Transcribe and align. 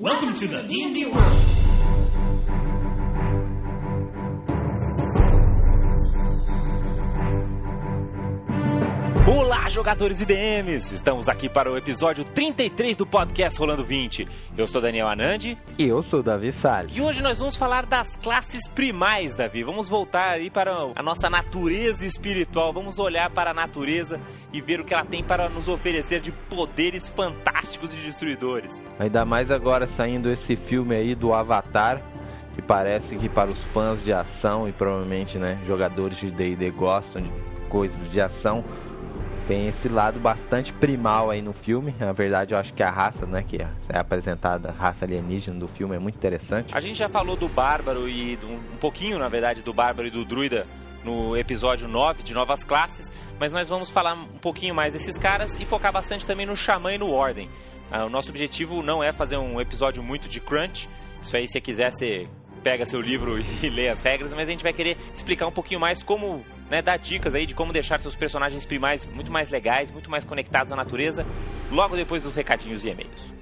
Welcome 0.00 0.32
to 0.32 0.48
the 0.48 0.62
D&D 0.62 1.04
world. 1.12 1.89
Olá, 9.60 9.68
jogadores 9.68 10.22
e 10.22 10.24
DMs! 10.24 10.94
Estamos 10.94 11.28
aqui 11.28 11.46
para 11.46 11.70
o 11.70 11.76
episódio 11.76 12.24
33 12.24 12.96
do 12.96 13.06
podcast 13.06 13.60
Rolando 13.60 13.84
20. 13.84 14.26
Eu 14.56 14.66
sou 14.66 14.80
Daniel 14.80 15.06
Anandi 15.06 15.58
E 15.78 15.86
eu 15.86 16.02
sou 16.04 16.22
Davi 16.22 16.54
Salles. 16.62 16.96
e 16.96 17.00
hoje 17.02 17.22
nós 17.22 17.38
vamos 17.38 17.56
falar 17.56 17.84
das 17.84 18.16
classes 18.16 18.66
primais, 18.68 19.34
Davi. 19.34 19.62
Vamos 19.62 19.86
voltar 19.86 20.30
aí 20.30 20.48
para 20.48 20.72
a 20.96 21.02
nossa 21.02 21.28
natureza 21.28 22.06
espiritual. 22.06 22.72
Vamos 22.72 22.98
olhar 22.98 23.28
para 23.28 23.50
a 23.50 23.54
natureza 23.54 24.18
e 24.50 24.62
ver 24.62 24.80
o 24.80 24.84
que 24.84 24.94
ela 24.94 25.04
tem 25.04 25.22
para 25.22 25.50
nos 25.50 25.68
oferecer 25.68 26.20
de 26.20 26.32
poderes 26.32 27.06
fantásticos 27.08 27.92
e 27.92 27.98
destruidores. 27.98 28.82
Ainda 28.98 29.26
mais 29.26 29.50
agora 29.50 29.90
saindo 29.94 30.30
esse 30.32 30.56
filme 30.70 30.96
aí 30.96 31.14
do 31.14 31.34
Avatar, 31.34 32.00
que 32.54 32.62
parece 32.62 33.14
que 33.14 33.28
para 33.28 33.50
os 33.50 33.62
fãs 33.74 34.02
de 34.04 34.12
ação 34.12 34.66
e 34.66 34.72
provavelmente, 34.72 35.36
né, 35.36 35.58
jogadores 35.66 36.18
de 36.18 36.30
D&D 36.30 36.70
gostam 36.70 37.20
de 37.20 37.30
coisas 37.68 38.10
de 38.10 38.20
ação, 38.20 38.64
tem 39.50 39.66
esse 39.66 39.88
lado 39.88 40.20
bastante 40.20 40.72
primal 40.74 41.28
aí 41.28 41.42
no 41.42 41.52
filme. 41.52 41.92
Na 41.98 42.12
verdade, 42.12 42.54
eu 42.54 42.58
acho 42.58 42.72
que 42.72 42.84
a 42.84 42.90
raça, 42.90 43.26
né, 43.26 43.42
que 43.42 43.60
é 43.60 43.98
apresentada, 43.98 44.68
a 44.68 44.72
raça 44.72 45.04
alienígena 45.04 45.58
do 45.58 45.66
filme 45.66 45.96
é 45.96 45.98
muito 45.98 46.14
interessante. 46.14 46.72
A 46.72 46.78
gente 46.78 46.96
já 46.96 47.08
falou 47.08 47.34
do 47.34 47.48
Bárbaro 47.48 48.08
e 48.08 48.36
do, 48.36 48.46
um 48.46 48.76
pouquinho, 48.80 49.18
na 49.18 49.28
verdade, 49.28 49.60
do 49.60 49.74
Bárbaro 49.74 50.06
e 50.06 50.10
do 50.12 50.24
Druida 50.24 50.68
no 51.04 51.36
episódio 51.36 51.88
9 51.88 52.22
de 52.22 52.32
Novas 52.32 52.62
Classes, 52.62 53.12
mas 53.40 53.50
nós 53.50 53.68
vamos 53.68 53.90
falar 53.90 54.14
um 54.14 54.38
pouquinho 54.38 54.72
mais 54.72 54.92
desses 54.92 55.18
caras 55.18 55.58
e 55.58 55.64
focar 55.64 55.92
bastante 55.92 56.24
também 56.24 56.46
no 56.46 56.54
Xamã 56.54 56.94
e 56.94 56.98
no 56.98 57.10
Ordem. 57.10 57.50
Ah, 57.90 58.04
o 58.04 58.08
nosso 58.08 58.30
objetivo 58.30 58.84
não 58.84 59.02
é 59.02 59.12
fazer 59.12 59.36
um 59.36 59.60
episódio 59.60 60.00
muito 60.00 60.28
de 60.28 60.38
crunch, 60.38 60.88
isso 61.20 61.36
aí 61.36 61.48
se 61.48 61.60
quiser 61.60 61.90
você 61.92 62.28
pega 62.62 62.86
seu 62.86 63.00
livro 63.00 63.36
e 63.64 63.68
lê 63.68 63.88
as 63.88 64.00
regras, 64.00 64.32
mas 64.32 64.46
a 64.46 64.52
gente 64.52 64.62
vai 64.62 64.72
querer 64.72 64.96
explicar 65.12 65.48
um 65.48 65.52
pouquinho 65.52 65.80
mais 65.80 66.04
como, 66.04 66.44
né, 66.70 66.80
dar 66.80 66.96
dicas 66.96 67.34
aí 67.34 67.44
de 67.44 67.54
como 67.54 67.72
deixar 67.72 68.00
seus 68.00 68.14
personagens 68.14 68.64
primais 68.64 69.04
muito 69.04 69.30
mais 69.30 69.50
legais, 69.50 69.90
muito 69.90 70.10
mais 70.10 70.24
conectados 70.24 70.72
à 70.72 70.76
natureza, 70.76 71.26
logo 71.70 71.96
depois 71.96 72.22
dos 72.22 72.34
recadinhos 72.34 72.84
e 72.84 72.90
e-mails. 72.90 73.40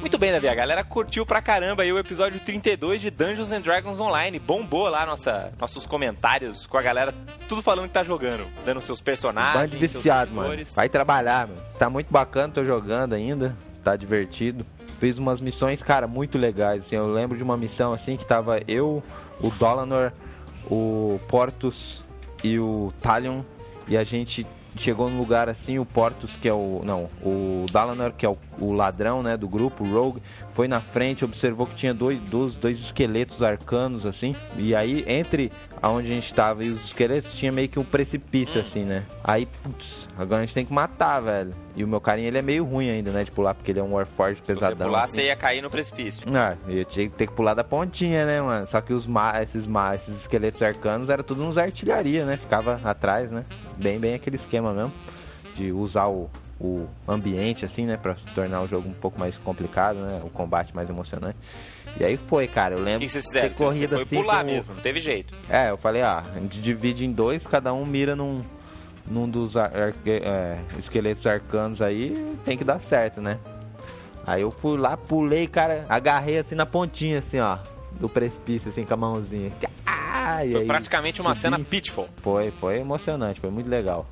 Muito 0.00 0.18
bem, 0.18 0.32
Davi, 0.32 0.48
a 0.48 0.54
galera 0.54 0.82
curtiu 0.82 1.24
pra 1.24 1.40
caramba 1.40 1.84
aí 1.84 1.92
o 1.92 1.98
episódio 1.98 2.40
32 2.40 3.00
de 3.00 3.10
Dungeons 3.10 3.52
and 3.52 3.60
Dragons 3.60 4.00
Online. 4.00 4.40
Bombou 4.40 4.88
lá 4.88 5.06
nossa, 5.06 5.52
nossos 5.60 5.86
comentários 5.86 6.66
com 6.66 6.76
a 6.76 6.82
galera, 6.82 7.14
tudo 7.48 7.62
falando 7.62 7.86
que 7.86 7.94
tá 7.94 8.02
jogando, 8.02 8.44
dando 8.64 8.80
seus 8.80 9.00
personagens, 9.00 9.70
seus 9.78 10.02
viciado, 10.02 10.32
mano. 10.32 10.64
Vai 10.74 10.88
trabalhar, 10.88 11.46
mano. 11.46 11.60
Tá 11.78 11.88
muito 11.88 12.10
bacana, 12.10 12.52
tô 12.52 12.64
jogando 12.64 13.12
ainda. 13.12 13.56
Tá 13.84 13.94
divertido. 13.94 14.66
Fiz 15.00 15.16
umas 15.16 15.40
missões, 15.40 15.82
cara, 15.82 16.06
muito 16.06 16.36
legais. 16.36 16.82
Assim, 16.84 16.94
eu 16.94 17.10
lembro 17.10 17.36
de 17.36 17.42
uma 17.42 17.56
missão 17.56 17.92
assim 17.94 18.16
que 18.16 18.24
tava 18.26 18.60
eu, 18.68 19.02
o 19.40 19.50
Dolanor, 19.50 20.12
o 20.70 21.18
Portus 21.26 22.04
e 22.44 22.58
o 22.58 22.92
Talion. 23.00 23.42
E 23.88 23.96
a 23.96 24.04
gente 24.04 24.46
chegou 24.78 25.08
num 25.10 25.18
lugar 25.18 25.48
assim, 25.48 25.78
o 25.78 25.86
Portus, 25.86 26.30
que 26.36 26.48
é 26.48 26.52
o. 26.52 26.82
Não, 26.84 27.08
o 27.22 27.64
Dalanor, 27.72 28.12
que 28.12 28.26
é 28.26 28.28
o, 28.28 28.36
o 28.58 28.72
ladrão, 28.72 29.22
né, 29.22 29.36
do 29.36 29.48
grupo, 29.48 29.82
o 29.82 29.90
Rogue, 29.90 30.22
foi 30.54 30.68
na 30.68 30.80
frente, 30.80 31.24
observou 31.24 31.66
que 31.66 31.76
tinha 31.76 31.94
dois, 31.94 32.22
dois, 32.24 32.54
dois 32.56 32.78
esqueletos 32.80 33.42
arcanos, 33.42 34.04
assim. 34.04 34.36
E 34.58 34.74
aí, 34.74 35.02
entre 35.08 35.50
aonde 35.80 36.08
a 36.08 36.14
gente 36.14 36.32
tava 36.34 36.62
e 36.62 36.68
os 36.68 36.84
esqueletos, 36.84 37.32
tinha 37.34 37.50
meio 37.50 37.68
que 37.68 37.78
um 37.78 37.84
precipício, 37.84 38.60
assim, 38.60 38.84
né? 38.84 39.04
Aí, 39.24 39.46
putz, 39.46 39.99
agora 40.18 40.42
a 40.42 40.44
gente 40.46 40.54
tem 40.54 40.64
que 40.66 40.72
matar, 40.72 41.20
velho. 41.20 41.50
E 41.76 41.82
o 41.84 41.88
meu 41.88 42.00
carinha, 42.00 42.28
ele 42.28 42.38
é 42.38 42.42
meio 42.42 42.64
ruim 42.64 42.90
ainda, 42.90 43.10
né, 43.12 43.20
de 43.24 43.30
pular, 43.30 43.54
porque 43.54 43.70
ele 43.70 43.80
é 43.80 43.82
um 43.82 43.94
Warforged 43.94 44.40
Se 44.44 44.52
você 44.52 44.54
pesadão. 44.54 44.86
pular, 44.88 45.04
assim. 45.04 45.14
você 45.16 45.24
ia 45.26 45.36
cair 45.36 45.62
no 45.62 45.70
precipício. 45.70 46.26
Ah, 46.36 46.56
eu 46.68 46.84
tinha 46.86 47.08
que 47.08 47.16
ter 47.16 47.26
que 47.26 47.32
pular 47.34 47.54
da 47.54 47.64
pontinha, 47.64 48.24
né, 48.26 48.40
mano? 48.40 48.66
Só 48.70 48.80
que 48.80 48.92
os 48.92 49.06
ma 49.06 49.42
esses, 49.42 49.66
ma 49.66 49.94
esses 49.94 50.14
esqueletos 50.22 50.60
arcanos 50.62 51.08
era 51.08 51.22
tudo 51.22 51.44
uns 51.44 51.56
artilharia, 51.56 52.24
né? 52.24 52.36
Ficava 52.36 52.80
atrás, 52.84 53.30
né? 53.30 53.44
Bem, 53.76 53.98
bem 53.98 54.14
aquele 54.14 54.36
esquema 54.36 54.72
mesmo. 54.72 54.92
De 55.56 55.72
usar 55.72 56.06
o, 56.08 56.30
o 56.60 56.86
ambiente, 57.08 57.64
assim, 57.64 57.84
né? 57.86 57.96
Pra 57.96 58.14
tornar 58.34 58.62
o 58.62 58.68
jogo 58.68 58.88
um 58.88 58.92
pouco 58.94 59.18
mais 59.18 59.36
complicado, 59.38 59.96
né? 59.98 60.20
O 60.24 60.30
combate 60.30 60.74
mais 60.74 60.88
emocionante. 60.88 61.36
E 61.98 62.04
aí 62.04 62.16
foi, 62.28 62.46
cara. 62.46 62.74
Eu 62.76 62.78
O 62.78 62.82
lembro 62.82 63.00
que 63.00 63.06
que 63.06 63.12
vocês 63.12 63.24
fizeram? 63.26 63.48
Você- 63.48 63.54
foi 63.54 63.66
assim 63.96 64.16
pular 64.22 64.36
com 64.44 64.50
o- 64.50 64.52
mesmo, 64.54 64.74
não 64.74 64.80
teve 64.82 65.00
jeito. 65.00 65.34
É, 65.48 65.70
eu 65.70 65.76
falei, 65.76 66.02
ah, 66.02 66.22
a 66.34 66.38
gente 66.38 66.60
divide 66.60 67.04
em 67.04 67.12
dois, 67.12 67.42
cada 67.44 67.72
um 67.74 67.84
mira 67.84 68.14
num, 68.14 68.42
num 69.08 69.28
dos 69.28 69.56
ar- 69.56 69.74
arque- 69.76 70.20
é, 70.22 70.58
esqueletos 70.78 71.24
arcanos 71.26 71.80
aí, 71.80 72.34
tem 72.44 72.56
que 72.58 72.64
dar 72.64 72.80
certo, 72.88 73.20
né? 73.20 73.38
Aí 74.26 74.42
eu 74.42 74.50
fui 74.50 74.76
lá, 74.78 74.96
pulei, 74.96 75.46
cara, 75.46 75.86
agarrei 75.88 76.38
assim 76.38 76.54
na 76.54 76.66
pontinha, 76.66 77.18
assim, 77.20 77.38
ó, 77.40 77.58
do 77.98 78.08
precipício, 78.08 78.68
assim, 78.70 78.84
com 78.84 78.94
a 78.94 78.96
mãozinha. 78.96 79.50
Ah, 79.86 80.38
Foi 80.50 80.60
aí 80.60 80.66
praticamente 80.66 81.20
uma 81.20 81.30
subi. 81.34 81.40
cena 81.40 81.58
pitfall. 81.58 82.08
Foi, 82.22 82.50
foi 82.52 82.78
emocionante, 82.80 83.40
foi 83.40 83.50
muito 83.50 83.68
legal. 83.70 84.06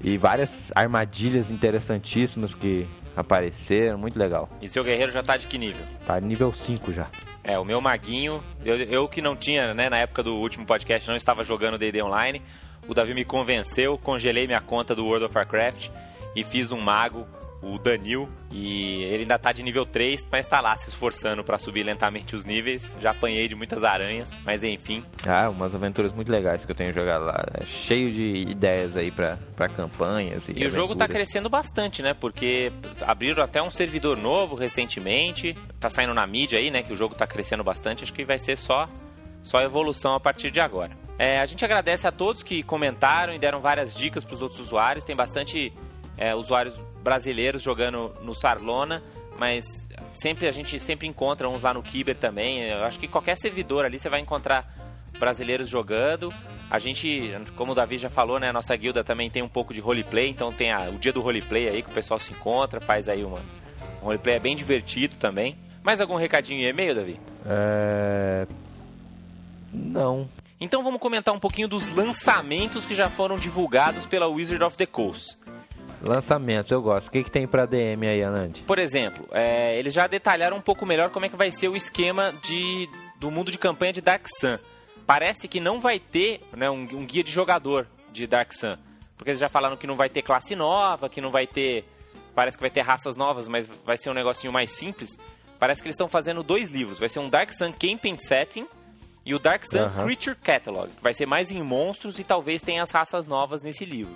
E 0.00 0.18
várias 0.18 0.50
armadilhas 0.74 1.48
interessantíssimas 1.50 2.52
que 2.54 2.86
apareceram, 3.16 3.96
muito 3.98 4.18
legal. 4.18 4.48
E 4.60 4.68
seu 4.68 4.84
guerreiro 4.84 5.10
já 5.10 5.22
tá 5.22 5.36
de 5.36 5.46
que 5.46 5.56
nível? 5.56 5.84
Tá 6.06 6.20
nível 6.20 6.52
5 6.66 6.92
já. 6.92 7.06
É, 7.42 7.58
o 7.58 7.64
meu 7.64 7.80
maguinho, 7.80 8.40
eu, 8.64 8.76
eu 8.76 9.08
que 9.08 9.20
não 9.22 9.34
tinha, 9.36 9.72
né, 9.74 9.88
na 9.88 9.98
época 9.98 10.22
do 10.22 10.34
último 10.36 10.64
podcast, 10.66 11.08
não 11.08 11.16
estava 11.16 11.42
jogando 11.44 11.78
D&D 11.78 12.02
Online, 12.02 12.42
o 12.88 12.94
Davi 12.94 13.14
me 13.14 13.24
convenceu, 13.24 13.98
congelei 13.98 14.46
minha 14.46 14.60
conta 14.60 14.94
do 14.94 15.04
World 15.04 15.26
of 15.26 15.36
Warcraft 15.36 15.88
e 16.34 16.42
fiz 16.42 16.72
um 16.72 16.80
mago, 16.80 17.26
o 17.62 17.78
Danil, 17.78 18.28
e 18.52 19.02
ele 19.04 19.22
ainda 19.22 19.38
tá 19.38 19.50
de 19.50 19.62
nível 19.62 19.86
3, 19.86 20.26
mas 20.30 20.46
tá 20.46 20.60
lá 20.60 20.76
se 20.76 20.90
esforçando 20.90 21.42
para 21.42 21.56
subir 21.56 21.82
lentamente 21.82 22.36
os 22.36 22.44
níveis. 22.44 22.94
Já 23.00 23.12
apanhei 23.12 23.48
de 23.48 23.54
muitas 23.54 23.82
aranhas, 23.82 24.30
mas 24.44 24.62
enfim. 24.62 25.02
Ah, 25.26 25.48
umas 25.48 25.74
aventuras 25.74 26.12
muito 26.12 26.30
legais 26.30 26.62
que 26.62 26.70
eu 26.70 26.76
tenho 26.76 26.94
jogado 26.94 27.24
lá. 27.24 27.42
É 27.58 27.64
cheio 27.88 28.12
de 28.12 28.50
ideias 28.50 28.94
aí 28.94 29.10
pra 29.10 29.38
campanhas. 29.74 30.42
E, 30.48 30.62
E 30.62 30.66
o 30.66 30.70
jogo 30.70 30.94
tá 30.94 31.08
crescendo 31.08 31.48
bastante, 31.48 32.02
né? 32.02 32.12
Porque 32.12 32.70
abriram 33.00 33.42
até 33.42 33.62
um 33.62 33.70
servidor 33.70 34.18
novo 34.18 34.54
recentemente. 34.54 35.56
Tá 35.80 35.88
saindo 35.88 36.12
na 36.12 36.26
mídia 36.26 36.58
aí, 36.58 36.70
né? 36.70 36.82
Que 36.82 36.92
o 36.92 36.96
jogo 36.96 37.14
tá 37.14 37.26
crescendo 37.26 37.64
bastante. 37.64 38.04
Acho 38.04 38.12
que 38.12 38.26
vai 38.26 38.38
ser 38.38 38.56
só, 38.56 38.86
só 39.42 39.62
evolução 39.62 40.14
a 40.14 40.20
partir 40.20 40.50
de 40.50 40.60
agora. 40.60 41.03
É, 41.18 41.38
a 41.40 41.46
gente 41.46 41.64
agradece 41.64 42.06
a 42.06 42.12
todos 42.12 42.42
que 42.42 42.62
comentaram 42.62 43.32
e 43.34 43.38
deram 43.38 43.60
várias 43.60 43.94
dicas 43.94 44.24
para 44.24 44.34
os 44.34 44.42
outros 44.42 44.60
usuários. 44.60 45.04
Tem 45.04 45.14
bastante 45.14 45.72
é, 46.18 46.34
usuários 46.34 46.74
brasileiros 47.02 47.62
jogando 47.62 48.12
no 48.22 48.34
Sarlona, 48.34 49.02
mas 49.38 49.64
sempre 50.12 50.48
a 50.48 50.52
gente 50.52 50.78
sempre 50.80 51.06
encontra 51.06 51.48
uns 51.48 51.62
lá 51.62 51.72
no 51.72 51.82
Kiber 51.82 52.16
também. 52.16 52.68
Eu 52.68 52.84
acho 52.84 52.98
que 52.98 53.06
qualquer 53.06 53.36
servidor 53.36 53.84
ali 53.84 53.98
você 53.98 54.08
vai 54.08 54.20
encontrar 54.20 54.66
brasileiros 55.18 55.68
jogando. 55.68 56.32
A 56.68 56.78
gente, 56.80 57.32
como 57.56 57.70
o 57.72 57.74
Davi 57.74 57.98
já 57.98 58.08
falou, 58.08 58.40
né, 58.40 58.48
a 58.48 58.52
nossa 58.52 58.74
guilda 58.74 59.04
também 59.04 59.30
tem 59.30 59.42
um 59.42 59.48
pouco 59.48 59.72
de 59.72 59.80
roleplay, 59.80 60.28
então 60.28 60.52
tem 60.52 60.72
a- 60.72 60.88
o 60.90 60.98
dia 60.98 61.12
do 61.12 61.20
roleplay 61.20 61.68
aí 61.68 61.82
que 61.82 61.90
o 61.90 61.94
pessoal 61.94 62.18
se 62.18 62.32
encontra, 62.32 62.80
faz 62.80 63.08
aí 63.08 63.22
uma 63.22 63.38
um 64.02 64.06
roleplay 64.06 64.34
é 64.36 64.40
bem 64.40 64.54
divertido 64.56 65.16
também. 65.16 65.56
Mais 65.82 66.00
algum 66.00 66.16
recadinho 66.16 66.60
e 66.60 66.66
e-mail, 66.68 66.94
Davi? 66.94 67.20
É... 67.46 68.46
Não. 69.72 70.28
Então 70.64 70.82
vamos 70.82 70.98
comentar 70.98 71.34
um 71.34 71.38
pouquinho 71.38 71.68
dos 71.68 71.94
lançamentos 71.94 72.86
que 72.86 72.94
já 72.94 73.10
foram 73.10 73.36
divulgados 73.36 74.06
pela 74.06 74.26
Wizard 74.26 74.64
of 74.64 74.78
the 74.78 74.86
Coast. 74.86 75.38
Lançamentos, 76.00 76.72
eu 76.72 76.80
gosto. 76.80 77.08
O 77.08 77.10
que, 77.10 77.22
que 77.22 77.30
tem 77.30 77.46
pra 77.46 77.66
DM 77.66 78.08
aí, 78.08 78.22
Anand? 78.22 78.62
Por 78.66 78.78
exemplo, 78.78 79.28
é, 79.30 79.78
eles 79.78 79.92
já 79.92 80.06
detalharam 80.06 80.56
um 80.56 80.62
pouco 80.62 80.86
melhor 80.86 81.10
como 81.10 81.26
é 81.26 81.28
que 81.28 81.36
vai 81.36 81.50
ser 81.50 81.68
o 81.68 81.76
esquema 81.76 82.32
de, 82.42 82.88
do 83.20 83.30
mundo 83.30 83.50
de 83.50 83.58
campanha 83.58 83.92
de 83.92 84.00
Dark 84.00 84.24
Sun. 84.40 84.58
Parece 85.06 85.48
que 85.48 85.60
não 85.60 85.82
vai 85.82 85.98
ter 85.98 86.40
né, 86.56 86.70
um, 86.70 86.80
um 86.80 87.04
guia 87.04 87.22
de 87.22 87.30
jogador 87.30 87.86
de 88.10 88.26
Dark 88.26 88.54
Sun. 88.54 88.78
Porque 89.18 89.32
eles 89.32 89.40
já 89.40 89.50
falaram 89.50 89.76
que 89.76 89.86
não 89.86 89.96
vai 89.96 90.08
ter 90.08 90.22
classe 90.22 90.56
nova, 90.56 91.10
que 91.10 91.20
não 91.20 91.30
vai 91.30 91.46
ter. 91.46 91.84
Parece 92.34 92.56
que 92.56 92.62
vai 92.62 92.70
ter 92.70 92.80
raças 92.80 93.16
novas, 93.16 93.48
mas 93.48 93.66
vai 93.84 93.98
ser 93.98 94.08
um 94.08 94.14
negocinho 94.14 94.50
mais 94.50 94.70
simples. 94.70 95.18
Parece 95.58 95.82
que 95.82 95.88
eles 95.88 95.94
estão 95.94 96.08
fazendo 96.08 96.42
dois 96.42 96.70
livros. 96.70 96.98
Vai 96.98 97.10
ser 97.10 97.18
um 97.18 97.28
Dark 97.28 97.52
Sun 97.52 97.70
Camping 97.72 98.16
Setting 98.16 98.66
e 99.24 99.34
o 99.34 99.38
Dark 99.38 99.64
Sun. 99.64 99.88
Creature 99.90 100.36
Catalog. 100.36 100.90
Que 100.90 101.02
vai 101.02 101.14
ser 101.14 101.26
mais 101.26 101.50
em 101.50 101.62
monstros 101.62 102.18
e 102.18 102.24
talvez 102.24 102.60
tenha 102.62 102.82
as 102.82 102.90
raças 102.90 103.26
novas 103.26 103.62
nesse 103.62 103.84
livro. 103.84 104.12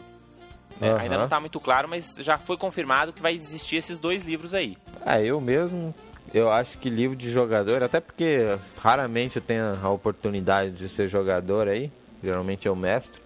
né? 0.80 0.90
Aham. 0.90 0.98
Ainda 1.00 1.16
não 1.16 1.24
está 1.24 1.40
muito 1.40 1.58
claro, 1.60 1.88
mas 1.88 2.14
já 2.18 2.38
foi 2.38 2.56
confirmado 2.56 3.12
que 3.12 3.22
vai 3.22 3.34
existir 3.34 3.76
esses 3.76 3.98
dois 3.98 4.22
livros 4.22 4.54
aí. 4.54 4.76
Ah, 5.04 5.20
eu 5.20 5.40
mesmo, 5.40 5.94
eu 6.32 6.50
acho 6.50 6.76
que 6.78 6.90
livro 6.90 7.16
de 7.16 7.32
jogador, 7.32 7.82
até 7.82 8.00
porque 8.00 8.44
raramente 8.76 9.36
eu 9.36 9.42
tenho 9.42 9.72
a 9.82 9.88
oportunidade 9.90 10.72
de 10.72 10.94
ser 10.94 11.08
jogador 11.08 11.68
aí, 11.68 11.90
geralmente 12.22 12.66
eu 12.66 12.76
mestro, 12.76 13.20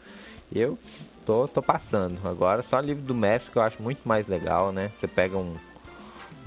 e 0.50 0.61
eu 0.61 0.78
tô, 1.26 1.49
tô 1.49 1.61
passando. 1.62 2.20
Agora 2.26 2.64
só 2.70 2.78
livro 2.78 3.02
do 3.02 3.14
mestre 3.14 3.50
que 3.50 3.58
eu 3.58 3.62
acho 3.62 3.82
muito 3.82 4.06
mais 4.06 4.26
legal, 4.28 4.70
né? 4.73 4.90
Você 5.00 5.06
pega 5.08 5.37
um 5.37 5.55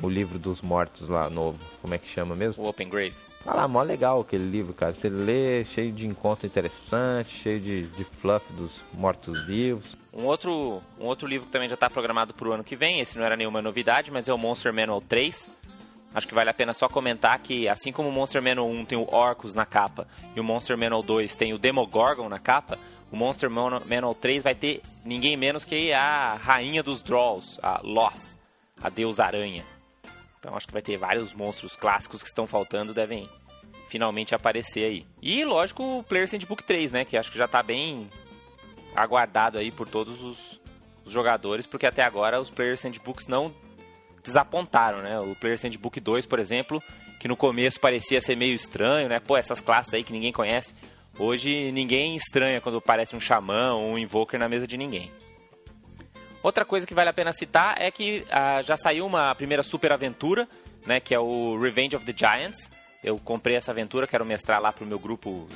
o 0.04 0.10
livro 0.10 0.38
dos 0.38 0.62
mortos 0.62 1.08
lá 1.08 1.30
novo, 1.30 1.58
como 1.82 1.94
é 1.94 1.98
que 1.98 2.08
chama 2.14 2.36
mesmo? 2.36 2.64
O 2.64 2.68
Open 2.68 2.90
Grave. 2.90 3.16
Ah 3.46 3.54
lá, 3.54 3.68
mó 3.68 3.84
legal 3.84 4.22
aquele 4.22 4.50
livro, 4.50 4.74
cara. 4.74 4.94
Você 4.94 5.08
lê, 5.08 5.66
cheio 5.66 5.92
de 5.92 6.06
encontro 6.06 6.48
interessante, 6.48 7.30
cheio 7.44 7.60
de, 7.60 7.88
de 7.88 8.04
fluff 8.04 8.44
dos 8.54 8.72
mortos-vivos. 8.94 9.86
Um 10.12 10.26
outro, 10.26 10.82
um 11.00 11.06
outro 11.06 11.28
livro 11.28 11.46
que 11.46 11.52
também 11.52 11.70
já 11.70 11.76
está 11.76 11.90
programado 11.90 12.34
para 12.34 12.48
o 12.48 12.54
ano 12.54 12.64
que 12.64 12.76
vem, 12.76 13.02
esse 13.02 13.18
não 13.18 13.26
era 13.26 13.36
nenhuma 13.36 13.62
novidade, 13.62 14.10
mas 14.12 14.28
é 14.28 14.34
o 14.34 14.38
Monster 14.38 14.74
Manual 14.74 15.02
3. 15.02 15.50
Acho 16.14 16.28
que 16.28 16.34
vale 16.34 16.50
a 16.50 16.54
pena 16.54 16.74
só 16.74 16.88
comentar 16.88 17.38
que, 17.40 17.68
assim 17.68 17.92
como 17.92 18.10
o 18.10 18.12
Monster 18.12 18.42
Manual 18.42 18.70
1 18.70 18.86
tem 18.86 18.98
o 18.98 19.14
Orcus 19.14 19.54
na 19.54 19.66
capa 19.66 20.08
e 20.36 20.40
o 20.40 20.44
Monster 20.44 20.78
Manual 20.78 21.04
2 21.04 21.36
tem 21.36 21.54
o 21.54 21.60
Demogorgon 21.60 22.30
na 22.30 22.40
capa, 22.40 22.80
o 23.12 23.18
Monster 23.18 23.50
Manual 23.50 24.16
3 24.16 24.42
vai 24.42 24.56
ter 24.56 24.82
ninguém 25.04 25.38
menos 25.38 25.66
que 25.66 25.92
a 25.92 26.36
rainha 26.36 26.82
dos 26.82 27.02
Draws, 27.02 27.60
a 27.62 27.82
Loth, 27.84 28.38
a 28.82 28.90
deusa 28.90 29.26
aranha. 29.26 29.75
Então 30.46 30.56
acho 30.56 30.68
que 30.68 30.74
vai 30.74 30.82
ter 30.84 30.96
vários 30.96 31.34
monstros 31.34 31.76
clássicos 31.76 32.22
que 32.22 32.28
estão 32.28 32.46
faltando, 32.46 32.94
devem 32.94 33.28
finalmente 33.90 34.36
aparecer 34.36 34.86
aí. 34.86 35.06
E 35.20 35.44
lógico 35.44 35.82
o 35.82 36.04
Player 36.04 36.30
Handbook 36.32 36.64
3, 36.64 36.92
né, 36.92 37.04
que 37.04 37.18
acho 37.18 37.32
que 37.32 37.38
já 37.38 37.46
está 37.46 37.64
bem 37.64 38.08
aguardado 38.96 39.58
aí 39.58 39.72
por 39.72 39.90
todos 39.90 40.22
os, 40.22 40.62
os, 41.04 41.12
jogadores, 41.12 41.66
porque 41.66 41.88
até 41.88 42.04
agora 42.04 42.40
os 42.40 42.52
Player 42.52 42.80
Handbooks 42.80 43.28
não 43.28 43.52
desapontaram, 44.24 45.02
né? 45.02 45.20
O 45.20 45.36
Player 45.36 45.60
Handbook 45.62 46.00
2, 46.00 46.28
por 46.28 46.38
exemplo, 46.38 46.82
que 47.20 47.28
no 47.28 47.36
começo 47.36 47.80
parecia 47.80 48.22
ser 48.22 48.36
meio 48.36 48.54
estranho, 48.54 49.10
né? 49.10 49.20
Pô, 49.20 49.36
essas 49.36 49.60
classes 49.60 49.96
aí 49.96 50.04
que 50.04 50.14
ninguém 50.14 50.32
conhece. 50.32 50.76
Hoje 51.18 51.72
ninguém 51.72 52.16
estranha 52.16 52.62
quando 52.62 52.78
aparece 52.78 53.16
um 53.16 53.20
xamã 53.20 53.74
ou 53.74 53.94
um 53.94 53.98
invoker 53.98 54.40
na 54.40 54.48
mesa 54.48 54.68
de 54.68 54.78
ninguém. 54.78 55.12
Outra 56.46 56.64
coisa 56.64 56.86
que 56.86 56.94
vale 56.94 57.10
a 57.10 57.14
pena 57.14 57.34
citar 57.34 57.74
é 57.82 57.90
que 57.90 58.24
ah, 58.30 58.62
já 58.62 58.78
saiu 58.78 59.08
uma 59.08 59.34
primeira 59.34 59.64
super 59.64 59.92
aventura, 59.92 60.48
né, 60.86 61.00
que 61.00 61.12
é 61.16 61.20
o 61.20 61.60
Revenge 61.60 61.96
of 61.96 62.06
the 62.06 62.14
Giants. 62.16 62.70
Eu 63.04 63.18
comprei 63.18 63.56
essa 63.56 63.72
aventura, 63.72 64.06
quero 64.06 64.24
mestrar 64.24 64.62
lá 64.62 64.72
pro 64.72 64.86
meu 64.86 65.00
grupo, 65.00 65.48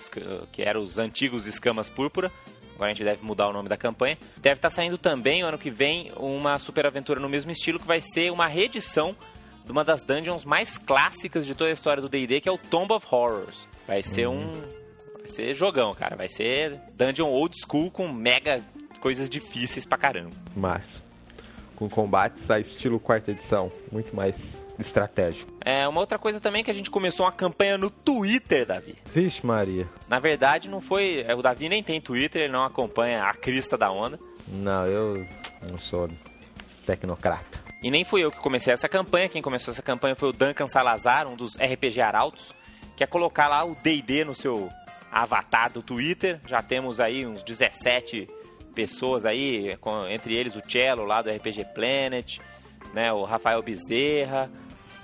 que 0.52 0.64
era 0.64 0.80
os 0.80 0.98
antigos 0.98 1.46
Escamas 1.46 1.90
Púrpura. 1.90 2.32
Agora 2.74 2.90
a 2.90 2.94
gente 2.96 3.04
deve 3.04 3.24
mudar 3.24 3.50
o 3.50 3.54
nome 3.54 3.70
da 3.70 3.78
campanha. 3.78 4.18
Deve 4.38 4.56
estar 4.56 4.72
tá 4.72 4.76
saindo 4.76 4.98
também, 4.98 5.44
ano 5.44 5.60
que 5.60 5.70
vem, 5.70 6.12
uma 6.18 6.58
super 6.58 6.88
aventura 6.88 7.20
no 7.20 7.30
mesmo 7.30 7.52
estilo, 7.52 7.80
que 7.80 7.86
vai 7.86 8.02
ser 8.02 8.32
uma 8.32 8.48
reedição 8.48 9.16
de 9.64 9.72
uma 9.72 9.84
das 9.84 10.02
dungeons 10.02 10.44
mais 10.44 10.80
clássicas 10.80 11.46
de 11.46 11.54
toda 11.54 11.70
a 11.70 11.74
história 11.74 12.02
do 12.02 12.10
D&D, 12.10 12.42
que 12.42 12.50
é 12.50 12.52
o 12.52 12.58
Tomb 12.58 12.94
of 12.94 13.06
Horrors. 13.12 13.68
Vai 13.86 14.02
ser 14.02 14.28
uhum. 14.28 14.54
um... 14.54 15.20
Vai 15.20 15.28
ser 15.28 15.54
jogão, 15.54 15.94
cara. 15.94 16.16
Vai 16.16 16.30
ser 16.30 16.80
dungeon 16.94 17.28
old 17.28 17.56
school 17.64 17.92
com 17.92 18.12
mega 18.12 18.60
coisas 19.00 19.30
difíceis 19.30 19.86
pra 19.86 19.98
caramba. 19.98 20.36
Mas, 20.56 20.84
com 21.76 21.90
combates 21.90 22.50
a 22.50 22.60
estilo 22.60 23.00
quarta 23.00 23.32
edição, 23.32 23.72
muito 23.92 24.16
mais 24.16 24.36
estratégico. 24.80 25.52
É, 25.66 25.88
uma 25.88 26.00
outra 26.00 26.18
coisa 26.18 26.40
também 26.40 26.64
que 26.64 26.72
a 26.72 26.74
gente 26.74 26.90
começou 26.90 27.26
uma 27.26 27.32
campanha 27.32 27.78
no 27.78 27.90
Twitter, 27.90 28.66
Davi. 28.66 28.96
Vixe 29.14 29.46
Maria. 29.46 29.88
Na 30.08 30.20
verdade, 30.20 30.70
não 30.70 30.80
foi... 30.80 31.24
É, 31.28 31.36
o 31.36 31.42
Davi 31.42 31.68
nem 31.68 31.84
tem 31.84 32.00
Twitter, 32.00 32.44
ele 32.44 32.54
não 32.54 32.64
acompanha 32.64 33.24
a 33.24 33.34
crista 33.34 33.78
da 33.78 33.92
onda. 33.92 34.20
Não, 34.48 34.86
eu 34.86 35.26
não 35.62 35.78
sou 35.90 36.10
tecnocrata. 36.86 37.60
E 37.82 37.92
nem 37.92 38.04
fui 38.04 38.24
eu 38.24 38.32
que 38.32 38.40
comecei 38.40 38.74
essa 38.74 38.90
campanha, 38.90 39.30
quem 39.30 39.42
começou 39.42 39.72
essa 39.72 39.82
campanha 39.82 40.16
foi 40.16 40.30
o 40.30 40.34
Duncan 40.34 40.68
Salazar, 40.68 41.28
um 41.28 41.36
dos 41.36 41.56
RPG 41.56 42.02
arautos, 42.02 42.54
que 42.98 43.04
é 43.04 43.08
colocar 43.08 43.48
lá 43.48 43.64
o 43.64 43.76
D&D 43.76 44.26
no 44.26 44.36
seu 44.36 44.70
avatar 45.12 45.72
do 45.72 45.82
Twitter. 45.82 46.40
Já 46.46 46.62
temos 46.62 47.00
aí 47.00 47.26
uns 47.26 47.42
17 47.44 48.28
pessoas 48.70 49.26
aí, 49.26 49.78
com, 49.78 50.06
entre 50.08 50.36
eles 50.36 50.56
o 50.56 50.62
Cello 50.62 51.04
lá 51.04 51.22
do 51.22 51.30
RPG 51.30 51.66
Planet, 51.74 52.40
né, 52.94 53.12
o 53.12 53.24
Rafael 53.24 53.62
Bezerra. 53.62 54.50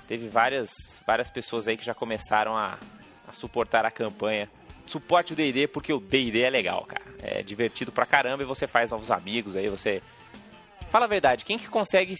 Teve 0.08 0.28
várias, 0.28 0.70
várias 1.06 1.28
pessoas 1.28 1.66
aí 1.66 1.76
que 1.76 1.84
já 1.84 1.94
começaram 1.94 2.56
a, 2.56 2.78
a 3.26 3.32
suportar 3.32 3.84
a 3.84 3.90
campanha. 3.90 4.48
Suporte 4.86 5.32
o 5.32 5.36
D&D 5.36 5.66
porque 5.66 5.92
o 5.92 5.98
D&D 5.98 6.42
é 6.42 6.50
legal, 6.50 6.84
cara. 6.84 7.04
É 7.20 7.42
divertido 7.42 7.90
pra 7.90 8.06
caramba 8.06 8.42
e 8.42 8.46
você 8.46 8.66
faz 8.66 8.90
novos 8.90 9.10
amigos 9.10 9.56
aí, 9.56 9.68
você... 9.68 10.02
Fala 10.90 11.06
a 11.06 11.08
verdade, 11.08 11.44
quem 11.44 11.58
que 11.58 11.68
consegue 11.68 12.14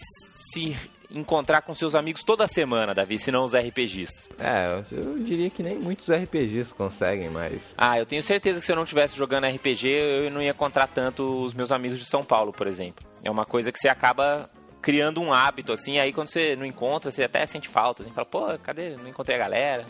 se 0.51 0.75
encontrar 1.11 1.61
com 1.61 1.73
seus 1.73 1.95
amigos 1.95 2.23
toda 2.23 2.47
semana, 2.47 2.93
Davi, 2.93 3.17
se 3.17 3.31
não 3.31 3.45
os 3.45 3.53
RPGistas? 3.53 4.29
É, 4.39 4.83
eu 4.91 5.17
diria 5.19 5.49
que 5.49 5.63
nem 5.63 5.77
muitos 5.77 6.07
RPGistas 6.07 6.75
conseguem, 6.75 7.29
mas. 7.29 7.61
Ah, 7.77 7.97
eu 7.97 8.05
tenho 8.05 8.21
certeza 8.23 8.59
que 8.59 8.65
se 8.65 8.71
eu 8.71 8.75
não 8.75 8.83
estivesse 8.83 9.17
jogando 9.17 9.47
RPG, 9.47 9.87
eu 9.87 10.31
não 10.31 10.41
ia 10.41 10.51
encontrar 10.51 10.87
tanto 10.87 11.43
os 11.43 11.53
meus 11.53 11.71
amigos 11.71 11.99
de 11.99 12.05
São 12.05 12.21
Paulo, 12.21 12.51
por 12.51 12.67
exemplo. 12.67 13.05
É 13.23 13.31
uma 13.31 13.45
coisa 13.45 13.71
que 13.71 13.79
você 13.79 13.87
acaba 13.87 14.49
criando 14.81 15.21
um 15.21 15.33
hábito, 15.33 15.73
assim, 15.73 15.99
aí 15.99 16.13
quando 16.13 16.29
você 16.29 16.55
não 16.55 16.65
encontra, 16.65 17.11
você 17.11 17.23
até 17.23 17.45
sente 17.45 17.67
falta, 17.67 18.03
assim, 18.03 18.11
fala, 18.11 18.25
pô, 18.25 18.45
cadê? 18.59 18.95
Não 18.95 19.07
encontrei 19.07 19.35
a 19.35 19.39
galera. 19.39 19.85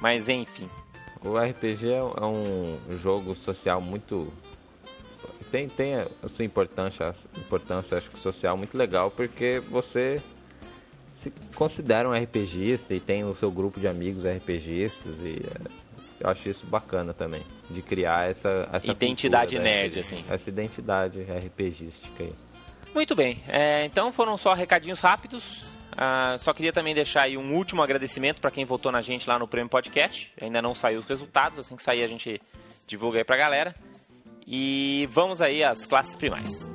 Mas 0.00 0.28
enfim. 0.28 0.68
O 1.24 1.38
RPG 1.38 1.90
é 1.90 2.24
um 2.24 2.78
jogo 3.02 3.34
social 3.36 3.80
muito. 3.80 4.32
Tem, 5.50 5.68
tem 5.68 5.94
a 5.94 6.08
sua 6.36 6.44
importância, 6.44 7.14
importância 7.36 7.98
acho 7.98 8.10
que 8.10 8.18
social 8.18 8.56
muito 8.56 8.76
legal, 8.76 9.10
porque 9.10 9.60
você 9.60 10.20
se 11.26 11.54
considera 11.54 12.08
um 12.08 12.12
RPGista 12.12 12.94
e 12.94 13.00
tem 13.00 13.24
o 13.24 13.34
seu 13.36 13.50
grupo 13.50 13.80
de 13.80 13.88
amigos 13.88 14.24
RPGistas 14.24 15.14
e 15.22 15.40
é, 15.44 15.86
eu 16.20 16.30
acho 16.30 16.48
isso 16.48 16.66
bacana 16.66 17.12
também, 17.12 17.42
de 17.70 17.82
criar 17.82 18.30
essa, 18.30 18.68
essa 18.72 18.86
identidade 18.86 19.58
nerd, 19.58 19.98
assim. 19.98 20.24
Essa 20.28 20.48
identidade 20.48 21.20
RPGística 21.20 22.24
aí. 22.24 22.32
Muito 22.94 23.14
bem, 23.14 23.42
é, 23.48 23.84
então 23.84 24.10
foram 24.12 24.36
só 24.36 24.54
recadinhos 24.54 25.00
rápidos. 25.00 25.64
Uh, 25.92 26.38
só 26.38 26.52
queria 26.52 26.74
também 26.74 26.94
deixar 26.94 27.22
aí 27.22 27.38
um 27.38 27.54
último 27.54 27.82
agradecimento 27.82 28.38
para 28.38 28.50
quem 28.50 28.66
votou 28.66 28.92
na 28.92 29.00
gente 29.00 29.26
lá 29.26 29.38
no 29.38 29.48
Prêmio 29.48 29.70
Podcast. 29.70 30.30
Ainda 30.40 30.60
não 30.60 30.74
saiu 30.74 30.98
os 30.98 31.06
resultados, 31.06 31.58
assim 31.58 31.74
que 31.74 31.82
sair 31.82 32.02
a 32.02 32.06
gente 32.06 32.40
divulga 32.86 33.18
aí 33.18 33.24
pra 33.24 33.36
galera. 33.36 33.74
E 34.46 35.08
vamos 35.10 35.40
aí 35.40 35.64
às 35.64 35.86
classes 35.86 36.14
primais. 36.14 36.70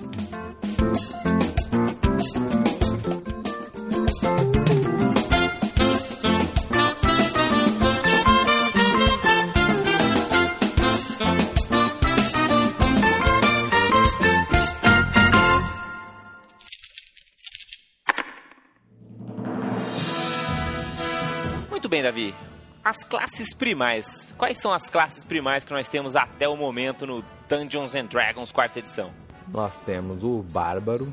Bem, 22.01 22.03
Davi. 22.03 22.35
As 22.83 23.03
classes 23.03 23.53
primais. 23.53 24.33
Quais 24.37 24.57
são 24.57 24.73
as 24.73 24.89
classes 24.89 25.23
primais 25.23 25.63
que 25.63 25.71
nós 25.71 25.87
temos 25.87 26.15
até 26.15 26.47
o 26.47 26.57
momento 26.57 27.05
no 27.05 27.23
Dungeons 27.47 27.93
and 27.93 28.05
Dragons 28.05 28.51
quarta 28.51 28.79
edição? 28.79 29.11
Nós 29.47 29.71
temos 29.85 30.23
o 30.23 30.41
Bárbaro, 30.41 31.11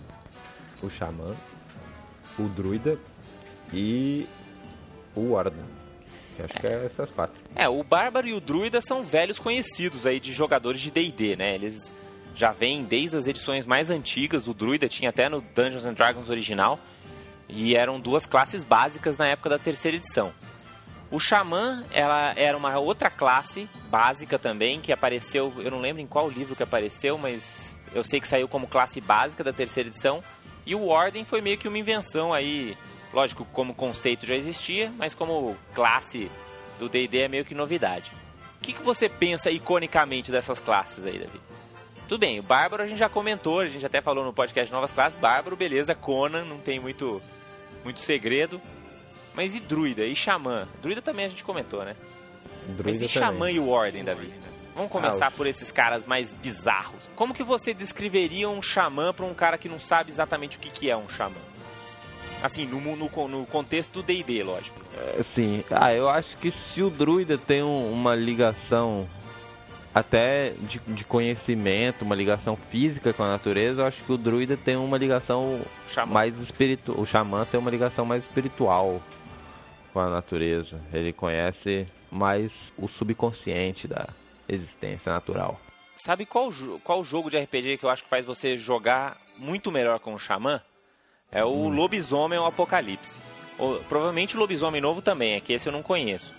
o 0.83 0.89
Xamã, 0.89 1.37
o 2.39 2.43
Druida 2.49 2.99
e 3.73 4.27
o 5.15 5.33
Warden. 5.33 5.65
Acho 6.43 6.57
é. 6.57 6.61
que 6.61 6.67
é 6.67 6.87
essas 6.87 7.11
quatro. 7.11 7.37
É, 7.55 7.69
o 7.69 7.83
Bárbaro 7.83 8.29
e 8.29 8.33
o 8.33 8.41
Druida 8.41 8.81
são 8.81 9.05
velhos 9.05 9.39
conhecidos 9.39 10.07
aí 10.07 10.21
de 10.21 10.33
jogadores 10.33 10.81
de 10.81 10.91
D&D, 10.91 11.37
né? 11.37 11.55
Eles 11.55 11.93
já 12.35 12.53
vêm 12.53 12.85
desde 12.85 13.17
as 13.17 13.27
edições 13.27 13.67
mais 13.67 13.91
antigas. 13.91 14.47
O 14.47 14.55
Druida 14.55 14.89
tinha 14.89 15.11
até 15.11 15.29
no 15.29 15.41
Dungeons 15.41 15.85
and 15.85 15.95
Dragons 15.95 16.31
original. 16.31 16.79
E 17.49 17.75
eram 17.75 17.99
duas 17.99 18.25
classes 18.25 18.63
básicas 18.63 19.17
na 19.17 19.27
época 19.27 19.49
da 19.51 19.59
terceira 19.59 19.97
edição. 19.97 20.33
O 21.11 21.19
Xamã, 21.19 21.85
ela 21.91 22.35
era 22.37 22.57
uma 22.57 22.79
outra 22.79 23.09
classe 23.09 23.69
básica 23.89 24.39
também, 24.39 24.81
que 24.81 24.93
apareceu, 24.93 25.53
eu 25.59 25.71
não 25.71 25.81
lembro 25.81 26.03
em 26.03 26.07
qual 26.07 26.29
livro 26.29 26.55
que 26.55 26.63
apareceu, 26.63 27.17
mas 27.17 27.75
eu 27.95 28.05
sei 28.05 28.21
que 28.21 28.29
saiu 28.29 28.47
como 28.47 28.67
classe 28.67 29.01
básica 29.01 29.43
da 29.43 29.53
terceira 29.53 29.89
edição. 29.89 30.23
E 30.67 30.75
o 30.75 30.87
Ordem 30.87 31.25
foi 31.25 31.41
meio 31.41 31.57
que 31.57 31.67
uma 31.67 31.79
invenção 31.79 32.33
aí, 32.35 32.77
lógico, 33.13 33.47
como 33.53 33.75
conceito 33.75 34.27
já 34.27 34.35
existia, 34.35 34.93
mas 34.99 35.15
como 35.15 35.57
classe 35.75 36.31
do 36.79 36.91
D&D 36.91 37.21
é 37.21 37.29
meio 37.29 37.45
que 37.45 37.55
novidade. 37.55 38.13
O 38.61 38.65
que, 38.65 38.75
que 38.75 38.83
você 38.83 39.09
pensa 39.09 39.51
iconicamente 39.51 40.31
dessas 40.31 40.61
classes 40.61 41.07
aí, 41.07 41.19
Davi? 41.19 41.41
Tudo 42.07 42.21
bem, 42.21 42.39
o 42.39 42.43
Bárbaro 42.43 42.83
a 42.83 42.87
gente 42.87 42.99
já 42.99 43.09
comentou, 43.09 43.61
a 43.61 43.69
gente 43.69 43.85
até 43.85 44.01
falou 44.01 44.25
no 44.25 44.33
podcast 44.33 44.73
Novas 44.73 44.93
Classes, 44.93 45.19
Bárbaro, 45.19 45.57
beleza, 45.57 45.95
Conan, 45.95 46.45
não 46.45 46.59
tem 46.59 46.81
muito, 46.81 47.21
muito 47.85 48.01
segredo. 48.01 48.61
Mas 49.39 49.55
e 49.55 49.61
druida? 49.61 50.05
E 50.05 50.17
xamã? 50.17 50.67
Druida 50.83 51.01
também 51.01 51.25
a 51.25 51.29
gente 51.29 51.45
comentou, 51.45 51.85
né? 51.85 51.95
Druida 52.67 52.83
Mas 52.91 52.97
e 52.97 53.15
também. 53.15 53.31
xamã 53.31 53.51
e 53.53 53.61
o 53.61 53.69
Ordem, 53.69 54.03
Davi? 54.03 54.35
Vamos 54.75 54.91
começar 54.91 55.29
ah, 55.29 55.31
por 55.31 55.47
esses 55.47 55.71
caras 55.71 56.05
mais 56.07 56.35
bizarros. 56.35 57.09
Como 57.15 57.33
que 57.33 57.45
você 57.45 57.73
descreveria 57.73 58.49
um 58.49 58.61
xamã 58.61 59.15
para 59.15 59.25
um 59.25 59.33
cara 59.33 59.57
que 59.57 59.69
não 59.69 59.79
sabe 59.79 60.11
exatamente 60.11 60.57
o 60.57 60.61
que, 60.61 60.69
que 60.69 60.91
é 60.91 60.97
um 60.97 61.09
xamã? 61.09 61.37
Assim, 62.43 62.67
no, 62.67 62.81
no, 62.81 63.29
no 63.29 63.47
contexto 63.47 63.93
do 63.93 64.03
D&D, 64.03 64.43
lógico. 64.43 64.81
É, 64.97 65.25
sim. 65.37 65.63
Ah, 65.71 65.95
eu 65.95 66.09
acho 66.09 66.37
que 66.39 66.53
se 66.75 66.83
o 66.83 66.91
druida 66.91 67.39
tem 67.39 67.63
um, 67.63 67.93
uma 67.93 68.17
ligação 68.17 69.09
até 69.95 70.51
de, 70.63 70.81
de, 70.81 71.05
conhecimento, 71.05 72.03
uma 72.03 72.17
ligação 72.17 72.57
física 72.57 73.13
com 73.13 73.23
a 73.23 73.29
natureza, 73.29 73.83
eu 73.83 73.87
acho 73.87 74.03
que 74.03 74.13
o 74.13 74.19
druida 74.19 74.57
tem 74.57 74.75
uma 74.75 74.99
ligação 74.99 75.61
xamã. 75.87 76.13
mais 76.13 76.37
espiritual. 76.41 76.99
O 76.99 77.07
xamã 77.07 77.47
tem 77.49 77.61
uma 77.61 77.71
ligação 77.71 78.05
mais 78.05 78.25
espiritual 78.25 79.01
com 79.99 80.03
a 80.03 80.09
natureza. 80.09 80.81
Ele 80.93 81.13
conhece 81.13 81.85
mais 82.09 82.53
o 82.77 82.89
subconsciente 82.89 83.89
da 83.89 84.09
existência 84.49 85.13
natural. 85.13 85.61
Sabe 85.97 86.25
qual, 86.25 86.53
qual 86.85 87.03
jogo 87.03 87.29
de 87.29 87.37
RPG 87.37 87.79
que 87.79 87.85
eu 87.85 87.91
acho 87.91 88.05
que 88.05 88.09
faz 88.09 88.25
você 88.25 88.57
jogar 88.57 89.17
muito 89.37 89.73
melhor 89.73 89.99
com 89.99 90.15
o 90.15 90.19
Xamã? 90.19 90.61
É 91.33 91.45
o 91.45 91.49
hum. 91.49 91.69
Lobisomem 91.69 92.39
ou 92.39 92.47
Apocalipse. 92.47 93.19
Ou, 93.59 93.81
provavelmente 93.89 94.37
o 94.37 94.39
Lobisomem 94.39 94.81
Novo 94.81 95.03
também, 95.03 95.35
é 95.35 95.41
que 95.41 95.53
esse 95.53 95.69
eu 95.69 95.73
não 95.73 95.83
conheço. 95.83 96.33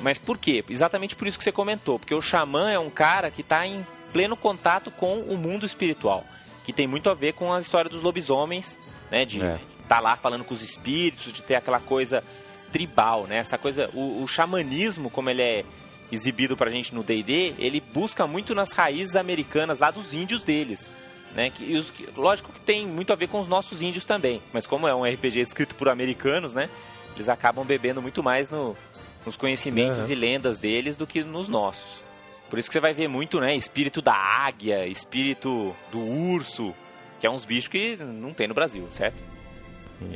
Mas 0.00 0.18
por 0.18 0.36
quê? 0.36 0.64
Exatamente 0.68 1.14
por 1.14 1.28
isso 1.28 1.38
que 1.38 1.44
você 1.44 1.52
comentou. 1.52 2.00
Porque 2.00 2.14
o 2.14 2.20
Xamã 2.20 2.72
é 2.72 2.80
um 2.80 2.90
cara 2.90 3.30
que 3.30 3.42
está 3.42 3.64
em 3.64 3.86
pleno 4.12 4.36
contato 4.36 4.90
com 4.90 5.20
o 5.20 5.38
mundo 5.38 5.64
espiritual. 5.64 6.24
Que 6.64 6.72
tem 6.72 6.88
muito 6.88 7.08
a 7.08 7.14
ver 7.14 7.34
com 7.34 7.52
a 7.52 7.60
história 7.60 7.88
dos 7.88 8.02
lobisomens, 8.02 8.76
né? 9.08 9.24
De 9.24 9.36
estar 9.36 9.54
é. 9.54 9.60
tá 9.88 10.00
lá 10.00 10.16
falando 10.16 10.42
com 10.42 10.52
os 10.52 10.62
espíritos, 10.62 11.32
de 11.32 11.42
ter 11.42 11.54
aquela 11.54 11.78
coisa 11.78 12.24
tribal, 12.72 13.26
né? 13.26 13.36
Essa 13.36 13.58
coisa... 13.58 13.90
O, 13.92 14.22
o 14.22 14.28
xamanismo, 14.28 15.10
como 15.10 15.30
ele 15.30 15.42
é 15.42 15.64
exibido 16.10 16.56
pra 16.56 16.70
gente 16.70 16.94
no 16.94 17.02
D&D, 17.02 17.54
ele 17.58 17.80
busca 17.80 18.26
muito 18.26 18.54
nas 18.54 18.72
raízes 18.72 19.16
americanas 19.16 19.78
lá 19.78 19.90
dos 19.90 20.12
índios 20.12 20.44
deles. 20.44 20.90
Né? 21.34 21.50
Que, 21.50 21.74
os, 21.76 21.92
lógico 22.14 22.52
que 22.52 22.60
tem 22.60 22.86
muito 22.86 23.12
a 23.12 23.16
ver 23.16 23.28
com 23.28 23.38
os 23.38 23.48
nossos 23.48 23.80
índios 23.80 24.04
também, 24.04 24.42
mas 24.52 24.66
como 24.66 24.86
é 24.86 24.94
um 24.94 25.04
RPG 25.04 25.40
escrito 25.40 25.74
por 25.74 25.88
americanos, 25.88 26.52
né? 26.52 26.68
Eles 27.14 27.28
acabam 27.28 27.64
bebendo 27.64 28.02
muito 28.02 28.22
mais 28.22 28.50
no, 28.50 28.76
nos 29.24 29.36
conhecimentos 29.36 30.04
uhum. 30.04 30.10
e 30.10 30.14
lendas 30.14 30.58
deles 30.58 30.96
do 30.96 31.06
que 31.06 31.24
nos 31.24 31.48
nossos. 31.48 32.02
Por 32.50 32.58
isso 32.58 32.68
que 32.68 32.74
você 32.74 32.80
vai 32.80 32.92
ver 32.92 33.08
muito, 33.08 33.40
né? 33.40 33.56
Espírito 33.56 34.02
da 34.02 34.14
águia, 34.14 34.86
espírito 34.86 35.74
do 35.90 36.00
urso, 36.00 36.74
que 37.18 37.26
é 37.26 37.30
uns 37.30 37.46
bichos 37.46 37.68
que 37.68 37.96
não 37.96 38.34
tem 38.34 38.46
no 38.46 38.52
Brasil, 38.52 38.86
certo? 38.90 39.22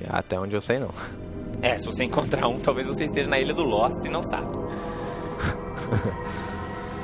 Até 0.08 0.38
onde 0.38 0.54
eu 0.54 0.62
sei, 0.62 0.78
não. 0.78 0.94
É, 1.62 1.78
se 1.78 1.86
você 1.86 2.04
encontrar 2.04 2.48
um, 2.48 2.58
talvez 2.58 2.86
você 2.86 3.04
esteja 3.04 3.28
na 3.28 3.38
ilha 3.38 3.54
do 3.54 3.62
Lost 3.62 4.04
e 4.04 4.08
não 4.08 4.22
sabe. 4.22 4.46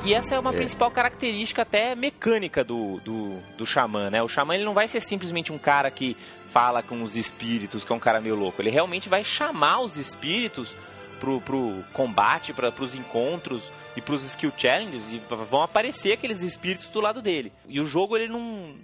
E 0.04 0.14
essa 0.14 0.34
é 0.34 0.38
uma 0.38 0.52
é. 0.52 0.56
principal 0.56 0.90
característica 0.90 1.62
até 1.62 1.94
mecânica 1.94 2.64
do, 2.64 2.98
do, 3.04 3.38
do 3.56 3.64
xamã, 3.64 4.10
né? 4.10 4.20
O 4.20 4.26
xamã 4.26 4.54
ele 4.56 4.64
não 4.64 4.74
vai 4.74 4.88
ser 4.88 5.00
simplesmente 5.00 5.52
um 5.52 5.58
cara 5.58 5.88
que 5.92 6.16
fala 6.50 6.82
com 6.82 7.02
os 7.04 7.14
espíritos, 7.14 7.84
que 7.84 7.92
é 7.92 7.94
um 7.94 8.00
cara 8.00 8.20
meio 8.20 8.34
louco. 8.34 8.60
Ele 8.60 8.70
realmente 8.70 9.08
vai 9.08 9.22
chamar 9.22 9.80
os 9.80 9.96
espíritos 9.96 10.74
pro, 11.20 11.40
pro 11.40 11.84
combate, 11.92 12.52
para 12.52 12.72
pros 12.72 12.96
encontros 12.96 13.70
e 13.96 14.00
pros 14.00 14.24
skill 14.24 14.52
challenges 14.56 15.08
e 15.12 15.22
vão 15.48 15.62
aparecer 15.62 16.12
aqueles 16.12 16.42
espíritos 16.42 16.88
do 16.88 17.00
lado 17.00 17.22
dele. 17.22 17.52
E 17.68 17.80
o 17.80 17.86
jogo 17.86 18.16
ele 18.16 18.26
não, 18.26 18.74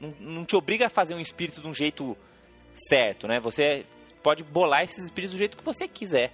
não, 0.00 0.14
não 0.20 0.44
te 0.44 0.54
obriga 0.54 0.86
a 0.86 0.90
fazer 0.90 1.14
um 1.14 1.20
espírito 1.20 1.60
de 1.60 1.66
um 1.66 1.74
jeito 1.74 2.16
certo, 2.88 3.26
né? 3.26 3.40
Você 3.40 3.84
pode 4.22 4.42
bolar 4.42 4.84
esses 4.84 5.04
espíritos 5.04 5.34
do 5.34 5.38
jeito 5.38 5.56
que 5.56 5.64
você 5.64 5.88
quiser. 5.88 6.32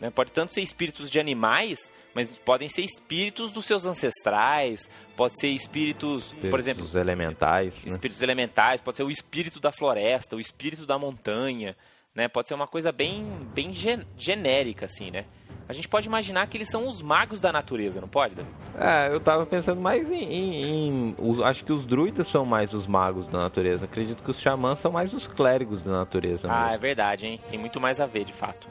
Né? 0.00 0.10
Pode 0.10 0.32
tanto 0.32 0.52
ser 0.52 0.60
espíritos 0.60 1.10
de 1.10 1.20
animais 1.20 1.92
mas 2.14 2.30
podem 2.38 2.68
ser 2.68 2.82
espíritos 2.82 3.50
dos 3.50 3.64
seus 3.64 3.86
ancestrais, 3.86 4.88
pode 5.16 5.38
ser 5.40 5.48
espíritos, 5.48 6.26
espíritos 6.26 6.50
por 6.50 6.60
exemplo, 6.60 6.98
elementais, 6.98 7.72
né? 7.74 7.80
espíritos 7.86 8.20
né? 8.20 8.26
elementais, 8.26 8.80
pode 8.80 8.96
ser 8.96 9.04
o 9.04 9.10
espírito 9.10 9.60
da 9.60 9.72
floresta, 9.72 10.36
o 10.36 10.40
espírito 10.40 10.86
da 10.86 10.98
montanha, 10.98 11.76
né? 12.14 12.28
Pode 12.28 12.48
ser 12.48 12.54
uma 12.54 12.66
coisa 12.66 12.92
bem, 12.92 13.24
bem 13.54 13.72
gen 13.72 14.06
genérica 14.18 14.86
assim, 14.86 15.10
né? 15.10 15.24
A 15.72 15.74
gente 15.74 15.88
pode 15.88 16.06
imaginar 16.06 16.46
que 16.48 16.58
eles 16.58 16.68
são 16.68 16.86
os 16.86 17.00
magos 17.00 17.40
da 17.40 17.50
natureza, 17.50 17.98
não 17.98 18.06
pode, 18.06 18.34
David? 18.34 18.52
É, 18.78 19.08
eu 19.10 19.18
tava 19.18 19.46
pensando 19.46 19.80
mais 19.80 20.06
em, 20.10 20.22
em, 20.22 20.64
em 20.64 21.14
os, 21.18 21.40
acho 21.40 21.64
que 21.64 21.72
os 21.72 21.86
druidas 21.86 22.30
são 22.30 22.44
mais 22.44 22.70
os 22.74 22.86
magos 22.86 23.26
da 23.28 23.38
natureza. 23.38 23.86
Acredito 23.86 24.22
que 24.22 24.30
os 24.30 24.38
xamãs 24.42 24.78
são 24.82 24.92
mais 24.92 25.10
os 25.14 25.26
clérigos 25.28 25.82
da 25.82 25.92
natureza. 25.92 26.42
Ah, 26.44 26.64
mesmo. 26.64 26.74
é 26.74 26.78
verdade, 26.78 27.26
hein? 27.26 27.40
Tem 27.48 27.58
muito 27.58 27.80
mais 27.80 28.02
a 28.02 28.06
ver, 28.06 28.24
de 28.24 28.34
fato. 28.34 28.68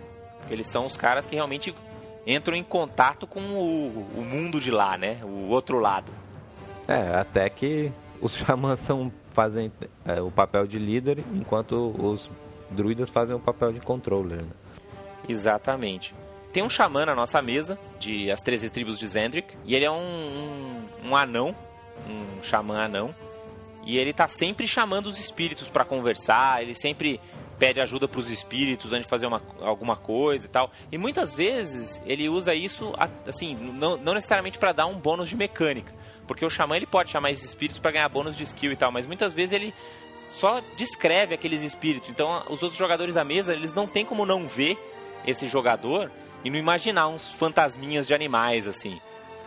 Eles 0.47 0.67
são 0.67 0.85
os 0.85 0.95
caras 0.95 1.25
que 1.25 1.33
realmente 1.33 1.73
entram 2.27 2.55
em 2.55 2.63
contato 2.63 3.25
com 3.25 3.39
o, 3.39 4.07
o 4.15 4.23
mundo 4.23 4.59
de 4.59 4.69
lá, 4.69 4.95
né? 4.95 5.21
O 5.23 5.49
outro 5.49 5.79
lado. 5.79 6.11
É, 6.87 7.15
até 7.15 7.49
que 7.49 7.91
os 8.21 8.31
xamãs 8.45 8.79
são, 8.85 9.11
fazem 9.33 9.71
é, 10.05 10.21
o 10.21 10.29
papel 10.29 10.67
de 10.67 10.77
líder, 10.77 11.23
enquanto 11.33 11.95
os 11.99 12.21
druidas 12.69 13.09
fazem 13.09 13.35
o 13.35 13.39
papel 13.39 13.73
de 13.73 13.79
controller. 13.79 14.43
Né? 14.43 14.51
Exatamente. 15.27 16.13
Tem 16.51 16.61
um 16.63 16.69
xamã 16.69 17.05
na 17.05 17.15
nossa 17.15 17.41
mesa, 17.41 17.79
de 17.99 18.29
As 18.29 18.41
13 18.41 18.69
Tribos 18.69 18.99
de 18.99 19.07
Zendrick, 19.07 19.55
e 19.65 19.75
ele 19.75 19.85
é 19.85 19.91
um, 19.91 19.95
um, 19.95 21.09
um 21.09 21.15
anão, 21.15 21.55
um 22.07 22.43
xamã 22.43 22.83
anão, 22.83 23.15
e 23.83 23.97
ele 23.97 24.13
tá 24.13 24.27
sempre 24.27 24.67
chamando 24.67 25.07
os 25.07 25.19
espíritos 25.19 25.69
para 25.69 25.85
conversar, 25.85 26.61
ele 26.61 26.75
sempre 26.75 27.19
pede 27.57 27.79
ajuda 27.79 28.07
para 28.07 28.19
os 28.19 28.29
espíritos 28.29 28.91
antes 28.91 29.05
de 29.05 29.09
fazer 29.09 29.27
uma, 29.27 29.41
alguma 29.61 29.95
coisa 29.95 30.47
e 30.47 30.49
tal. 30.49 30.71
E 30.91 30.97
muitas 30.97 31.33
vezes 31.33 32.01
ele 32.05 32.27
usa 32.27 32.55
isso, 32.55 32.91
assim, 33.27 33.55
não, 33.55 33.97
não 33.97 34.15
necessariamente 34.15 34.57
para 34.57 34.71
dar 34.71 34.87
um 34.87 34.95
bônus 34.95 35.29
de 35.29 35.35
mecânica. 35.35 35.93
Porque 36.27 36.43
o 36.43 36.49
xamã 36.49 36.75
ele 36.75 36.87
pode 36.87 37.11
chamar 37.11 37.31
esses 37.31 37.45
espíritos 37.45 37.79
para 37.79 37.91
ganhar 37.91 38.09
bônus 38.09 38.35
de 38.35 38.43
skill 38.43 38.71
e 38.71 38.75
tal, 38.75 38.91
mas 38.91 39.05
muitas 39.05 39.33
vezes 39.33 39.53
ele 39.53 39.73
só 40.31 40.61
descreve 40.75 41.35
aqueles 41.35 41.63
espíritos. 41.63 42.09
Então 42.09 42.43
os 42.49 42.63
outros 42.63 42.79
jogadores 42.79 43.13
da 43.15 43.23
mesa, 43.23 43.53
eles 43.53 43.73
não 43.73 43.85
tem 43.85 44.03
como 44.05 44.25
não 44.25 44.47
ver 44.47 44.77
esse 45.25 45.47
jogador 45.47 46.11
e 46.43 46.49
não 46.49 46.57
imaginar 46.57 47.07
uns 47.07 47.31
fantasminhas 47.31 48.07
de 48.07 48.13
animais, 48.13 48.67
assim. 48.67 48.99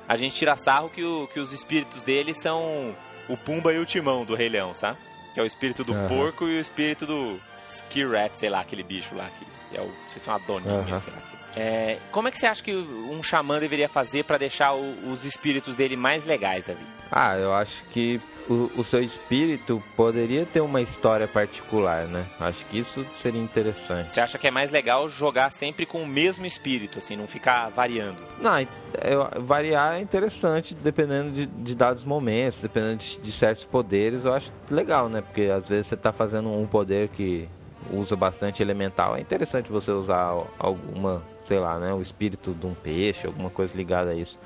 A 0.08 0.16
gente 0.16 0.36
tira 0.36 0.56
sarro 0.56 0.90
que, 0.90 1.02
o, 1.02 1.26
que 1.28 1.40
os 1.40 1.52
espíritos 1.52 2.02
dele 2.02 2.34
são 2.34 2.94
o 3.28 3.36
Pumba 3.36 3.72
e 3.72 3.78
o 3.78 3.86
Timão 3.86 4.24
do 4.24 4.34
Rei 4.34 4.48
Leão, 4.48 4.74
sabe? 4.74 4.98
Que 5.32 5.40
é 5.40 5.42
o 5.42 5.46
espírito 5.46 5.82
do 5.82 5.94
uhum. 5.94 6.06
porco 6.06 6.44
e 6.44 6.56
o 6.56 6.60
espírito 6.60 7.06
do, 7.06 7.40
Ski 7.64 8.04
Rat, 8.04 8.36
sei 8.36 8.50
lá, 8.50 8.60
aquele 8.60 8.82
bicho 8.82 9.14
lá, 9.14 9.28
que 9.38 9.76
é 9.76 9.80
o, 9.80 9.86
não 9.86 10.08
sei 10.08 10.20
se 10.20 10.28
é 10.28 10.32
uma 10.32 10.38
doninha, 10.40 10.74
uhum. 10.74 11.00
sei 11.00 11.12
lá. 11.12 11.22
É, 11.56 11.98
como 12.10 12.28
é 12.28 12.30
que 12.30 12.38
você 12.38 12.46
acha 12.46 12.62
que 12.62 12.74
um 12.74 13.22
xamã 13.22 13.58
deveria 13.58 13.88
fazer 13.88 14.24
para 14.24 14.36
deixar 14.38 14.74
o, 14.74 15.10
os 15.10 15.24
espíritos 15.24 15.76
dele 15.76 15.96
mais 15.96 16.24
legais, 16.24 16.66
Davi? 16.66 16.84
Ah, 17.10 17.36
eu 17.36 17.52
acho 17.54 17.72
que 17.92 18.20
o, 18.48 18.70
o, 18.76 18.84
seu 18.84 19.02
espírito 19.02 19.82
poderia 19.96 20.44
ter 20.44 20.60
uma 20.60 20.80
história 20.80 21.26
particular, 21.26 22.06
né? 22.06 22.26
Acho 22.38 22.64
que 22.66 22.78
isso 22.78 23.06
seria 23.22 23.40
interessante. 23.40 24.10
Você 24.10 24.20
acha 24.20 24.38
que 24.38 24.46
é 24.46 24.50
mais 24.50 24.70
legal 24.70 25.08
jogar 25.08 25.50
sempre 25.50 25.86
com 25.86 26.02
o 26.02 26.06
mesmo 26.06 26.44
espírito, 26.44 26.98
assim, 26.98 27.16
não 27.16 27.26
ficar 27.26 27.70
variando? 27.70 28.18
Não, 28.38 28.60
eu, 28.60 29.42
variar 29.44 29.94
é 29.94 30.00
interessante 30.00 30.74
dependendo 30.74 31.32
de, 31.32 31.46
de 31.46 31.74
dados 31.74 32.04
momentos, 32.04 32.60
dependendo 32.60 33.02
de, 33.02 33.20
de, 33.22 33.38
certos 33.38 33.64
poderes, 33.64 34.24
eu 34.24 34.32
acho 34.32 34.50
legal, 34.70 35.08
né? 35.08 35.22
Porque 35.22 35.42
às 35.42 35.66
vezes 35.66 35.88
você 35.88 35.96
tá 35.96 36.12
fazendo 36.12 36.50
um 36.50 36.66
poder 36.66 37.08
que 37.08 37.48
usa 37.90 38.16
bastante 38.16 38.62
elemental, 38.62 39.16
é 39.16 39.20
interessante 39.20 39.70
você 39.70 39.90
usar 39.90 40.34
alguma, 40.58 41.22
sei 41.48 41.58
lá, 41.58 41.78
né? 41.78 41.92
O 41.92 42.02
espírito 42.02 42.52
de 42.52 42.66
um 42.66 42.74
peixe, 42.74 43.26
alguma 43.26 43.50
coisa 43.50 43.72
ligada 43.74 44.10
a 44.10 44.14
isso. 44.14 44.36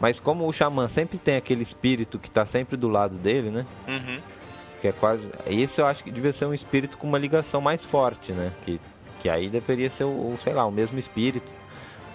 Mas 0.00 0.18
como 0.20 0.48
o 0.48 0.52
xamã 0.52 0.90
sempre 0.94 1.18
tem 1.18 1.36
aquele 1.36 1.62
espírito 1.62 2.18
que 2.18 2.28
está 2.28 2.44
sempre 2.46 2.76
do 2.76 2.88
lado 2.88 3.16
dele, 3.16 3.50
né? 3.50 3.66
Uhum. 3.86 4.18
Que 4.80 4.88
é 4.88 4.92
quase. 4.92 5.22
Isso 5.46 5.80
eu 5.80 5.86
acho 5.86 6.02
que 6.02 6.10
devia 6.10 6.32
ser 6.32 6.44
um 6.44 6.54
espírito 6.54 6.98
com 6.98 7.06
uma 7.06 7.18
ligação 7.18 7.60
mais 7.60 7.80
forte, 7.84 8.32
né? 8.32 8.52
Que, 8.64 8.80
que 9.20 9.28
aí 9.28 9.48
deveria 9.48 9.90
ser 9.90 10.04
o, 10.04 10.36
sei 10.42 10.52
lá, 10.52 10.66
o 10.66 10.72
mesmo 10.72 10.98
espírito. 10.98 11.46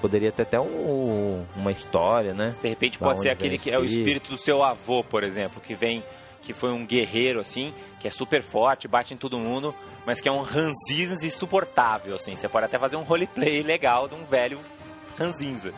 Poderia 0.01 0.31
ter 0.31 0.43
até 0.43 0.59
um, 0.59 1.45
uma 1.55 1.71
história, 1.71 2.33
né? 2.33 2.53
De 2.61 2.67
repente 2.67 2.99
pode 2.99 3.21
ser 3.21 3.29
aquele 3.29 3.57
que 3.57 3.71
é 3.71 3.79
o 3.79 3.85
espírito 3.85 4.29
do 4.29 4.37
seu 4.37 4.61
avô, 4.61 5.03
por 5.03 5.23
exemplo, 5.23 5.59
que 5.59 5.73
vem, 5.73 6.03
que 6.41 6.53
foi 6.53 6.71
um 6.71 6.85
guerreiro 6.85 7.39
assim, 7.39 7.73
que 7.99 8.07
é 8.07 8.11
super 8.11 8.43
forte, 8.43 8.87
bate 8.87 9.13
em 9.13 9.17
todo 9.17 9.39
mundo, 9.39 9.73
mas 10.05 10.21
que 10.21 10.29
é 10.29 10.31
um 10.31 10.41
ranzinza 10.41 11.25
insuportável, 11.25 12.15
assim. 12.15 12.35
Você 12.35 12.47
pode 12.47 12.65
até 12.65 12.77
fazer 12.77 12.95
um 12.95 13.01
roleplay 13.01 13.63
legal 13.63 14.07
de 14.07 14.13
um 14.13 14.23
velho 14.25 14.59
ranzinza. 15.17 15.73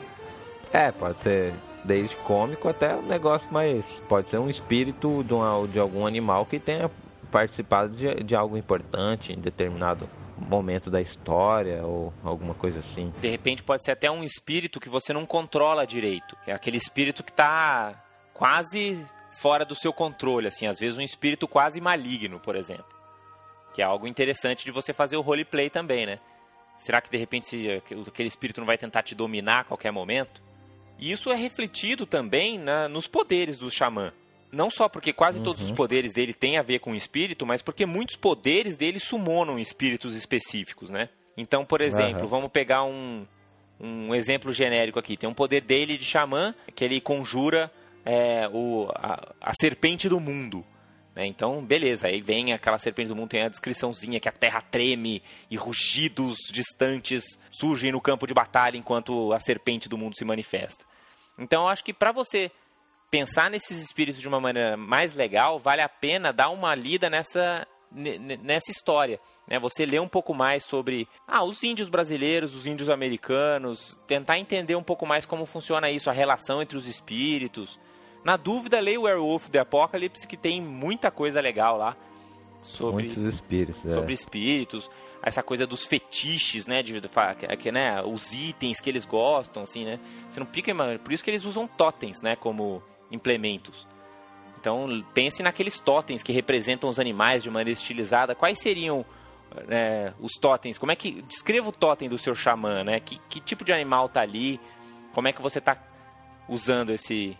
É, 0.74 0.91
pode 0.91 1.18
ser 1.22 1.53
desde 1.83 2.15
cômico 2.17 2.67
até 2.67 2.95
um 2.95 3.03
negócio 3.03 3.48
mais. 3.51 3.83
Pode 4.07 4.29
ser 4.29 4.38
um 4.38 4.50
espírito 4.50 5.24
de, 5.24 5.33
uma, 5.33 5.67
de 5.67 5.79
algum 5.79 6.05
animal 6.05 6.45
que 6.45 6.59
tenha 6.59 6.89
participado 7.31 7.95
de, 7.95 8.24
de 8.24 8.36
algo 8.36 8.57
importante 8.57 9.31
em 9.31 9.39
determinado 9.39 10.09
momento 10.38 10.89
da 10.89 11.01
história 11.01 11.86
ou 11.86 12.13
alguma 12.24 12.53
coisa 12.53 12.79
assim. 12.79 13.13
De 13.19 13.29
repente 13.29 13.62
pode 13.62 13.83
ser 13.83 13.91
até 13.91 14.09
um 14.09 14.24
espírito 14.24 14.79
que 14.79 14.89
você 14.89 15.13
não 15.13 15.25
controla 15.25 15.86
direito. 15.86 16.38
É 16.48 16.53
aquele 16.53 16.77
espírito 16.77 17.24
que 17.24 17.31
está 17.31 18.03
quase 18.33 19.05
fora 19.39 19.65
do 19.65 19.75
seu 19.75 19.93
controle, 19.93 20.48
assim, 20.48 20.67
às 20.67 20.79
vezes 20.79 20.98
um 20.98 21.01
espírito 21.01 21.48
quase 21.48 21.79
maligno, 21.79 22.39
por 22.39 22.55
exemplo. 22.55 22.86
Que 23.74 23.81
é 23.81 23.86
algo 23.86 24.07
interessante 24.07 24.65
de 24.65 24.71
você 24.71 24.93
fazer 24.93 25.17
o 25.17 25.21
roleplay 25.21 25.69
também, 25.69 26.05
né? 26.05 26.19
Será 26.77 27.01
que 27.01 27.09
de 27.09 27.17
repente 27.17 27.69
aquele 28.07 28.29
espírito 28.29 28.62
não 28.62 28.67
vai 28.67 28.77
tentar 28.77 29.03
te 29.03 29.13
dominar 29.13 29.59
a 29.59 29.63
qualquer 29.65 29.91
momento? 29.91 30.41
E 31.00 31.12
isso 31.12 31.32
é 31.32 31.36
refletido 31.36 32.06
também 32.06 32.60
na, 32.60 32.88
nos 32.88 33.08
poderes 33.08 33.58
do 33.58 33.72
xamã. 33.72 34.12
Não 34.51 34.70
só 34.70 34.89
porque 34.89 35.13
quase 35.13 35.38
uhum. 35.38 35.44
todos 35.44 35.62
os 35.62 35.72
poderes 35.72 36.13
dele 36.13 36.34
têm 36.34 36.58
a 36.58 36.62
ver 36.62 36.79
com 36.79 36.91
o 36.91 36.96
espírito, 36.96 37.46
mas 37.46 37.62
porque 37.62 37.86
muitos 37.86 38.15
poderes 38.15 38.75
dele 38.75 39.00
sumonam 39.00 39.60
espíritos 39.60 40.15
específicos, 40.15 40.89
né? 40.89 41.10
Então, 41.38 41.63
por 41.63 41.82
exemplo, 41.82 42.24
uhum. 42.24 42.27
vamos 42.27 42.50
pegar 42.50 42.84
um, 42.84 43.25
um 43.79 44.13
exemplo 44.13 44.51
genérico 44.51 45.00
aqui. 45.00 45.15
Tem 45.15 45.29
um 45.29 45.34
poder 45.34 45.62
dele 45.62 45.98
de 45.98 46.03
xamã 46.03 46.53
que 46.75 46.84
ele 46.84 47.00
conjura 47.00 47.72
é, 48.03 48.50
o, 48.51 48.89
a, 48.94 49.34
a 49.39 49.53
serpente 49.62 50.10
do 50.10 50.20
mundo. 50.20 50.65
Né? 51.15 51.25
Então, 51.27 51.63
beleza, 51.63 52.08
aí 52.08 52.22
vem 52.22 52.53
aquela 52.53 52.77
serpente 52.77 53.10
do 53.10 53.15
mundo, 53.15 53.29
tem 53.29 53.44
a 53.44 53.50
descriçãozinha 53.50 54.20
que 54.20 54.29
a 54.29 54.32
terra 54.32 54.62
treme 54.62 55.22
e 55.50 55.56
rugidos 55.56 56.38
distantes 56.51 57.24
surgem 57.50 57.91
no 57.91 58.01
campo 58.01 58.25
de 58.25 58.34
batalha 58.34 58.77
enquanto 58.77 59.32
a 59.34 59.39
serpente 59.39 59.88
do 59.88 59.98
mundo 59.98 60.15
se 60.15 60.25
manifesta. 60.25 60.86
Então, 61.39 61.63
eu 61.63 61.67
acho 61.69 61.84
que 61.84 61.93
para 61.93 62.12
você 62.12 62.51
pensar 63.10 63.50
nesses 63.50 63.81
espíritos 63.81 64.22
de 64.22 64.27
uma 64.27 64.39
maneira 64.39 64.77
mais 64.77 65.13
legal, 65.13 65.60
vale 65.60 65.81
a 65.81 65.89
pena 65.89 66.31
dar 66.31 66.50
uma 66.50 66.75
lida 66.75 67.10
nessa, 67.10 67.67
nessa 67.91 68.72
história. 68.72 69.19
Né? 69.48 69.58
Você 69.60 69.86
lê 69.86 70.00
um 70.00 70.08
pouco 70.08 70.34
mais 70.34 70.63
sobre 70.63 71.08
ah, 71.27 71.43
os 71.43 71.63
índios 71.63 71.89
brasileiros, 71.89 72.53
os 72.53 72.67
índios 72.67 72.89
americanos, 72.89 74.00
tentar 74.05 74.38
entender 74.38 74.75
um 74.75 74.84
pouco 74.84 75.05
mais 75.05 75.25
como 75.25 75.46
funciona 75.46 75.89
isso, 75.89 76.10
a 76.10 76.13
relação 76.13 76.62
entre 76.62 76.77
os 76.77 76.88
espíritos. 76.88 77.79
Na 78.24 78.38
dúvida, 78.38 78.79
leia 78.79 79.00
o 79.00 79.03
Werewolf 79.03 79.50
the 79.50 79.60
Apocalypse, 79.60 80.27
que 80.27 80.38
tem 80.38 80.62
muita 80.62 81.10
coisa 81.10 81.41
legal 81.41 81.77
lá. 81.77 81.96
Sobre, 82.61 83.05
Muitos 83.05 83.33
espíritos. 83.35 83.85
É. 83.85 83.93
Sobre 83.93 84.13
espíritos, 84.13 84.89
essa 85.21 85.41
coisa 85.41 85.65
dos 85.65 85.85
fetiches, 85.85 86.67
né? 86.67 86.83
De, 86.83 86.99
que, 87.57 87.71
né? 87.71 88.01
Os 88.03 88.33
itens 88.33 88.79
que 88.79 88.89
eles 88.89 89.05
gostam, 89.05 89.63
assim, 89.63 89.85
né? 89.85 89.99
Você 90.29 90.39
não 90.39 90.47
fica. 90.47 90.73
Por 90.99 91.13
isso 91.13 91.23
que 91.23 91.29
eles 91.29 91.45
usam 91.45 91.67
totens, 91.67 92.21
né? 92.21 92.35
Como 92.35 92.83
implementos. 93.11 93.87
Então, 94.59 94.87
pense 95.13 95.41
naqueles 95.41 95.79
totens 95.79 96.21
que 96.21 96.33
representam 96.33 96.89
os 96.89 96.99
animais 96.99 97.43
de 97.43 97.49
maneira 97.49 97.71
estilizada. 97.71 98.35
Quais 98.35 98.59
seriam 98.59 99.05
é, 99.69 100.11
os 100.19 100.33
totens? 100.33 100.77
Como 100.77 100.91
é 100.91 100.95
que. 100.95 101.21
Descreva 101.21 101.69
o 101.69 101.71
totem 101.71 102.09
do 102.09 102.17
seu 102.17 102.35
xamã, 102.35 102.83
né? 102.83 102.99
Que, 102.99 103.19
que 103.29 103.39
tipo 103.39 103.63
de 103.63 103.71
animal 103.71 104.09
tá 104.09 104.21
ali? 104.21 104.59
Como 105.13 105.27
é 105.27 105.33
que 105.33 105.41
você 105.41 105.61
tá 105.61 105.77
usando 106.49 106.89
esse, 106.89 107.37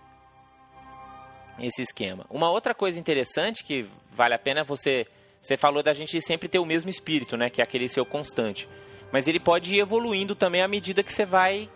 esse 1.60 1.82
esquema. 1.82 2.26
Uma 2.30 2.50
outra 2.50 2.74
coisa 2.74 3.00
interessante 3.00 3.64
que 3.64 3.90
vale 4.20 4.34
a 4.34 4.40
pena 4.40 4.66
você. 4.66 5.08
Você 5.40 5.56
falou 5.56 5.82
da 5.82 5.94
gente 5.94 6.22
sempre 6.22 6.50
ter 6.50 6.60
o 6.60 6.66
mesmo 6.66 6.90
espírito, 6.90 7.38
né? 7.38 7.50
Que 7.50 7.62
é 7.62 7.64
aquele 7.64 7.88
seu 7.88 8.06
constante. 8.06 8.68
Mas 9.14 9.26
ele 9.26 9.40
pode 9.40 9.74
ir 9.74 9.80
evoluindo 9.80 10.36
também 10.36 10.62
à 10.62 10.68
medida 10.68 11.02
que 11.02 11.14
você 11.14 11.26
vai. 11.26 11.70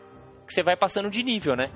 que 0.45 0.53
você 0.53 0.61
vai 0.61 0.75
passando 0.75 1.09
de 1.09 1.23
nível, 1.23 1.55
né? 1.55 1.71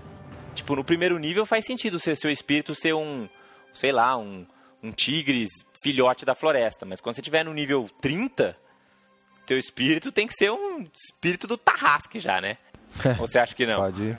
Tipo, 0.54 0.76
no 0.76 0.84
primeiro 0.84 1.18
nível 1.18 1.46
faz 1.46 1.66
sentido 1.66 1.98
ser 2.00 2.18
seu 2.18 2.30
espírito 2.30 2.76
ser 2.76 2.94
um. 2.94 3.30
sei 3.74 3.94
lá, 3.94 4.18
um, 4.18 4.46
um 4.84 4.92
tigre 4.92 5.46
filhote 5.82 6.26
da 6.26 6.36
floresta. 6.36 6.86
Mas 6.86 7.00
quando 7.00 7.16
você 7.16 7.22
estiver 7.22 7.46
no 7.46 7.54
nível 7.54 7.90
30, 8.02 8.58
teu 9.46 9.58
espírito 9.58 10.12
tem 10.12 10.28
que 10.28 10.34
ser 10.34 10.52
um 10.52 10.86
espírito 10.94 11.48
do 11.48 11.58
Tarrasque 11.58 12.20
já, 12.20 12.42
né? 12.42 12.58
Ou 13.18 13.26
você 13.28 13.40
acha 13.40 13.56
que 13.56 13.66
não? 13.66 13.80
Pode. 13.80 14.18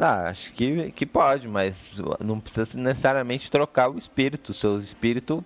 Ah, 0.00 0.30
acho 0.30 0.52
que, 0.54 0.92
que 0.92 1.04
pode, 1.04 1.46
mas 1.46 1.74
não 2.20 2.40
precisa 2.40 2.68
necessariamente 2.74 3.50
trocar 3.50 3.90
o 3.90 3.98
espírito. 3.98 4.52
O 4.52 4.54
seu 4.54 4.80
espírito 4.80 5.44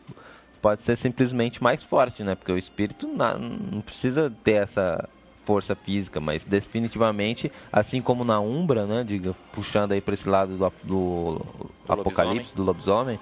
pode 0.63 0.83
ser 0.85 0.97
simplesmente 0.99 1.63
mais 1.63 1.83
forte, 1.85 2.23
né? 2.23 2.35
Porque 2.35 2.53
o 2.53 2.59
espírito 2.59 3.07
não, 3.09 3.39
não 3.39 3.81
precisa 3.81 4.33
ter 4.45 4.63
essa 4.63 5.09
força 5.45 5.75
física, 5.75 6.21
mas 6.21 6.43
definitivamente, 6.45 7.51
assim 7.73 8.01
como 8.01 8.25
na 8.25 8.41
Umbra, 8.41 8.87
né? 8.87 9.05
Diga, 9.05 9.35
puxando 9.53 9.93
aí 9.93 10.01
para 10.01 10.15
esse 10.15 10.29
lado 10.29 10.57
do, 10.57 10.71
do, 10.85 11.35
do 11.87 11.93
apocalipse, 11.93 12.55
do 12.55 12.63
lobisomem, 12.63 13.19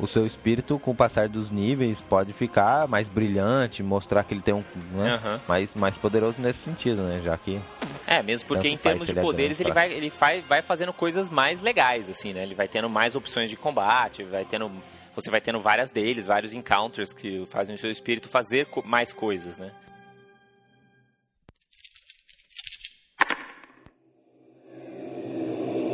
o 0.00 0.08
seu 0.08 0.26
espírito, 0.26 0.78
com 0.78 0.92
o 0.92 0.94
passar 0.94 1.28
dos 1.28 1.50
níveis, 1.50 1.98
pode 2.08 2.32
ficar 2.32 2.88
mais 2.88 3.06
brilhante, 3.06 3.82
mostrar 3.82 4.24
que 4.24 4.34
ele 4.34 4.40
tem 4.40 4.54
um 4.54 4.64
né, 4.92 5.20
uhum. 5.22 5.40
mais, 5.46 5.68
mais 5.74 5.94
poderoso 5.96 6.36
nesse 6.38 6.58
sentido, 6.64 7.02
né? 7.02 7.20
Já 7.22 7.36
que 7.36 7.60
é, 8.06 8.22
mesmo 8.22 8.48
porque 8.48 8.68
em 8.68 8.76
termos 8.76 9.06
de 9.06 9.14
poderes 9.14 9.60
ele 9.60 9.72
vai, 9.72 9.92
ele 9.92 10.10
faz, 10.10 10.44
vai 10.44 10.62
fazendo 10.62 10.92
coisas 10.92 11.30
mais 11.30 11.60
legais, 11.60 12.08
assim, 12.08 12.32
né? 12.32 12.42
Ele 12.42 12.54
vai 12.54 12.66
tendo 12.66 12.88
mais 12.88 13.14
opções 13.14 13.50
de 13.50 13.56
combate, 13.56 14.24
vai 14.24 14.44
tendo. 14.44 14.70
Você 15.14 15.30
vai 15.30 15.40
tendo 15.40 15.60
várias 15.60 15.90
deles, 15.90 16.26
vários 16.26 16.54
encounters 16.54 17.12
que 17.12 17.46
fazem 17.50 17.74
o 17.74 17.78
seu 17.78 17.90
espírito 17.90 18.28
fazer 18.28 18.66
mais 18.84 19.12
coisas, 19.12 19.58
né? 19.58 19.70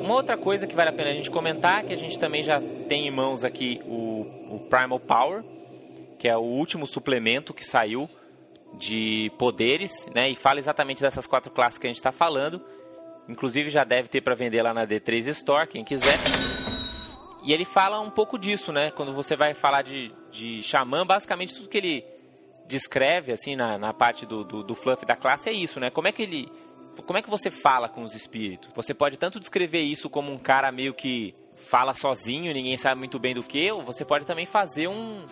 Uma 0.06 0.14
outra 0.14 0.36
coisa 0.36 0.68
que 0.68 0.76
vale 0.76 0.90
a 0.90 0.92
pena 0.92 1.10
a 1.10 1.12
gente 1.12 1.28
comentar, 1.28 1.82
que 1.82 1.92
a 1.92 1.96
gente 1.96 2.16
também 2.16 2.40
já 2.40 2.62
tem 2.88 3.08
em 3.08 3.10
mãos 3.10 3.42
aqui 3.42 3.80
o, 3.84 4.24
o 4.48 4.60
Primal 4.70 5.00
Power, 5.00 5.42
que 6.16 6.28
é 6.28 6.36
o 6.36 6.42
último 6.42 6.86
suplemento 6.86 7.52
que 7.52 7.64
saiu 7.64 8.08
de 8.74 9.32
poderes, 9.36 10.06
né? 10.14 10.30
E 10.30 10.36
fala 10.36 10.60
exatamente 10.60 11.02
dessas 11.02 11.26
quatro 11.26 11.50
classes 11.50 11.76
que 11.76 11.88
a 11.88 11.90
gente 11.90 11.96
está 11.96 12.12
falando. 12.12 12.62
Inclusive 13.28 13.68
já 13.68 13.82
deve 13.82 14.08
ter 14.08 14.20
para 14.20 14.36
vender 14.36 14.62
lá 14.62 14.72
na 14.72 14.86
D3 14.86 15.26
Store, 15.26 15.66
quem 15.66 15.82
quiser. 15.82 16.20
E 17.42 17.52
ele 17.52 17.64
fala 17.64 17.98
um 17.98 18.08
pouco 18.10 18.38
disso, 18.38 18.72
né? 18.72 18.92
Quando 18.92 19.12
você 19.12 19.34
vai 19.34 19.54
falar 19.54 19.82
de, 19.82 20.12
de 20.30 20.62
xamã, 20.62 21.04
basicamente 21.04 21.52
tudo 21.52 21.68
que 21.68 21.78
ele 21.78 22.04
descreve, 22.68 23.32
assim, 23.32 23.56
na, 23.56 23.76
na 23.76 23.92
parte 23.92 24.24
do, 24.24 24.44
do, 24.44 24.62
do 24.62 24.74
fluff 24.76 25.04
da 25.04 25.16
classe 25.16 25.50
é 25.50 25.52
isso, 25.52 25.80
né? 25.80 25.90
Como 25.90 26.06
é 26.06 26.12
que 26.12 26.22
ele... 26.22 26.48
Como 27.04 27.18
é 27.18 27.22
que 27.22 27.30
você 27.30 27.50
fala 27.50 27.88
com 27.88 28.02
os 28.02 28.14
espíritos? 28.14 28.70
Você 28.74 28.94
pode 28.94 29.16
tanto 29.16 29.40
descrever 29.40 29.80
isso 29.80 30.08
como 30.08 30.32
um 30.32 30.38
cara 30.38 30.70
meio 30.72 30.94
que 30.94 31.34
fala 31.56 31.94
sozinho, 31.94 32.52
ninguém 32.52 32.76
sabe 32.76 32.98
muito 32.98 33.18
bem 33.18 33.34
do 33.34 33.42
que, 33.42 33.70
ou 33.70 33.82
você 33.82 34.04
pode 34.04 34.24
também 34.24 34.46
fazer 34.46 34.88
um, 34.88 35.24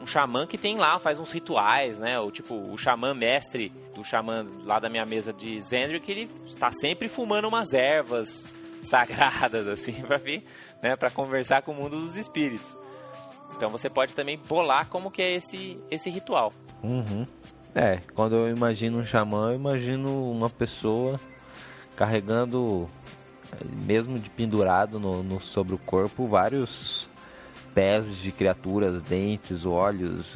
um 0.00 0.06
xamã 0.06 0.46
que 0.46 0.56
tem 0.56 0.76
lá, 0.76 0.98
faz 0.98 1.18
uns 1.18 1.32
rituais, 1.32 1.98
né? 1.98 2.18
O 2.18 2.30
tipo, 2.30 2.54
o 2.54 2.78
xamã 2.78 3.14
mestre 3.14 3.70
do 3.94 4.04
xamã 4.04 4.46
lá 4.64 4.78
da 4.78 4.88
minha 4.88 5.04
mesa 5.04 5.32
de 5.32 5.60
Zendrick, 5.60 6.10
ele 6.10 6.30
está 6.44 6.70
sempre 6.70 7.08
fumando 7.08 7.48
umas 7.48 7.72
ervas 7.72 8.44
sagradas, 8.82 9.66
assim, 9.66 9.92
pra 9.92 10.18
vir, 10.18 10.44
né? 10.82 10.96
Pra 10.96 11.10
conversar 11.10 11.62
com 11.62 11.72
o 11.72 11.74
mundo 11.74 12.00
dos 12.00 12.16
espíritos. 12.16 12.78
Então 13.56 13.68
você 13.68 13.88
pode 13.88 14.14
também 14.14 14.38
bolar 14.38 14.88
como 14.88 15.10
que 15.10 15.22
é 15.22 15.34
esse, 15.34 15.78
esse 15.90 16.10
ritual. 16.10 16.52
Uhum. 16.82 17.26
É, 17.74 18.00
quando 18.14 18.36
eu 18.36 18.54
imagino 18.54 18.98
um 18.98 19.06
xamã, 19.06 19.50
eu 19.50 19.56
imagino 19.56 20.30
uma 20.30 20.50
pessoa 20.50 21.18
carregando, 21.96 22.88
mesmo 23.86 24.18
de 24.18 24.28
pendurado 24.28 25.00
no, 25.00 25.22
no 25.22 25.40
sobre 25.42 25.74
o 25.74 25.78
corpo, 25.78 26.26
vários 26.26 27.08
pés 27.74 28.16
de 28.18 28.30
criaturas, 28.30 29.02
dentes, 29.04 29.64
olhos, 29.64 30.26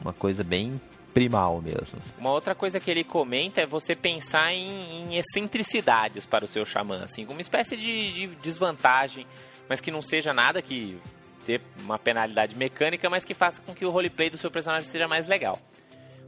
uma 0.00 0.12
coisa 0.12 0.42
bem 0.42 0.80
primal 1.12 1.62
mesmo. 1.62 1.98
Uma 2.18 2.30
outra 2.30 2.54
coisa 2.54 2.78
que 2.78 2.90
ele 2.90 3.04
comenta 3.04 3.62
é 3.62 3.66
você 3.66 3.94
pensar 3.94 4.52
em, 4.52 5.02
em 5.02 5.16
excentricidades 5.16 6.26
para 6.26 6.44
o 6.44 6.48
seu 6.48 6.64
xamã, 6.66 7.04
assim, 7.04 7.26
uma 7.26 7.40
espécie 7.40 7.76
de, 7.76 8.12
de, 8.12 8.26
desvantagem, 8.36 9.26
mas 9.68 9.80
que 9.80 9.90
não 9.90 10.02
seja 10.02 10.34
nada 10.34 10.60
que 10.60 10.98
ter 11.46 11.62
uma 11.82 11.98
penalidade 11.98 12.54
mecânica, 12.54 13.08
mas 13.08 13.24
que 13.24 13.32
faça 13.32 13.62
com 13.62 13.74
que 13.74 13.86
o 13.86 13.90
roleplay 13.90 14.28
do 14.28 14.36
seu 14.36 14.50
personagem 14.50 14.88
seja 14.88 15.08
mais 15.08 15.26
legal. 15.26 15.58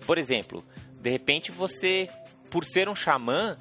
Por 0.07 0.19
exemplo, 0.19 0.65
de 1.01 1.11
repente 1.11 1.51
você, 1.51 2.09
por 2.51 2.65
ser 2.65 2.89
um 2.89 2.95
xamã, 2.95 3.57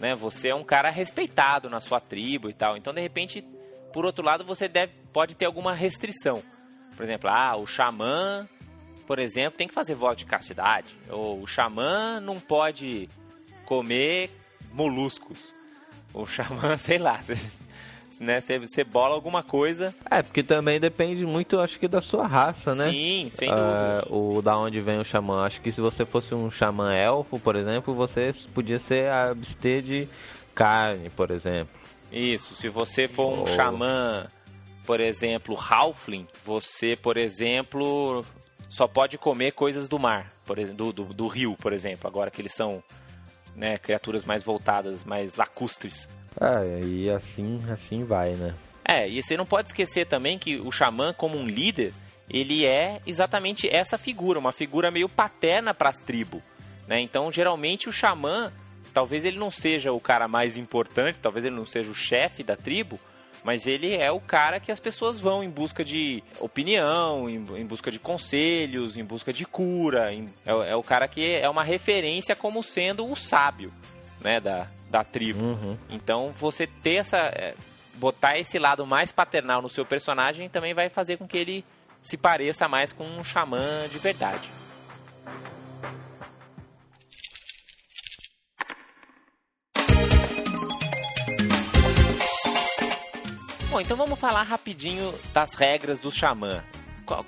né, 0.00 0.14
você 0.14 0.48
é 0.48 0.54
um 0.54 0.64
cara 0.64 0.90
respeitado 0.90 1.68
na 1.68 1.80
sua 1.80 2.00
tribo 2.00 2.48
e 2.50 2.54
tal, 2.54 2.76
então 2.76 2.92
de 2.92 3.00
repente 3.00 3.44
por 3.92 4.06
outro 4.06 4.24
lado, 4.24 4.44
você 4.44 4.68
deve, 4.68 4.92
pode 5.12 5.36
ter 5.36 5.44
alguma 5.44 5.74
restrição. 5.74 6.42
Por 6.96 7.04
exemplo, 7.04 7.28
ah, 7.30 7.56
o 7.56 7.66
xamã, 7.66 8.48
por 9.06 9.18
exemplo, 9.18 9.58
tem 9.58 9.68
que 9.68 9.74
fazer 9.74 9.94
voto 9.94 10.18
de 10.18 10.24
castidade. 10.24 10.96
Ou 11.08 11.42
o 11.42 11.46
xamã 11.46 12.18
não 12.18 12.40
pode 12.40 13.08
comer 13.66 14.30
moluscos. 14.72 15.54
O 16.14 16.26
xamã, 16.26 16.76
sei 16.78 16.98
lá, 16.98 17.20
né? 18.22 18.40
Você, 18.40 18.58
você 18.58 18.84
bola 18.84 19.14
alguma 19.14 19.42
coisa. 19.42 19.94
É, 20.10 20.22
porque 20.22 20.42
também 20.42 20.80
depende 20.80 21.24
muito, 21.26 21.58
acho 21.58 21.78
que, 21.78 21.88
da 21.88 22.00
sua 22.00 22.26
raça, 22.26 22.72
né? 22.72 22.90
Sim, 22.90 23.28
sem 23.30 23.48
dúvida. 23.48 24.06
Uh, 24.08 24.38
o 24.38 24.42
da 24.42 24.56
onde 24.56 24.80
vem 24.80 25.00
o 25.00 25.04
xamã. 25.04 25.44
Acho 25.44 25.60
que 25.60 25.72
se 25.72 25.80
você 25.80 26.04
fosse 26.04 26.34
um 26.34 26.50
xamã 26.50 26.94
elfo, 26.94 27.38
por 27.38 27.56
exemplo, 27.56 27.92
você 27.92 28.34
podia 28.54 28.80
ser 28.84 29.10
abster 29.10 29.82
de 29.82 30.08
carne, 30.54 31.10
por 31.10 31.30
exemplo. 31.30 31.74
Isso, 32.10 32.54
se 32.54 32.68
você 32.68 33.08
for 33.08 33.36
um 33.36 33.42
oh. 33.42 33.46
xamã, 33.46 34.26
por 34.86 35.00
exemplo, 35.00 35.58
Halfling, 35.58 36.26
você, 36.44 36.94
por 36.94 37.16
exemplo, 37.16 38.24
só 38.68 38.86
pode 38.86 39.18
comer 39.18 39.52
coisas 39.52 39.88
do 39.88 39.98
mar, 39.98 40.32
por 40.44 40.58
exemplo, 40.58 40.92
do, 40.92 41.04
do, 41.04 41.14
do 41.14 41.26
rio, 41.26 41.56
por 41.56 41.72
exemplo, 41.72 42.06
agora 42.06 42.30
que 42.30 42.42
eles 42.42 42.54
são 42.54 42.82
né, 43.56 43.78
criaturas 43.78 44.24
mais 44.24 44.42
voltadas, 44.42 45.04
mais 45.04 45.34
lacustres. 45.34 46.08
É, 46.40 46.84
e 46.84 47.10
assim, 47.10 47.60
assim 47.70 48.04
vai, 48.04 48.32
né? 48.32 48.54
É, 48.84 49.08
e 49.08 49.22
você 49.22 49.36
não 49.36 49.46
pode 49.46 49.68
esquecer 49.68 50.06
também 50.06 50.38
que 50.38 50.56
o 50.56 50.72
xamã, 50.72 51.12
como 51.12 51.38
um 51.38 51.46
líder, 51.46 51.92
ele 52.28 52.64
é 52.64 53.00
exatamente 53.06 53.68
essa 53.68 53.96
figura, 53.96 54.38
uma 54.38 54.52
figura 54.52 54.90
meio 54.90 55.08
paterna 55.08 55.72
para 55.72 55.90
as 55.90 55.98
tribos. 55.98 56.42
Né? 56.88 57.00
Então, 57.00 57.30
geralmente, 57.30 57.88
o 57.88 57.92
xamã 57.92 58.52
talvez 58.92 59.24
ele 59.24 59.38
não 59.38 59.50
seja 59.50 59.92
o 59.92 60.00
cara 60.00 60.28
mais 60.28 60.56
importante, 60.56 61.18
talvez 61.18 61.44
ele 61.44 61.56
não 61.56 61.66
seja 61.66 61.90
o 61.90 61.94
chefe 61.94 62.42
da 62.42 62.56
tribo, 62.56 62.98
mas 63.42 63.66
ele 63.66 63.94
é 63.96 64.10
o 64.10 64.20
cara 64.20 64.60
que 64.60 64.70
as 64.70 64.78
pessoas 64.78 65.18
vão 65.18 65.42
em 65.42 65.50
busca 65.50 65.84
de 65.84 66.22
opinião, 66.38 67.28
em, 67.28 67.36
em 67.56 67.66
busca 67.66 67.90
de 67.90 67.98
conselhos, 67.98 68.96
em 68.96 69.04
busca 69.04 69.32
de 69.32 69.44
cura. 69.44 70.12
Em, 70.12 70.28
é, 70.46 70.70
é, 70.70 70.76
o 70.76 70.82
cara 70.82 71.08
que 71.08 71.34
é 71.34 71.48
uma 71.48 71.64
referência 71.64 72.36
como 72.36 72.62
sendo 72.62 73.10
o 73.10 73.16
sábio, 73.16 73.72
né, 74.20 74.38
da, 74.38 74.68
da 74.92 75.02
tribo. 75.02 75.42
Uhum. 75.42 75.76
Então 75.90 76.30
você 76.30 76.66
ter 76.66 76.96
essa, 76.96 77.16
é, 77.16 77.54
botar 77.94 78.38
esse 78.38 78.58
lado 78.58 78.86
mais 78.86 79.10
paternal 79.10 79.62
no 79.62 79.68
seu 79.68 79.86
personagem 79.86 80.48
também 80.48 80.74
vai 80.74 80.90
fazer 80.90 81.16
com 81.16 81.26
que 81.26 81.38
ele 81.38 81.64
se 82.02 82.16
pareça 82.16 82.68
mais 82.68 82.92
com 82.92 83.04
um 83.04 83.24
xamã 83.24 83.88
de 83.90 83.98
verdade. 83.98 84.48
Bom, 93.70 93.80
então 93.80 93.96
vamos 93.96 94.18
falar 94.18 94.42
rapidinho 94.42 95.14
das 95.32 95.54
regras 95.54 95.98
do 95.98 96.10
xamã. 96.10 96.62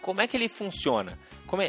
Como 0.03 0.21
é 0.21 0.27
que 0.27 0.37
ele 0.37 0.49
funciona? 0.49 1.19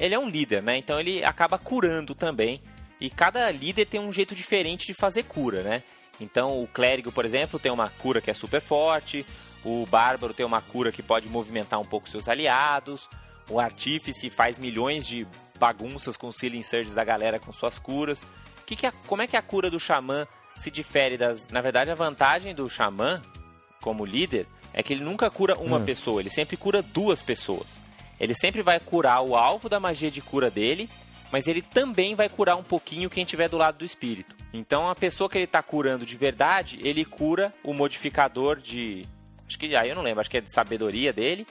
ele 0.02 0.16
é 0.16 0.20
um 0.20 0.28
líder, 0.28 0.64
né? 0.64 0.78
Então 0.78 1.00
ele 1.00 1.24
acaba 1.24 1.58
curando 1.58 2.16
também. 2.16 2.62
E 3.00 3.10
cada 3.10 3.50
líder 3.52 3.86
tem 3.86 4.00
um 4.00 4.12
jeito 4.12 4.34
diferente 4.34 4.88
de 4.88 4.94
fazer 4.94 5.24
cura, 5.24 5.62
né? 5.64 5.84
Então 6.20 6.62
o 6.62 6.68
clérigo, 6.68 7.12
por 7.12 7.26
exemplo, 7.26 7.60
tem 7.60 7.72
uma 7.72 7.90
cura 7.90 8.22
que 8.22 8.32
é 8.32 8.34
super 8.34 8.62
forte. 8.62 9.26
O 9.64 9.86
bárbaro 9.86 10.34
tem 10.34 10.46
uma 10.46 10.62
cura 10.62 10.92
que 10.92 11.04
pode 11.04 11.28
movimentar 11.28 11.80
um 11.80 11.86
pouco 11.86 12.10
seus 12.10 12.30
aliados. 12.30 13.10
O 13.50 13.60
artífice 13.60 14.30
faz 14.30 14.58
milhões 14.58 15.06
de 15.06 15.28
bagunças 15.60 16.16
com 16.16 16.28
os 16.28 16.42
healing 16.42 16.64
surges 16.64 16.94
da 16.94 17.04
galera 17.04 17.40
com 17.40 17.52
suas 17.52 17.78
curas. 17.78 18.26
Que 18.66 18.76
que 18.76 18.88
é, 18.88 18.94
como 19.08 19.22
é 19.22 19.28
que 19.28 19.38
a 19.38 19.42
cura 19.42 19.70
do 19.70 19.80
xamã 19.80 20.28
se 20.56 20.72
difere 20.72 21.18
das. 21.18 21.48
Na 21.48 21.62
verdade, 21.62 21.92
a 21.92 21.96
vantagem 21.96 22.56
do 22.56 22.70
xamã, 22.70 23.22
como 23.82 24.06
líder, 24.06 24.48
é 24.74 24.82
que 24.82 24.94
ele 24.94 25.04
nunca 25.04 25.30
cura 25.30 25.58
uma 25.58 25.78
hum. 25.78 25.86
pessoa, 25.86 26.22
ele 26.22 26.30
sempre 26.30 26.58
cura 26.58 26.82
duas 26.82 27.22
pessoas. 27.22 27.78
Ele 28.20 28.34
sempre 28.34 28.62
vai 28.62 28.80
curar 28.80 29.22
o 29.22 29.36
alvo 29.36 29.68
da 29.68 29.80
magia 29.80 30.10
de 30.10 30.22
cura 30.22 30.50
dele, 30.50 30.90
mas 31.36 31.50
ele 31.50 31.62
também 31.62 32.16
vai 32.16 32.30
curar 32.30 32.56
um 32.56 32.64
pouquinho 32.64 33.10
quem 33.10 33.26
estiver 33.26 33.50
do 33.50 33.58
lado 33.58 33.80
do 33.80 33.84
espírito. 33.84 34.34
Então 34.54 34.88
a 34.88 34.96
pessoa 34.96 35.30
que 35.30 35.38
ele 35.38 35.44
está 35.44 35.62
curando 35.62 36.06
de 36.06 36.16
verdade, 36.16 36.80
ele 36.82 37.04
cura 37.04 37.54
o 37.62 37.74
modificador 37.74 38.56
de. 38.56 39.06
Acho 39.46 39.60
que 39.60 39.76
aí 39.76 39.90
eu 39.90 39.96
não 39.96 40.02
lembro, 40.02 40.22
acho 40.22 40.30
que 40.30 40.38
é 40.38 40.40
de 40.40 40.50
sabedoria 40.50 41.12
dele, 41.12 41.46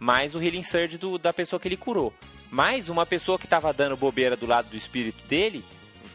mais 0.00 0.34
o 0.34 0.42
healing 0.42 0.64
surge 0.64 0.98
do, 0.98 1.16
da 1.16 1.32
pessoa 1.32 1.60
que 1.60 1.68
ele 1.68 1.76
curou. 1.76 2.12
Mais 2.50 2.88
uma 2.88 3.06
pessoa 3.06 3.38
que 3.38 3.46
estava 3.46 3.72
dando 3.72 3.96
bobeira 3.96 4.36
do 4.36 4.48
lado 4.48 4.68
do 4.68 4.76
espírito 4.76 5.24
dele, 5.28 5.64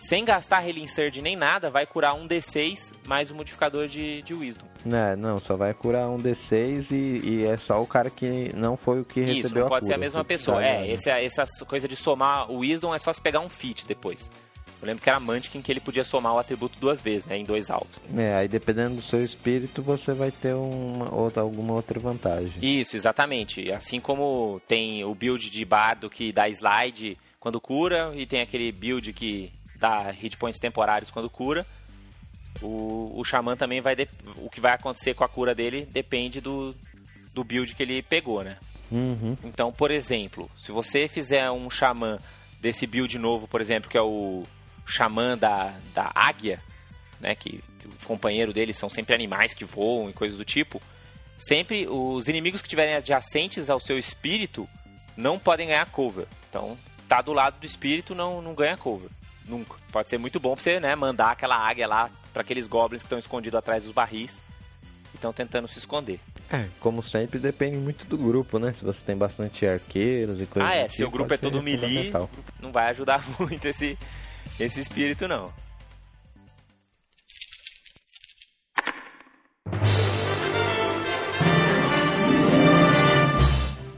sem 0.07 0.23
gastar 0.23 0.67
Healing 0.67 0.87
Surge 0.87 1.21
nem 1.21 1.35
nada, 1.35 1.69
vai 1.69 1.85
curar 1.85 2.13
um 2.13 2.27
D6 2.27 2.93
mais 3.07 3.31
o 3.31 3.35
modificador 3.35 3.87
de, 3.87 4.21
de 4.21 4.33
Wisdom. 4.33 4.65
É, 4.85 5.15
não, 5.15 5.39
só 5.39 5.55
vai 5.55 5.73
curar 5.73 6.07
um 6.09 6.17
D6 6.17 6.91
e, 6.91 7.27
e 7.27 7.43
é 7.45 7.57
só 7.57 7.81
o 7.81 7.87
cara 7.87 8.09
que 8.09 8.55
não 8.55 8.77
foi 8.77 9.01
o 9.01 9.05
que 9.05 9.19
Isso, 9.19 9.43
recebeu 9.43 9.63
não 9.63 9.69
pode 9.69 9.87
ser 9.87 9.95
a 9.95 9.97
mesma 9.97 10.23
pessoa. 10.23 10.63
É, 10.63 10.91
esse, 10.91 11.09
essa 11.09 11.45
coisa 11.65 11.87
de 11.87 11.95
somar 11.95 12.51
o 12.51 12.59
Wisdom 12.59 12.93
é 12.93 12.99
só 12.99 13.11
se 13.11 13.19
pegar 13.19 13.39
um 13.39 13.49
feat 13.49 13.85
depois. 13.87 14.29
Eu 14.81 14.87
lembro 14.87 15.01
que 15.01 15.09
era 15.09 15.19
Mantiquin 15.19 15.61
que 15.61 15.71
ele 15.71 15.79
podia 15.79 16.03
somar 16.03 16.35
o 16.35 16.37
atributo 16.37 16.77
duas 16.79 17.01
vezes, 17.01 17.25
né? 17.25 17.37
Em 17.37 17.43
dois 17.43 17.71
alvos. 17.71 17.99
É, 18.15 18.35
aí 18.35 18.47
dependendo 18.47 18.95
do 18.97 19.01
seu 19.01 19.23
espírito, 19.23 19.81
você 19.81 20.13
vai 20.13 20.29
ter 20.29 20.53
uma, 20.53 21.11
outra, 21.11 21.41
alguma 21.41 21.73
outra 21.73 21.99
vantagem. 21.99 22.53
Isso, 22.61 22.95
exatamente. 22.95 23.71
Assim 23.71 23.99
como 23.99 24.61
tem 24.67 25.03
o 25.03 25.15
build 25.15 25.49
de 25.49 25.65
bardo 25.65 26.09
que 26.09 26.31
dá 26.31 26.47
slide 26.49 27.17
quando 27.39 27.59
cura, 27.59 28.11
e 28.15 28.25
tem 28.25 28.41
aquele 28.41 28.71
build 28.71 29.13
que 29.13 29.51
dá 29.77 30.11
hit 30.11 30.37
points 30.37 30.59
temporários 30.59 31.11
quando 31.11 31.29
cura. 31.29 31.65
O, 32.61 33.11
o 33.15 33.23
Xamã 33.23 33.55
também 33.55 33.81
vai. 33.81 33.95
De, 33.95 34.07
o 34.37 34.49
que 34.49 34.61
vai 34.61 34.73
acontecer 34.73 35.13
com 35.13 35.23
a 35.23 35.29
cura 35.29 35.53
dele 35.53 35.85
depende 35.91 36.39
do, 36.39 36.75
do 37.33 37.43
build 37.43 37.75
que 37.75 37.83
ele 37.83 38.01
pegou, 38.01 38.43
né? 38.43 38.57
Uhum. 38.91 39.37
Então, 39.43 39.71
por 39.71 39.91
exemplo, 39.91 40.49
se 40.61 40.71
você 40.71 41.07
fizer 41.07 41.49
um 41.51 41.69
Xamã 41.69 42.19
desse 42.61 42.87
build 42.87 43.17
novo, 43.17 43.47
por 43.47 43.59
exemplo, 43.59 43.89
que 43.89 43.97
é 43.97 44.01
o 44.01 44.43
Xamã 44.85 45.37
da, 45.37 45.73
da 45.93 46.11
Águia, 46.15 46.61
né? 47.19 47.35
Que 47.35 47.61
os 47.97 48.05
companheiros 48.05 48.53
dele 48.53 48.73
são 48.73 48.89
sempre 48.89 49.13
animais 49.13 49.53
que 49.53 49.65
voam 49.65 50.09
e 50.09 50.13
coisas 50.13 50.37
do 50.37 50.45
tipo. 50.45 50.81
Sempre 51.37 51.87
os 51.87 52.27
inimigos 52.29 52.61
que 52.61 52.69
tiverem 52.69 52.95
adjacentes 52.95 53.69
ao 53.69 53.79
seu 53.79 53.99
espírito 53.99 54.69
não 55.17 55.37
podem 55.37 55.67
ganhar 55.67 55.85
cover. 55.87 56.27
Então, 56.49 56.77
tá 57.07 57.21
do 57.21 57.33
lado 57.33 57.59
do 57.59 57.65
espírito, 57.65 58.15
não, 58.15 58.41
não 58.41 58.53
ganha 58.53 58.77
cover. 58.77 59.09
Nunca. 59.47 59.75
Pode 59.91 60.09
ser 60.09 60.17
muito 60.17 60.39
bom 60.39 60.53
pra 60.53 60.63
você, 60.63 60.79
né, 60.79 60.95
mandar 60.95 61.31
aquela 61.31 61.55
águia 61.57 61.87
lá 61.87 62.09
para 62.33 62.41
aqueles 62.41 62.67
goblins 62.67 63.01
que 63.01 63.07
estão 63.07 63.19
escondidos 63.19 63.57
atrás 63.57 63.83
dos 63.83 63.93
barris 63.93 64.41
e 65.13 65.15
estão 65.15 65.31
tentando 65.31 65.67
se 65.67 65.79
esconder. 65.79 66.19
É, 66.49 66.67
como 66.79 67.01
sempre, 67.07 67.39
depende 67.39 67.77
muito 67.77 68.05
do 68.05 68.17
grupo, 68.17 68.59
né? 68.59 68.73
Se 68.77 68.85
você 68.85 68.99
tem 69.05 69.17
bastante 69.17 69.65
arqueiros 69.65 70.39
e 70.39 70.45
coisas 70.45 70.69
Ah, 70.71 70.75
é. 70.75 70.87
Se 70.87 71.03
o 71.03 71.09
grupo 71.09 71.33
é 71.33 71.37
todo 71.37 71.61
melee, 71.61 72.11
não 72.59 72.71
vai 72.71 72.89
ajudar 72.89 73.23
muito 73.39 73.67
esse, 73.67 73.97
esse 74.59 74.79
espírito, 74.79 75.27
não. 75.27 75.51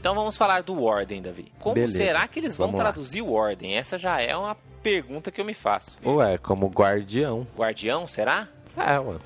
Então 0.08 0.16
vamos 0.16 0.38
falar 0.38 0.62
do 0.62 0.84
Warden, 0.84 1.20
Davi. 1.20 1.52
Como 1.60 1.74
Beleza. 1.74 1.98
será 1.98 2.26
que 2.26 2.40
eles 2.40 2.56
vão 2.56 2.68
vamos 2.68 2.80
traduzir 2.80 3.20
o 3.20 3.32
Warden? 3.32 3.76
Essa 3.76 3.98
já 3.98 4.18
é 4.18 4.34
uma 4.34 4.54
pergunta 4.82 5.30
que 5.30 5.38
eu 5.38 5.44
me 5.44 5.52
faço. 5.52 5.98
Ué, 6.02 6.38
como 6.38 6.66
guardião. 6.68 7.46
Guardião, 7.54 8.06
será? 8.06 8.48
É, 8.74 8.98
ué. 8.98 9.18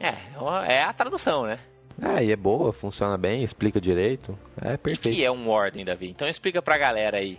É, 0.00 0.78
é 0.78 0.82
a 0.82 0.92
tradução, 0.92 1.44
né? 1.46 1.60
É, 2.02 2.24
e 2.24 2.32
é 2.32 2.36
boa, 2.36 2.72
funciona 2.72 3.16
bem, 3.16 3.44
explica 3.44 3.80
direito. 3.80 4.36
É 4.56 4.76
perfeito. 4.76 4.98
O 4.98 5.02
que, 5.02 5.14
que, 5.14 5.24
é 5.24 5.30
um 5.30 5.48
Warden, 5.48 5.84
Davi? 5.84 6.10
Então 6.10 6.26
explica 6.26 6.60
pra 6.60 6.76
galera 6.76 7.18
aí. 7.18 7.38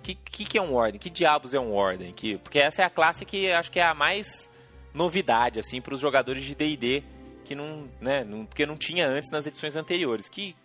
O 0.00 0.02
que, 0.02 0.14
que, 0.14 0.44
que, 0.44 0.58
é 0.58 0.62
um 0.62 0.74
Warden? 0.74 1.00
Que 1.00 1.08
diabos 1.08 1.54
é 1.54 1.58
um 1.58 1.72
Warden? 1.72 2.12
Que, 2.12 2.36
porque 2.36 2.58
essa 2.58 2.82
é 2.82 2.84
a 2.84 2.90
classe 2.90 3.24
que 3.24 3.50
acho 3.50 3.72
que 3.72 3.80
é 3.80 3.82
a 3.82 3.94
mais 3.94 4.46
novidade, 4.92 5.58
assim, 5.58 5.80
para 5.80 5.94
os 5.94 6.00
jogadores 6.00 6.42
de 6.44 6.54
D&D 6.54 7.02
que 7.44 7.54
não, 7.54 7.88
né, 8.00 8.24
não, 8.24 8.46
porque 8.46 8.66
não 8.66 8.76
tinha 8.76 9.06
antes 9.06 9.30
nas 9.30 9.46
edições 9.46 9.76
anteriores. 9.76 10.28
Que 10.28 10.56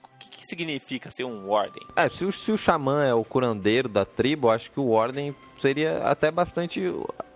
significa 0.50 1.12
ser 1.12 1.24
um 1.24 1.48
Warden? 1.48 1.86
É, 1.96 2.10
se 2.10 2.26
o, 2.26 2.34
se 2.34 2.52
o 2.52 2.58
xamã 2.58 3.06
é 3.06 3.14
o 3.14 3.24
curandeiro 3.24 3.88
da 3.88 4.06
tribo, 4.06 4.50
acho 4.50 4.70
que 4.72 4.80
o 4.80 4.90
Warden 4.90 5.36
seria 5.62 6.00
até 6.00 6.32
bastante 6.32 6.82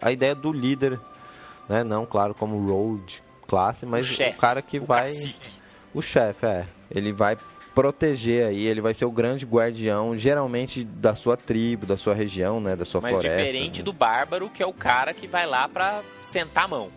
a 0.02 0.12
ideia 0.12 0.36
do 0.36 0.52
líder, 0.52 1.00
né? 1.70 1.84
Não, 1.84 2.06
claro, 2.06 2.34
como 2.34 2.58
road 2.68 3.04
classe, 3.48 3.86
mas 3.86 4.10
o, 4.10 4.14
chef, 4.14 4.38
o 4.38 4.42
cara 4.42 4.62
que 4.62 4.80
o 4.80 4.86
vai... 4.86 5.10
Cacique. 5.10 5.64
O 5.94 6.02
chefe, 6.02 6.46
é. 6.46 6.66
Ele 6.90 7.14
vai 7.14 7.38
proteger 7.76 8.48
aí, 8.48 8.66
ele 8.66 8.82
vai 8.82 8.94
ser 8.94 9.06
o 9.06 9.12
grande 9.12 9.46
guardião, 9.46 10.18
geralmente 10.18 10.84
da 10.84 11.16
sua 11.16 11.36
tribo, 11.36 11.86
da 11.86 11.98
sua 11.98 12.14
região, 12.14 12.60
né, 12.60 12.76
da 12.76 12.86
sua 12.86 13.02
Mas 13.02 13.12
floresta. 13.12 13.36
Mas 13.36 13.46
diferente 13.46 13.80
né? 13.80 13.84
do 13.84 13.94
bárbaro, 13.94 14.50
que 14.50 14.62
é 14.62 14.66
o 14.66 14.74
cara 14.74 15.14
que 15.14 15.28
vai 15.28 15.46
lá 15.46 15.68
pra 15.68 16.02
sentar 16.24 16.66
a 16.66 16.68
mão. 16.68 16.90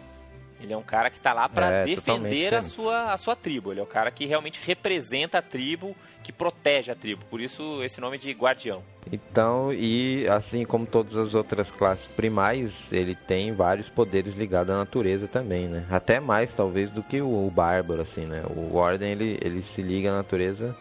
Ele 0.61 0.73
é 0.73 0.77
um 0.77 0.83
cara 0.83 1.11
que 1.11 1.19
está 1.19 1.33
lá 1.33 1.49
para 1.49 1.71
é, 1.71 1.85
defender 1.85 2.55
a 2.55 2.63
sua, 2.63 3.13
a 3.13 3.19
sua 3.19 3.37
tribo. 3.37 3.73
Ele 3.73 3.81
é 3.81 3.83
o 3.83 3.87
cara 3.87 4.11
que 4.11 4.25
realmente 4.25 4.61
representa 4.65 5.39
a 5.39 5.43
tribo, 5.43 5.95
que 6.27 6.33
protege 6.33 6.91
a 6.91 6.95
tribo. 6.97 7.25
Por 7.27 7.41
isso 7.41 7.85
esse 7.85 8.01
nome 8.01 8.19
de 8.19 8.33
guardião. 8.33 8.83
Então, 9.13 9.73
e 9.73 10.27
assim 10.27 10.65
como 10.65 10.85
todas 10.85 11.17
as 11.17 11.35
outras 11.35 11.71
classes 11.71 12.05
primais, 12.17 12.73
ele 12.91 13.15
tem 13.15 13.53
vários 13.53 13.89
poderes 13.91 14.35
ligados 14.35 14.75
à 14.75 14.77
natureza 14.77 15.29
também, 15.29 15.69
né? 15.69 15.87
Até 15.89 16.19
mais 16.19 16.51
talvez 16.57 16.91
do 16.91 17.01
que 17.01 17.21
o, 17.21 17.47
o 17.47 17.49
bárbaro, 17.49 18.03
assim, 18.03 18.27
né? 18.27 18.43
O 18.49 18.75
Warden 18.75 19.13
ele, 19.13 19.39
ele 19.41 19.65
se 19.77 19.81
liga 19.81 20.11
à 20.11 20.17
natureza 20.17 20.77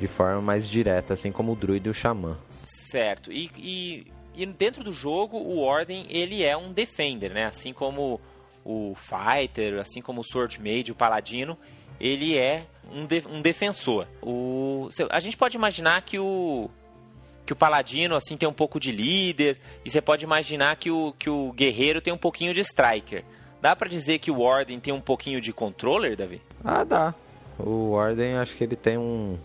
de 0.00 0.08
forma 0.08 0.42
mais 0.42 0.68
direta, 0.68 1.14
assim 1.14 1.30
como 1.30 1.52
o 1.52 1.56
druida 1.56 1.86
e 1.86 1.92
o 1.92 1.94
xamã. 1.94 2.36
Certo. 2.64 3.30
E, 3.30 3.48
e, 3.56 4.06
e 4.34 4.46
dentro 4.46 4.82
do 4.82 4.92
jogo, 4.92 5.36
o 5.36 5.64
Warden 5.64 6.06
ele 6.08 6.42
é 6.42 6.56
um 6.56 6.70
defender, 6.70 7.30
né? 7.30 7.44
Assim 7.44 7.72
como 7.72 8.20
o 8.64 8.96
Fighter, 8.96 9.78
assim 9.78 10.02
como 10.02 10.22
o 10.22 10.24
Sword 10.24 10.58
Mage, 10.58 10.90
o 10.90 10.96
Paladino, 10.96 11.56
ele 12.00 12.36
é 12.36 12.66
um, 12.92 13.06
de, 13.06 13.22
um 13.26 13.40
defensor. 13.40 14.06
O, 14.22 14.88
a 15.10 15.20
gente 15.20 15.36
pode 15.36 15.56
imaginar 15.56 16.02
que 16.02 16.18
o 16.18 16.68
que 17.46 17.52
o 17.52 17.56
paladino 17.56 18.14
assim 18.14 18.36
tem 18.36 18.48
um 18.48 18.52
pouco 18.52 18.78
de 18.78 18.92
líder 18.92 19.58
e 19.84 19.90
você 19.90 20.00
pode 20.00 20.22
imaginar 20.22 20.76
que 20.76 20.88
o, 20.88 21.12
que 21.18 21.28
o 21.28 21.50
guerreiro 21.52 22.00
tem 22.00 22.12
um 22.12 22.18
pouquinho 22.18 22.54
de 22.54 22.60
striker. 22.60 23.24
Dá 23.60 23.74
para 23.74 23.88
dizer 23.88 24.20
que 24.20 24.30
o 24.30 24.40
Warden 24.42 24.78
tem 24.78 24.92
um 24.92 25.00
pouquinho 25.00 25.40
de 25.40 25.52
controller, 25.52 26.16
Davi? 26.16 26.40
Ah, 26.64 26.84
dá. 26.84 27.14
O 27.58 27.90
Warden 27.92 28.36
acho 28.36 28.56
que 28.56 28.64
ele 28.64 28.76
tem 28.76 28.96
um 28.96 29.36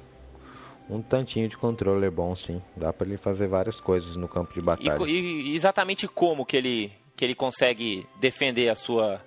um 0.88 1.02
tantinho 1.02 1.50
de 1.50 1.58
controller 1.58 2.12
bom, 2.12 2.36
sim. 2.46 2.62
Dá 2.78 2.94
para 2.94 3.08
ele 3.08 3.18
fazer 3.18 3.48
várias 3.48 3.80
coisas 3.82 4.16
no 4.16 4.28
campo 4.28 4.54
de 4.54 4.62
batalha. 4.62 5.04
E, 5.08 5.52
e 5.52 5.56
exatamente 5.56 6.08
como 6.08 6.46
que 6.46 6.58
ele 6.58 6.92
que 7.16 7.24
ele 7.24 7.34
consegue 7.34 8.06
defender 8.20 8.70
a 8.70 8.76
sua 8.76 9.22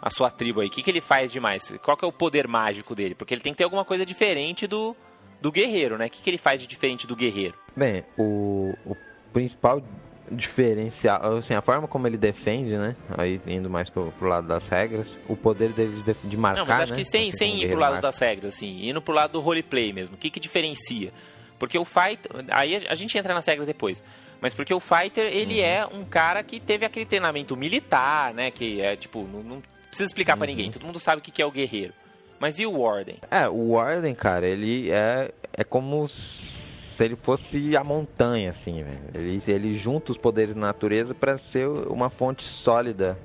a 0.00 0.10
sua 0.10 0.30
tribo 0.30 0.60
aí? 0.60 0.68
O 0.68 0.70
que, 0.70 0.82
que 0.82 0.90
ele 0.90 1.00
faz 1.00 1.32
demais? 1.32 1.72
Qual 1.82 1.96
que 1.96 2.04
é 2.04 2.08
o 2.08 2.12
poder 2.12 2.46
mágico 2.46 2.94
dele? 2.94 3.14
Porque 3.14 3.34
ele 3.34 3.40
tem 3.40 3.52
que 3.52 3.58
ter 3.58 3.64
alguma 3.64 3.84
coisa 3.84 4.04
diferente 4.04 4.66
do, 4.66 4.96
do 5.40 5.50
guerreiro, 5.50 5.98
né? 5.98 6.06
O 6.06 6.10
que, 6.10 6.22
que 6.22 6.30
ele 6.30 6.38
faz 6.38 6.60
de 6.60 6.66
diferente 6.66 7.06
do 7.06 7.16
guerreiro? 7.16 7.54
Bem, 7.76 8.04
o, 8.16 8.74
o 8.84 8.96
principal 9.32 9.82
diferencial, 10.30 11.38
assim, 11.38 11.54
a 11.54 11.62
forma 11.62 11.88
como 11.88 12.06
ele 12.06 12.18
defende, 12.18 12.76
né? 12.76 12.94
Aí 13.16 13.40
indo 13.46 13.70
mais 13.70 13.88
pro, 13.90 14.12
pro 14.12 14.28
lado 14.28 14.46
das 14.46 14.62
regras, 14.68 15.06
o 15.28 15.36
poder 15.36 15.70
dele 15.70 16.02
de, 16.02 16.28
de 16.28 16.36
marcar, 16.36 16.60
Não, 16.60 16.66
mas 16.66 16.80
acho 16.80 16.92
né? 16.92 16.98
que 16.98 17.04
sem, 17.04 17.32
sem 17.32 17.62
ir 17.62 17.70
pro 17.70 17.78
lado 17.78 17.92
marca. 17.92 18.08
das 18.08 18.18
regras, 18.18 18.54
assim, 18.54 18.88
indo 18.88 19.00
pro 19.00 19.14
lado 19.14 19.32
do 19.32 19.40
roleplay 19.40 19.92
mesmo. 19.92 20.16
O 20.16 20.18
que 20.18 20.30
que 20.30 20.40
diferencia? 20.40 21.12
Porque 21.58 21.78
o 21.78 21.84
fight, 21.84 22.20
aí 22.50 22.76
a 22.88 22.94
gente 22.94 23.16
entra 23.18 23.34
nas 23.34 23.46
regras 23.46 23.66
depois. 23.66 24.02
Mas 24.40 24.54
porque 24.54 24.72
o 24.72 24.78
fighter, 24.78 25.26
ele 25.26 25.58
uhum. 25.58 25.66
é 25.66 25.86
um 25.86 26.04
cara 26.04 26.42
que 26.44 26.60
teve 26.60 26.86
aquele 26.86 27.04
treinamento 27.04 27.56
militar, 27.56 28.32
né? 28.32 28.50
Que 28.50 28.80
é 28.80 28.94
tipo, 28.94 29.22
não, 29.24 29.42
não 29.42 29.62
precisa 29.88 30.06
explicar 30.06 30.34
uhum. 30.34 30.38
para 30.38 30.46
ninguém. 30.48 30.70
Todo 30.70 30.86
mundo 30.86 31.00
sabe 31.00 31.20
o 31.20 31.24
que 31.24 31.42
é 31.42 31.46
o 31.46 31.50
guerreiro. 31.50 31.92
Mas 32.40 32.58
e 32.58 32.66
o 32.66 32.80
Warden? 32.80 33.16
É, 33.30 33.48
o 33.48 33.72
Warden, 33.72 34.14
cara, 34.14 34.46
ele 34.46 34.90
é, 34.90 35.32
é 35.52 35.64
como 35.64 36.08
se 36.08 37.04
ele 37.04 37.16
fosse 37.16 37.76
a 37.76 37.82
montanha, 37.82 38.50
assim, 38.50 38.82
velho. 38.82 39.10
Ele, 39.14 39.42
ele 39.46 39.78
junta 39.80 40.12
os 40.12 40.18
poderes 40.18 40.54
da 40.54 40.60
natureza 40.60 41.14
para 41.14 41.38
ser 41.52 41.66
uma 41.66 42.10
fonte 42.10 42.42
sólida 42.62 43.18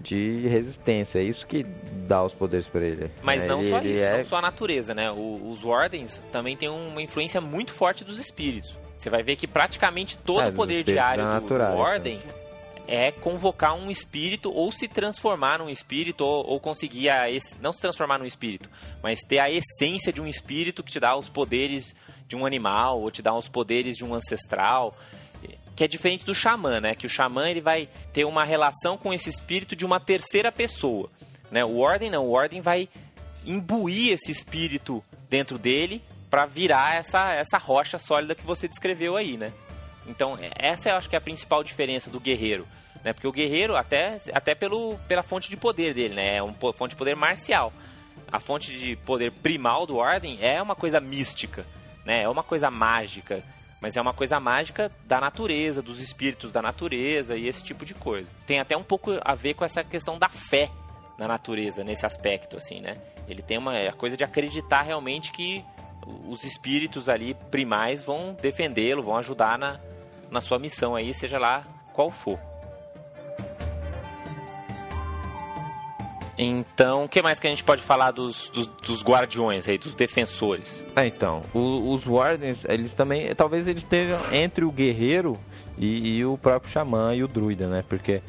de 0.00 0.46
resistência. 0.48 1.18
É 1.18 1.22
isso 1.22 1.44
que 1.46 1.62
dá 2.06 2.24
os 2.24 2.32
poderes 2.34 2.66
para 2.68 2.84
ele. 2.84 3.10
Mas 3.22 3.42
né? 3.42 3.48
não 3.48 3.60
ele, 3.60 3.68
só 3.68 3.78
ele 3.78 3.94
isso, 3.94 4.04
é... 4.04 4.16
não 4.16 4.24
só 4.24 4.36
a 4.38 4.42
natureza, 4.42 4.94
né? 4.94 5.10
O, 5.10 5.50
os 5.50 5.62
Wardens 5.62 6.22
também 6.32 6.56
têm 6.56 6.68
uma 6.68 7.02
influência 7.02 7.40
muito 7.40 7.72
forte 7.72 8.04
dos 8.04 8.18
espíritos. 8.18 8.78
Você 8.96 9.10
vai 9.10 9.22
ver 9.22 9.36
que 9.36 9.46
praticamente 9.46 10.18
todo 10.18 10.42
É, 10.42 10.48
o 10.48 10.52
poder 10.52 10.82
diário 10.82 11.24
do, 11.40 11.48
do 11.48 11.58
né? 11.58 11.70
Warden 11.70 12.20
é 12.88 13.12
convocar 13.12 13.74
um 13.74 13.90
espírito 13.90 14.50
ou 14.50 14.72
se 14.72 14.88
transformar 14.88 15.58
num 15.58 15.68
espírito 15.68 16.24
ou, 16.24 16.46
ou 16.46 16.58
conseguir 16.58 17.10
a 17.10 17.26
não 17.60 17.70
se 17.70 17.82
transformar 17.82 18.18
num 18.18 18.24
espírito, 18.24 18.70
mas 19.02 19.20
ter 19.20 19.38
a 19.38 19.50
essência 19.50 20.10
de 20.10 20.22
um 20.22 20.26
espírito 20.26 20.82
que 20.82 20.90
te 20.90 20.98
dá 20.98 21.14
os 21.14 21.28
poderes 21.28 21.94
de 22.26 22.34
um 22.34 22.46
animal 22.46 23.00
ou 23.00 23.10
te 23.10 23.20
dá 23.20 23.34
os 23.34 23.46
poderes 23.46 23.96
de 23.96 24.04
um 24.06 24.14
ancestral, 24.14 24.96
que 25.76 25.84
é 25.84 25.86
diferente 25.86 26.24
do 26.24 26.34
xamã, 26.34 26.80
né? 26.80 26.94
Que 26.94 27.06
o 27.06 27.10
xamã 27.10 27.48
ele 27.48 27.60
vai 27.60 27.88
ter 28.12 28.24
uma 28.24 28.42
relação 28.42 28.96
com 28.96 29.12
esse 29.12 29.28
espírito 29.28 29.76
de 29.76 29.84
uma 29.84 30.00
terceira 30.00 30.50
pessoa, 30.50 31.10
né? 31.50 31.62
O 31.64 31.80
Warden 31.80 32.10
não, 32.10 32.26
o 32.26 32.32
Warden 32.32 32.62
vai 32.62 32.88
imbuir 33.44 34.14
esse 34.14 34.32
espírito 34.32 35.04
dentro 35.28 35.58
dele 35.58 36.02
para 36.30 36.46
virar 36.46 36.96
essa 36.96 37.32
essa 37.32 37.58
rocha 37.58 37.98
sólida 37.98 38.34
que 38.34 38.44
você 38.44 38.66
descreveu 38.66 39.14
aí, 39.14 39.36
né? 39.36 39.52
Então, 40.06 40.38
essa 40.58 40.88
eu 40.88 40.96
acho 40.96 41.08
que 41.08 41.14
é 41.14 41.18
a 41.18 41.20
principal 41.20 41.62
diferença 41.62 42.08
do 42.08 42.18
guerreiro. 42.18 42.66
Né? 43.04 43.12
Porque 43.12 43.26
o 43.26 43.32
guerreiro, 43.32 43.76
até, 43.76 44.18
até 44.32 44.54
pelo, 44.54 44.96
pela 45.06 45.22
fonte 45.22 45.48
de 45.48 45.56
poder 45.56 45.94
dele, 45.94 46.14
né? 46.14 46.36
É 46.36 46.42
uma 46.42 46.54
fonte 46.72 46.90
de 46.90 46.96
poder 46.96 47.14
marcial. 47.14 47.72
A 48.30 48.40
fonte 48.40 48.78
de 48.78 48.96
poder 48.96 49.32
primal 49.32 49.86
do 49.86 49.96
Ordem 49.96 50.38
é 50.40 50.60
uma 50.60 50.74
coisa 50.74 51.00
mística, 51.00 51.64
né? 52.04 52.22
É 52.22 52.28
uma 52.28 52.42
coisa 52.42 52.70
mágica. 52.70 53.42
Mas 53.80 53.96
é 53.96 54.00
uma 54.00 54.12
coisa 54.12 54.40
mágica 54.40 54.90
da 55.04 55.20
natureza, 55.20 55.80
dos 55.80 56.00
espíritos 56.00 56.50
da 56.50 56.60
natureza 56.60 57.36
e 57.36 57.46
esse 57.46 57.62
tipo 57.62 57.84
de 57.84 57.94
coisa. 57.94 58.30
Tem 58.44 58.58
até 58.58 58.76
um 58.76 58.82
pouco 58.82 59.12
a 59.24 59.34
ver 59.34 59.54
com 59.54 59.64
essa 59.64 59.84
questão 59.84 60.18
da 60.18 60.28
fé 60.28 60.68
na 61.16 61.28
natureza, 61.28 61.84
nesse 61.84 62.04
aspecto, 62.04 62.56
assim, 62.56 62.80
né? 62.80 62.94
Ele 63.28 63.42
tem 63.42 63.56
uma 63.56 63.76
a 63.76 63.92
coisa 63.92 64.16
de 64.16 64.24
acreditar 64.24 64.82
realmente 64.82 65.30
que 65.30 65.64
os 66.26 66.44
espíritos 66.44 67.08
ali 67.08 67.34
primais 67.50 68.02
vão 68.02 68.36
defendê-lo, 68.40 69.02
vão 69.02 69.16
ajudar 69.16 69.58
na, 69.58 69.78
na 70.30 70.40
sua 70.40 70.58
missão 70.58 70.94
aí, 70.94 71.12
seja 71.12 71.38
lá 71.38 71.64
qual 71.92 72.10
for. 72.10 72.38
Então, 76.38 77.04
o 77.04 77.08
que 77.08 77.20
mais 77.20 77.40
que 77.40 77.46
a 77.48 77.50
gente 77.50 77.64
pode 77.64 77.82
falar 77.82 78.12
dos, 78.12 78.48
dos, 78.50 78.66
dos 78.68 79.02
guardiões 79.02 79.68
aí, 79.68 79.76
dos 79.76 79.92
defensores? 79.92 80.84
É, 80.94 81.06
então, 81.06 81.42
o- 81.52 81.92
os 81.94 82.04
Wardens, 82.06 82.58
eles 82.68 82.92
também, 82.94 83.34
talvez 83.34 83.66
eles 83.66 83.82
estejam 83.82 84.32
entre 84.32 84.64
o 84.64 84.70
guerreiro 84.70 85.36
e, 85.76 86.18
e 86.18 86.24
o 86.24 86.38
próprio 86.38 86.72
xamã 86.72 87.12
e 87.14 87.24
o 87.24 87.28
druida, 87.28 87.66
né? 87.66 87.82
Porque 87.88 88.22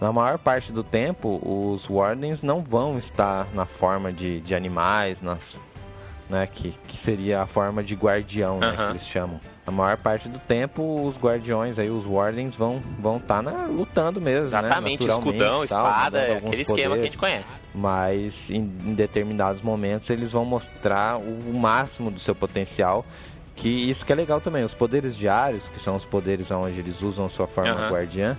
na 0.00 0.12
maior 0.12 0.38
parte 0.38 0.70
do 0.70 0.84
tempo, 0.84 1.40
os 1.44 1.84
Wardens 1.88 2.40
não 2.40 2.62
vão 2.62 2.98
estar 2.98 3.48
na 3.52 3.66
forma 3.66 4.12
de, 4.12 4.40
de 4.42 4.54
animais, 4.54 5.16
nas, 5.20 5.40
né? 6.30 6.46
Que, 6.46 6.70
que 6.86 7.04
seria 7.04 7.42
a 7.42 7.46
forma 7.46 7.82
de 7.82 7.94
guardião, 7.94 8.58
né? 8.60 8.68
Aham. 8.68 8.92
Que 8.92 8.98
eles 8.98 9.08
chamam. 9.12 9.40
Na 9.66 9.72
maior 9.72 9.96
parte 9.96 10.28
do 10.28 10.38
tempo, 10.38 11.08
os 11.08 11.16
guardiões 11.16 11.76
aí, 11.76 11.90
os 11.90 12.06
Wardens 12.06 12.54
vão 12.54 12.80
vão 13.00 13.16
estar 13.16 13.42
lutando 13.68 14.20
mesmo, 14.20 14.44
Exatamente, 14.44 15.04
né? 15.04 15.12
Escudão, 15.12 15.54
tal, 15.54 15.64
espada, 15.64 16.18
é 16.20 16.36
aquele 16.36 16.62
esquema 16.62 16.94
que 16.94 17.00
a 17.00 17.04
poderes 17.04 17.04
gente 17.06 17.18
conhece. 17.18 17.60
mas 17.74 18.32
em, 18.48 18.60
em 18.84 18.94
determinados 18.94 19.60
momentos 19.62 20.08
eles 20.08 20.30
vão 20.30 20.44
mostrar 20.44 21.18
o, 21.18 21.50
o 21.50 21.52
máximo 21.52 22.10
do 22.12 22.20
seu 22.20 22.34
potencial. 22.34 23.04
Que 23.56 23.90
isso 23.90 24.04
que 24.04 24.12
é 24.12 24.14
legal 24.14 24.40
também. 24.40 24.62
Os 24.64 24.74
poderes 24.74 25.16
diários, 25.16 25.62
que 25.74 25.82
são 25.82 25.96
os 25.96 26.04
poderes 26.04 26.48
onde 26.50 26.78
eles 26.78 27.00
usam 27.00 27.28
sua 27.30 27.46
forma 27.48 27.70
Aham. 27.72 27.90
guardiã, 27.90 28.36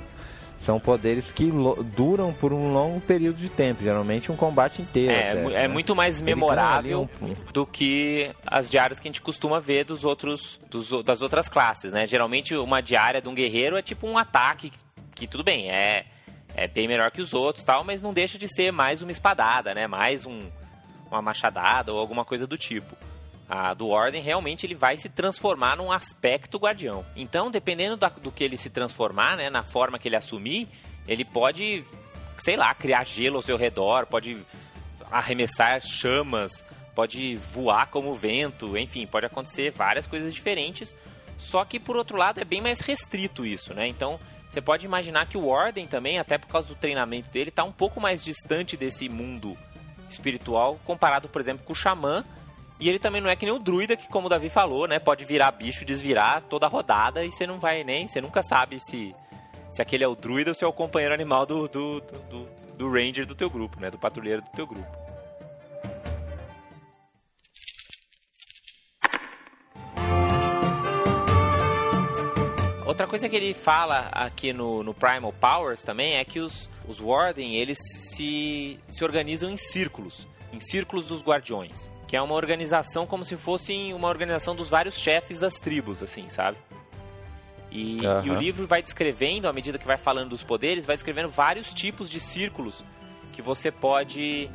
são 0.65 0.79
poderes 0.79 1.23
que 1.33 1.49
duram 1.95 2.33
por 2.33 2.51
um 2.51 2.73
longo 2.73 2.99
período 3.01 3.37
de 3.37 3.49
tempo, 3.49 3.83
geralmente 3.83 4.31
um 4.31 4.35
combate 4.35 4.81
inteiro. 4.81 5.11
É, 5.13 5.31
até, 5.31 5.41
né? 5.43 5.63
é 5.63 5.67
muito 5.67 5.95
mais 5.95 6.21
memorável 6.21 7.09
um- 7.21 7.33
do 7.53 7.65
que 7.65 8.29
as 8.45 8.69
diárias 8.69 8.99
que 8.99 9.07
a 9.07 9.11
gente 9.11 9.21
costuma 9.21 9.59
ver 9.59 9.85
dos 9.85 10.03
outros 10.03 10.59
dos 10.69 10.89
das 11.03 11.21
outras 11.21 11.47
classes, 11.47 11.91
né? 11.93 12.05
Geralmente 12.05 12.55
uma 12.55 12.81
diária 12.81 13.21
de 13.21 13.29
um 13.29 13.33
guerreiro 13.35 13.77
é 13.77 13.81
tipo 13.81 14.07
um 14.07 14.17
ataque 14.17 14.69
que, 14.69 14.77
que 15.15 15.27
tudo 15.27 15.43
bem, 15.43 15.69
é 15.71 16.05
é 16.55 16.67
bem 16.67 16.87
melhor 16.87 17.11
que 17.11 17.21
os 17.21 17.33
outros, 17.33 17.63
tal, 17.63 17.83
mas 17.83 18.01
não 18.01 18.11
deixa 18.13 18.37
de 18.37 18.47
ser 18.47 18.71
mais 18.71 19.01
uma 19.01 19.11
espadada, 19.11 19.73
né? 19.75 19.85
Mais 19.87 20.25
um 20.25 20.39
uma 21.09 21.21
machadada 21.21 21.93
ou 21.93 21.99
alguma 21.99 22.25
coisa 22.25 22.45
do 22.45 22.57
tipo. 22.57 22.93
A 23.49 23.73
do 23.73 23.87
Ordem 23.87 24.21
realmente 24.21 24.65
ele 24.65 24.75
vai 24.75 24.97
se 24.97 25.07
transformar 25.07 25.77
num 25.77 25.91
aspecto 25.91 26.57
guardião. 26.57 27.05
Então, 27.15 27.49
dependendo 27.49 27.95
da- 27.95 28.09
do 28.09 28.31
que 28.31 28.43
ele 28.43 28.57
se 28.57 28.69
transformar, 28.69 29.37
né, 29.37 29.49
na 29.49 29.63
forma 29.63 29.97
que 29.97 30.07
ele 30.07 30.17
assumir, 30.17 30.67
ele 31.07 31.23
pode, 31.23 31.85
sei 32.39 32.57
lá, 32.57 32.73
criar 32.73 33.05
gelo 33.05 33.37
ao 33.37 33.41
seu 33.41 33.55
redor, 33.55 34.05
pode 34.05 34.37
arremessar 35.09 35.79
chamas, 35.81 36.65
pode 36.93 37.35
voar 37.37 37.87
como 37.87 38.13
vento, 38.13 38.77
enfim, 38.77 39.07
pode 39.07 39.25
acontecer 39.25 39.71
várias 39.71 40.05
coisas 40.05 40.33
diferentes. 40.33 40.93
Só 41.37 41.63
que 41.63 41.79
por 41.79 41.95
outro 41.95 42.17
lado 42.17 42.39
é 42.41 42.43
bem 42.43 42.59
mais 42.59 42.81
restrito 42.81 43.45
isso, 43.45 43.73
né? 43.73 43.87
Então 43.87 44.19
você 44.49 44.59
pode 44.59 44.85
imaginar 44.85 45.27
que 45.27 45.37
o 45.37 45.47
Ordem 45.47 45.87
também, 45.87 46.19
até 46.19 46.37
por 46.37 46.47
causa 46.47 46.67
do 46.69 46.75
treinamento 46.75 47.29
dele, 47.29 47.49
está 47.49 47.63
um 47.63 47.71
pouco 47.71 48.01
mais 48.01 48.23
distante 48.23 48.75
desse 48.75 49.07
mundo 49.07 49.57
espiritual 50.09 50.79
comparado, 50.83 51.29
por 51.29 51.39
exemplo, 51.39 51.63
com 51.65 51.73
o 51.73 51.75
Xamã. 51.75 52.25
E 52.79 52.87
ele 52.87 52.99
também 52.99 53.19
não 53.19 53.29
é 53.29 53.35
que 53.35 53.45
nem 53.45 53.55
o 53.55 53.59
druida, 53.59 53.97
que 53.97 54.07
como 54.07 54.27
o 54.27 54.29
Davi 54.29 54.49
falou, 54.49 54.87
né? 54.87 54.99
Pode 54.99 55.25
virar 55.25 55.51
bicho, 55.51 55.83
desvirar 55.83 56.41
toda 56.43 56.67
rodada 56.67 57.25
e 57.25 57.31
você 57.31 57.47
não 57.47 57.59
vai 57.59 57.83
nem. 57.83 58.07
Você 58.07 58.21
nunca 58.21 58.43
sabe 58.43 58.79
se, 58.79 59.15
se 59.71 59.81
aquele 59.81 60.03
é 60.03 60.07
o 60.07 60.15
druida 60.15 60.51
ou 60.51 60.55
se 60.55 60.63
é 60.63 60.67
o 60.67 60.73
companheiro 60.73 61.13
animal 61.13 61.45
do, 61.45 61.67
do, 61.67 61.99
do, 62.01 62.19
do, 62.19 62.45
do 62.77 62.91
ranger 62.91 63.25
do 63.25 63.33
teu 63.33 63.49
grupo, 63.49 63.79
né? 63.79 63.89
Do 63.89 63.97
patrulheiro 63.97 64.43
do 64.43 64.49
teu 64.49 64.67
grupo. 64.67 65.07
Outra 72.85 73.05
coisa 73.05 73.27
que 73.27 73.35
ele 73.35 73.53
fala 73.53 74.07
aqui 74.11 74.53
no, 74.53 74.81
no 74.81 74.93
Primal 74.93 75.33
Powers 75.33 75.83
também 75.83 76.15
é 76.15 76.23
que 76.23 76.39
os, 76.39 76.69
os 76.87 76.99
Warden, 76.99 77.55
eles 77.55 77.77
se, 78.15 78.79
se 78.87 79.03
organizam 79.03 79.49
em 79.49 79.57
círculos. 79.57 80.27
Em 80.53 80.59
círculos 80.59 81.07
dos 81.07 81.23
guardiões. 81.23 81.96
Que 82.07 82.15
é 82.15 82.21
uma 82.21 82.35
organização 82.35 83.05
como 83.05 83.23
se 83.23 83.35
fosse 83.35 83.93
uma 83.93 84.07
organização 84.07 84.55
dos 84.55 84.69
vários 84.69 84.97
chefes 84.97 85.39
das 85.39 85.55
tribos, 85.55 86.01
assim, 86.01 86.29
sabe? 86.29 86.57
E, 87.69 88.05
Aham. 88.05 88.25
e 88.25 88.29
o 88.29 88.35
livro 88.35 88.65
vai 88.65 88.81
descrevendo, 88.81 89.47
à 89.47 89.53
medida 89.53 89.77
que 89.77 89.85
vai 89.85 89.97
falando 89.97 90.29
dos 90.29 90.43
poderes, 90.43 90.85
vai 90.85 90.95
descrevendo 90.95 91.29
vários 91.29 91.73
tipos 91.73 92.09
de 92.09 92.19
círculos 92.19 92.83
que 93.33 93.41
você 93.41 93.71
pode 93.71 94.49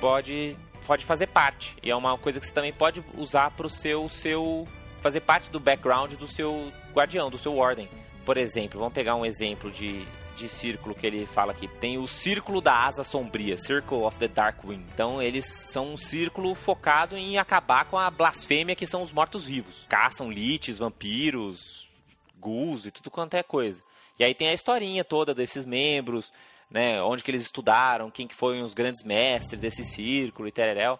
pode 0.00 0.56
pode 0.86 1.04
fazer 1.04 1.26
parte. 1.26 1.74
E 1.82 1.90
é 1.90 1.96
uma 1.96 2.16
coisa 2.16 2.38
que 2.38 2.46
você 2.46 2.54
também 2.54 2.72
pode 2.72 3.02
usar 3.16 3.50
para 3.50 3.66
o 3.66 3.70
seu 3.70 4.08
seu 4.08 4.68
fazer 5.00 5.20
parte 5.20 5.50
do 5.50 5.58
background 5.58 6.12
do 6.12 6.28
seu 6.28 6.70
guardião, 6.92 7.30
do 7.30 7.38
seu 7.38 7.56
ordem. 7.56 7.88
Por 8.24 8.36
exemplo, 8.36 8.78
vamos 8.78 8.94
pegar 8.94 9.16
um 9.16 9.24
exemplo 9.24 9.70
de 9.70 10.06
de 10.36 10.48
círculo 10.48 10.94
que 10.94 11.06
ele 11.06 11.26
fala 11.26 11.52
aqui. 11.52 11.66
Tem 11.66 11.98
o 11.98 12.06
círculo 12.06 12.60
da 12.60 12.86
asa 12.86 13.02
sombria, 13.02 13.56
Circle 13.56 14.02
of 14.02 14.18
the 14.18 14.28
Dark 14.28 14.62
Wing. 14.64 14.84
Então 14.92 15.20
eles 15.20 15.46
são 15.72 15.92
um 15.92 15.96
círculo 15.96 16.54
focado 16.54 17.16
em 17.16 17.38
acabar 17.38 17.86
com 17.86 17.98
a 17.98 18.10
blasfêmia 18.10 18.76
que 18.76 18.86
são 18.86 19.02
os 19.02 19.12
mortos-vivos. 19.12 19.86
Caçam 19.88 20.30
liches, 20.30 20.78
vampiros, 20.78 21.88
ghouls 22.38 22.86
e 22.86 22.90
tudo 22.90 23.10
quanto 23.10 23.34
é 23.34 23.42
coisa. 23.42 23.82
E 24.18 24.24
aí 24.24 24.34
tem 24.34 24.48
a 24.48 24.54
historinha 24.54 25.04
toda 25.04 25.34
desses 25.34 25.64
membros, 25.64 26.32
né, 26.70 27.02
onde 27.02 27.22
que 27.22 27.30
eles 27.30 27.42
estudaram, 27.42 28.10
quem 28.10 28.26
que 28.26 28.34
foram 28.34 28.62
os 28.62 28.74
grandes 28.74 29.04
mestres 29.04 29.60
desse 29.60 29.84
círculo 29.84 30.48
e 30.48 30.52
tereréu. 30.52 30.98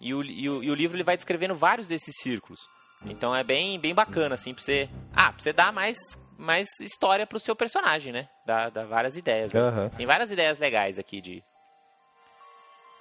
E 0.00 0.14
o, 0.14 0.22
e 0.22 0.48
o, 0.48 0.62
e 0.62 0.70
o 0.70 0.74
livro 0.74 0.96
ele 0.96 1.04
vai 1.04 1.16
descrevendo 1.16 1.54
vários 1.54 1.88
desses 1.88 2.14
círculos. 2.20 2.68
Então 3.06 3.34
é 3.34 3.44
bem, 3.44 3.78
bem 3.78 3.94
bacana, 3.94 4.34
assim, 4.34 4.52
pra 4.52 4.62
você... 4.62 4.88
Ah, 5.14 5.32
pra 5.32 5.42
você 5.42 5.52
dar 5.52 5.72
mais, 5.72 5.96
mais 6.38 6.68
história 6.80 7.26
pro 7.26 7.40
seu 7.40 7.56
personagem, 7.56 8.12
né? 8.12 8.28
Dá, 8.46 8.70
dá 8.70 8.84
várias 8.84 9.16
ideias. 9.16 9.52
né? 9.52 9.90
Tem 9.96 10.06
várias 10.06 10.30
ideias 10.30 10.58
legais 10.58 10.98
aqui 10.98 11.20
de... 11.20 11.42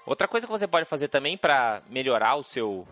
Outra 0.08 0.28
coisa 0.28 0.48
que 0.48 0.52
você 0.52 0.68
pode 0.68 0.90
fazer 0.90 1.08
também 1.08 1.38
pra 1.38 1.82
melhorar 1.88 2.36
o 2.36 2.44
seu... 2.44 2.84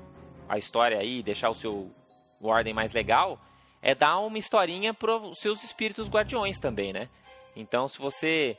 A 0.47 0.59
história 0.59 0.99
aí, 0.99 1.23
deixar 1.23 1.49
o 1.49 1.55
seu 1.55 1.91
Warden 2.39 2.73
mais 2.75 2.91
legal, 2.91 3.39
é 3.81 3.95
dar 3.95 4.19
uma 4.19 4.37
historinha 4.37 4.93
pros 4.93 5.39
seus 5.39 5.63
espíritos 5.63 6.07
guardiões 6.07 6.59
também, 6.59 6.93
né? 6.93 7.09
Então, 7.55 7.87
se 7.87 7.97
você 7.97 8.55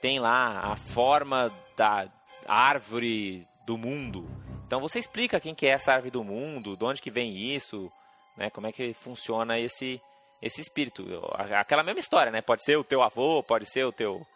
tem 0.00 0.20
lá 0.20 0.60
a 0.72 0.76
forma 0.76 1.52
da 1.76 2.08
árvore 2.46 3.44
do 3.66 3.76
mundo, 3.76 4.28
então 4.64 4.78
você 4.78 5.00
explica 5.00 5.40
quem 5.40 5.54
que 5.54 5.66
é 5.66 5.70
essa 5.70 5.92
árvore 5.92 6.12
do 6.12 6.22
mundo, 6.22 6.76
de 6.76 6.84
onde 6.84 7.02
que 7.02 7.10
vem 7.10 7.36
isso, 7.36 7.90
né? 8.36 8.50
Como 8.50 8.68
é 8.68 8.72
que 8.72 8.94
funciona 8.94 9.58
esse 9.58 10.00
esse 10.46 10.60
espírito? 10.60 11.04
Aquela 11.34 11.82
mesma 11.82 12.00
história, 12.00 12.32
né? 12.32 12.40
Pode 12.40 12.64
ser 12.64 12.76
o 12.76 12.84
teu 12.84 13.02
avô, 13.02 13.42
pode 13.42 13.70
ser 13.70 13.84
o 13.84 13.92
teu 13.92 14.26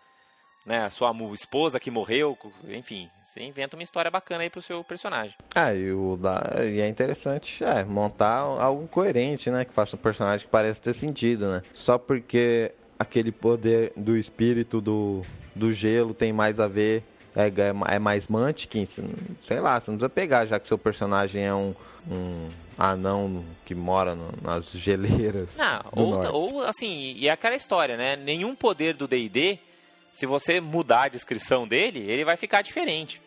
né, 0.64 0.84
a 0.84 0.90
sua 0.90 1.10
esposa 1.32 1.80
que 1.80 1.90
morreu, 1.90 2.36
enfim, 2.68 3.08
você 3.24 3.42
inventa 3.42 3.76
uma 3.76 3.82
história 3.82 4.10
bacana 4.10 4.42
aí 4.42 4.50
pro 4.50 4.60
seu 4.60 4.82
personagem. 4.84 5.34
Ah, 5.54 5.72
e, 5.72 5.90
o 5.92 6.18
e 6.68 6.80
é 6.80 6.88
interessante 6.88 7.48
é, 7.62 7.84
montar 7.84 8.38
algo 8.38 8.86
coerente, 8.88 9.50
né? 9.50 9.64
Que 9.64 9.72
faça 9.72 9.96
um 9.96 9.98
personagem 9.98 10.44
que 10.44 10.50
pareça 10.50 10.80
ter 10.82 10.96
sentido, 10.98 11.48
né? 11.50 11.62
Só 11.84 11.96
porque 11.96 12.72
aquele 12.98 13.32
poder 13.32 13.92
do 13.96 14.16
espírito 14.16 14.80
do, 14.80 15.24
do 15.54 15.72
gelo 15.72 16.12
tem 16.12 16.32
mais 16.32 16.58
a 16.58 16.66
ver, 16.66 17.02
é, 17.34 17.46
é, 17.46 17.94
é 17.94 17.98
mais 17.98 18.26
Mantic, 18.26 18.88
sei 19.46 19.60
lá, 19.60 19.80
você 19.80 19.90
não 19.90 19.98
precisa 19.98 20.08
pegar, 20.08 20.46
já 20.46 20.58
que 20.58 20.68
seu 20.68 20.78
personagem 20.78 21.44
é 21.44 21.54
um, 21.54 21.74
um 22.10 22.50
anão 22.88 23.44
que 23.66 23.74
mora 23.74 24.14
no, 24.14 24.32
nas 24.42 24.64
geleiras. 24.72 25.48
Não, 25.56 25.82
ou, 25.92 26.32
ou 26.32 26.62
assim, 26.64 27.14
e 27.16 27.28
é 27.28 27.30
aquela 27.30 27.54
história, 27.54 27.96
né? 27.96 28.16
Nenhum 28.16 28.54
poder 28.54 28.96
do 28.96 29.06
D&D 29.06 29.58
se 30.12 30.26
você 30.26 30.60
mudar 30.60 31.04
a 31.04 31.08
descrição 31.08 31.66
dele, 31.66 32.00
ele 32.00 32.24
vai 32.24 32.36
ficar 32.36 32.62
diferente. 32.62 33.20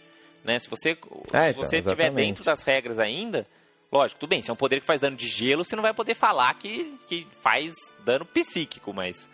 Né? 0.44 0.60
Se 0.60 0.70
você, 0.70 0.92
é, 1.32 1.50
então, 1.50 1.64
você 1.64 1.78
estiver 1.78 2.12
dentro 2.12 2.44
das 2.44 2.64
regras 2.64 3.00
ainda, 3.00 3.48
lógico, 3.92 4.20
tudo 4.20 4.30
bem, 4.30 4.42
se 4.42 4.50
é 4.50 4.54
um 4.54 4.58
poder 4.58 4.82
que 4.82 4.86
faz 4.86 5.00
dano 5.00 5.16
de 5.16 5.28
gelo, 5.28 5.64
você 5.64 5.76
não 5.76 5.84
vai 5.84 5.94
poder 5.94 6.16
falar 6.16 6.54
que, 6.56 7.00
que 7.08 7.28
faz 7.42 7.74
dano 8.04 8.26
psíquico, 8.26 8.94
mas, 8.94 9.30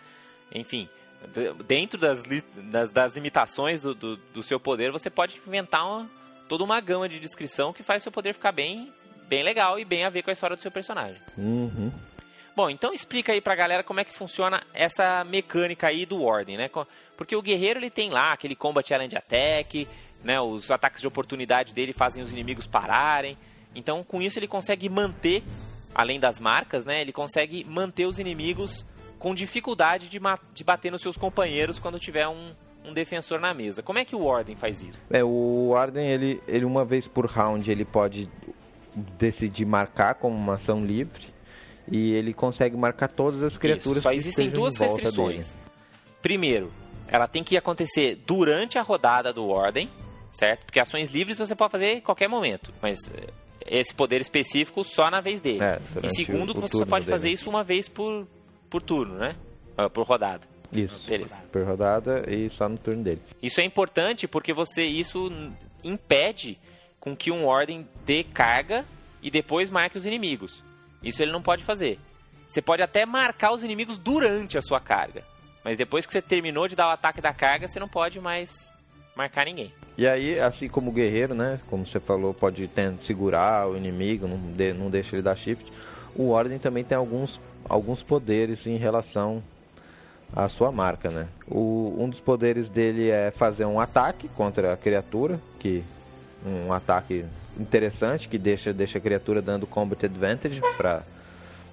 enfim, 0.54 0.88
dentro 1.66 1.98
das, 1.98 2.22
das, 2.70 2.90
das 2.92 3.14
limitações 3.14 3.82
do, 3.82 3.94
do, 3.94 4.16
do, 4.16 4.42
seu 4.42 4.60
poder, 4.60 4.92
você 4.92 5.10
pode 5.10 5.40
inventar 5.46 5.86
uma, 5.86 6.10
toda 6.48 6.62
uma 6.62 6.80
gama 6.80 7.08
de 7.08 7.18
descrição 7.18 7.72
que 7.72 7.82
faz 7.82 8.02
seu 8.02 8.12
poder 8.12 8.32
ficar 8.32 8.52
bem, 8.52 8.92
bem 9.30 9.44
legal 9.44 9.78
e 9.78 9.84
bem 9.84 10.04
a 10.04 10.10
ver 10.10 10.22
com 10.22 10.30
a 10.30 10.32
história 10.32 10.56
do 10.56 10.60
seu 10.60 10.72
personagem. 10.72 11.16
Uhum. 11.38 11.92
Bom, 12.56 12.68
então 12.68 12.92
explica 12.92 13.32
aí 13.32 13.40
pra 13.40 13.54
galera 13.54 13.84
como 13.84 14.00
é 14.00 14.04
que 14.04 14.12
funciona 14.12 14.60
essa 14.74 15.24
mecânica 15.24 15.86
aí 15.86 16.04
do 16.04 16.20
Ordem, 16.20 16.56
né? 16.56 16.68
Porque 17.16 17.36
o 17.36 17.40
guerreiro 17.40 17.78
ele 17.78 17.90
tem 17.90 18.10
lá 18.10 18.32
aquele 18.32 18.56
Combat 18.56 18.86
Challenge 18.86 19.16
Attack, 19.16 19.86
né? 20.24 20.40
Os 20.40 20.68
ataques 20.68 21.00
de 21.00 21.06
oportunidade 21.06 21.72
dele 21.72 21.92
fazem 21.92 22.24
os 22.24 22.32
inimigos 22.32 22.66
pararem. 22.66 23.38
Então, 23.72 24.02
com 24.02 24.20
isso 24.20 24.36
ele 24.36 24.48
consegue 24.48 24.88
manter, 24.88 25.44
além 25.94 26.18
das 26.18 26.40
marcas, 26.40 26.84
né? 26.84 27.00
Ele 27.00 27.12
consegue 27.12 27.64
manter 27.64 28.06
os 28.06 28.18
inimigos 28.18 28.84
com 29.16 29.32
dificuldade 29.32 30.08
de, 30.08 30.18
de 30.52 30.64
bater 30.64 30.90
nos 30.90 31.02
seus 31.02 31.16
companheiros 31.16 31.78
quando 31.78 32.00
tiver 32.00 32.26
um, 32.26 32.52
um 32.84 32.92
defensor 32.92 33.38
na 33.38 33.54
mesa. 33.54 33.80
Como 33.80 34.00
é 34.00 34.04
que 34.04 34.16
o 34.16 34.24
Ordem 34.24 34.56
faz 34.56 34.82
isso? 34.82 34.98
É, 35.08 35.22
o 35.22 35.68
Ordem, 35.68 36.10
ele, 36.10 36.42
ele 36.48 36.64
uma 36.64 36.84
vez 36.84 37.06
por 37.06 37.26
round, 37.26 37.70
ele 37.70 37.84
pode 37.84 38.28
decidir 39.18 39.64
marcar 39.64 40.14
como 40.14 40.36
uma 40.36 40.54
ação 40.54 40.84
livre 40.84 41.28
e 41.90 42.12
ele 42.12 42.32
consegue 42.32 42.76
marcar 42.76 43.08
todas 43.08 43.42
as 43.42 43.56
criaturas 43.56 43.98
Isso, 43.98 44.02
só 44.02 44.12
existem 44.12 44.48
duas 44.48 44.76
restrições. 44.76 45.54
Dele. 45.54 45.70
Primeiro, 46.22 46.72
ela 47.08 47.26
tem 47.26 47.42
que 47.42 47.56
acontecer 47.56 48.22
durante 48.26 48.78
a 48.78 48.82
rodada 48.82 49.32
do 49.32 49.48
Ordem, 49.48 49.88
certo? 50.32 50.64
Porque 50.64 50.78
ações 50.78 51.12
livres 51.12 51.38
você 51.38 51.54
pode 51.56 51.72
fazer 51.72 51.94
em 51.94 52.00
qualquer 52.00 52.28
momento, 52.28 52.72
mas 52.80 52.98
eh, 53.10 53.32
esse 53.66 53.94
poder 53.94 54.20
específico 54.20 54.84
só 54.84 55.10
na 55.10 55.20
vez 55.20 55.40
dele. 55.40 55.62
É, 55.62 55.80
e 56.02 56.08
segundo, 56.10 56.54
que 56.54 56.60
você 56.60 56.76
só 56.76 56.86
pode 56.86 57.04
dele. 57.04 57.16
fazer 57.16 57.30
isso 57.30 57.50
uma 57.50 57.64
vez 57.64 57.88
por, 57.88 58.26
por 58.68 58.82
turno, 58.82 59.14
né? 59.14 59.34
Ah, 59.76 59.90
por 59.90 60.06
rodada. 60.06 60.46
Isso. 60.72 60.94
Beleza. 61.06 61.42
Por 61.50 61.64
rodada 61.64 62.24
e 62.28 62.48
só 62.50 62.68
no 62.68 62.78
turno 62.78 63.02
dele. 63.02 63.20
Isso 63.42 63.60
é 63.60 63.64
importante 63.64 64.28
porque 64.28 64.52
você 64.52 64.84
isso 64.84 65.32
impede 65.82 66.58
com 67.00 67.16
que 67.16 67.32
um 67.32 67.46
ordem 67.46 67.88
dê 68.04 68.22
carga 68.22 68.84
e 69.22 69.30
depois 69.30 69.70
marque 69.70 69.98
os 69.98 70.06
inimigos. 70.06 70.62
Isso 71.02 71.22
ele 71.22 71.32
não 71.32 71.42
pode 71.42 71.64
fazer. 71.64 71.98
Você 72.46 72.60
pode 72.60 72.82
até 72.82 73.06
marcar 73.06 73.52
os 73.52 73.64
inimigos 73.64 73.96
durante 73.96 74.58
a 74.58 74.62
sua 74.62 74.80
carga. 74.80 75.24
Mas 75.64 75.78
depois 75.78 76.04
que 76.04 76.12
você 76.12 76.20
terminou 76.20 76.68
de 76.68 76.76
dar 76.76 76.88
o 76.88 76.90
ataque 76.90 77.20
da 77.20 77.32
carga, 77.32 77.68
você 77.68 77.80
não 77.80 77.88
pode 77.88 78.20
mais 78.20 78.70
marcar 79.14 79.44
ninguém. 79.46 79.72
E 79.96 80.06
aí, 80.06 80.38
assim 80.40 80.68
como 80.68 80.90
o 80.90 80.92
guerreiro, 80.92 81.34
né? 81.34 81.60
Como 81.68 81.86
você 81.86 82.00
falou, 82.00 82.32
pode 82.32 82.66
tentar 82.68 83.02
segurar 83.06 83.68
o 83.68 83.76
inimigo, 83.76 84.26
não, 84.26 84.38
de, 84.52 84.72
não 84.72 84.90
deixa 84.90 85.14
ele 85.14 85.22
dar 85.22 85.36
shift. 85.36 85.64
O 86.14 86.30
Ordem 86.30 86.58
também 86.58 86.84
tem 86.84 86.96
alguns, 86.96 87.38
alguns 87.68 88.02
poderes 88.02 88.58
em 88.66 88.78
relação 88.78 89.42
à 90.34 90.48
sua 90.48 90.72
marca, 90.72 91.10
né? 91.10 91.28
O, 91.46 91.94
um 91.98 92.08
dos 92.08 92.20
poderes 92.20 92.68
dele 92.70 93.10
é 93.10 93.30
fazer 93.32 93.64
um 93.64 93.78
ataque 93.78 94.28
contra 94.28 94.72
a 94.72 94.76
criatura, 94.76 95.38
que 95.58 95.84
um 96.44 96.72
ataque 96.72 97.24
interessante 97.58 98.28
que 98.28 98.38
deixa, 98.38 98.72
deixa 98.72 98.98
a 98.98 99.00
criatura 99.00 99.42
dando 99.42 99.66
combat 99.66 100.04
advantage 100.04 100.60
para 100.76 101.02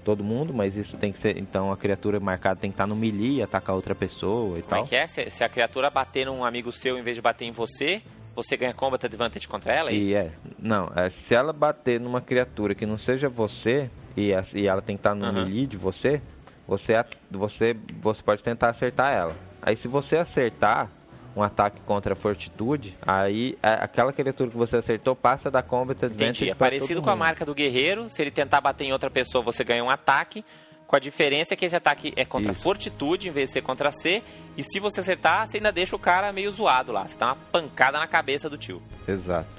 todo 0.03 0.23
mundo, 0.23 0.53
mas 0.53 0.75
isso 0.75 0.95
tem 0.97 1.11
que 1.11 1.21
ser. 1.21 1.37
Então 1.37 1.71
a 1.71 1.77
criatura 1.77 2.19
marcada 2.19 2.59
tem 2.59 2.69
que 2.69 2.75
estar 2.75 2.87
no 2.87 2.95
melee 2.95 3.37
e 3.37 3.43
atacar 3.43 3.75
outra 3.75 3.93
pessoa 3.93 4.57
e 4.57 4.61
Como 4.61 4.69
tal. 4.69 4.79
Como 4.79 4.85
é 4.85 4.87
que 4.87 4.95
é? 4.95 5.07
Se, 5.07 5.29
se, 5.29 5.43
a 5.43 5.49
criatura 5.49 5.89
bater 5.89 6.25
num 6.25 6.45
amigo 6.45 6.71
seu 6.71 6.97
em 6.97 7.01
vez 7.01 7.15
de 7.15 7.21
bater 7.21 7.45
em 7.45 7.51
você, 7.51 8.01
você 8.35 8.55
ganha 8.55 8.73
combat 8.73 9.03
advantage 9.05 9.47
contra 9.47 9.73
ela? 9.73 9.89
É 9.89 9.95
isso? 9.95 10.11
E 10.11 10.15
é. 10.15 10.31
Não, 10.59 10.91
é, 10.95 11.11
se 11.27 11.33
ela 11.33 11.51
bater 11.51 11.99
numa 11.99 12.21
criatura 12.21 12.73
que 12.73 12.85
não 12.85 12.97
seja 12.99 13.27
você 13.27 13.89
e, 14.15 14.31
e 14.53 14.67
ela 14.67 14.81
tem 14.81 14.95
que 14.95 15.01
estar 15.01 15.15
no 15.15 15.25
uhum. 15.25 15.33
melee 15.33 15.67
de 15.67 15.75
você, 15.75 16.21
você, 16.67 16.93
você, 17.29 17.75
você 18.01 18.21
pode 18.23 18.43
tentar 18.43 18.69
acertar 18.69 19.11
ela. 19.13 19.35
Aí 19.61 19.75
se 19.77 19.87
você 19.87 20.17
acertar, 20.17 20.89
um 21.37 21.43
ataque 21.43 21.79
contra 21.85 22.13
a 22.13 22.15
fortitude, 22.15 22.97
aí 23.01 23.57
é, 23.61 23.73
aquela 23.73 24.11
criatura 24.11 24.49
que 24.49 24.57
você 24.57 24.77
acertou 24.77 25.15
passa 25.15 25.51
da 25.51 25.61
combat 25.61 25.97
advantage. 26.03 26.43
Entendi. 26.43 26.49
É 26.49 26.55
parecido 26.55 27.01
com 27.01 27.09
a 27.09 27.15
marca 27.15 27.45
do 27.45 27.53
guerreiro. 27.53 28.09
Se 28.09 28.21
ele 28.21 28.31
tentar 28.31 28.59
bater 28.59 28.85
em 28.85 28.91
outra 28.91 29.09
pessoa, 29.09 29.43
você 29.43 29.63
ganha 29.63 29.83
um 29.83 29.89
ataque. 29.89 30.43
Com 30.87 30.95
a 30.95 30.99
diferença 30.99 31.53
que 31.53 31.65
esse 31.65 31.75
ataque 31.75 32.13
é 32.15 32.23
contra 32.23 32.53
Isso. 32.53 32.61
fortitude 32.61 33.27
em 33.27 33.31
vez 33.31 33.49
de 33.49 33.53
ser 33.53 33.61
contra 33.61 33.91
C. 33.91 34.23
E 34.55 34.63
se 34.63 34.79
você 34.79 35.01
acertar, 35.01 35.45
você 35.45 35.57
ainda 35.57 35.71
deixa 35.71 35.95
o 35.95 35.99
cara 35.99 36.31
meio 36.31 36.49
zoado 36.49 36.93
lá. 36.93 37.05
Você 37.05 37.17
dá 37.17 37.27
uma 37.27 37.35
pancada 37.51 37.99
na 37.99 38.07
cabeça 38.07 38.49
do 38.49 38.57
tio. 38.57 38.81
Exato. 39.05 39.49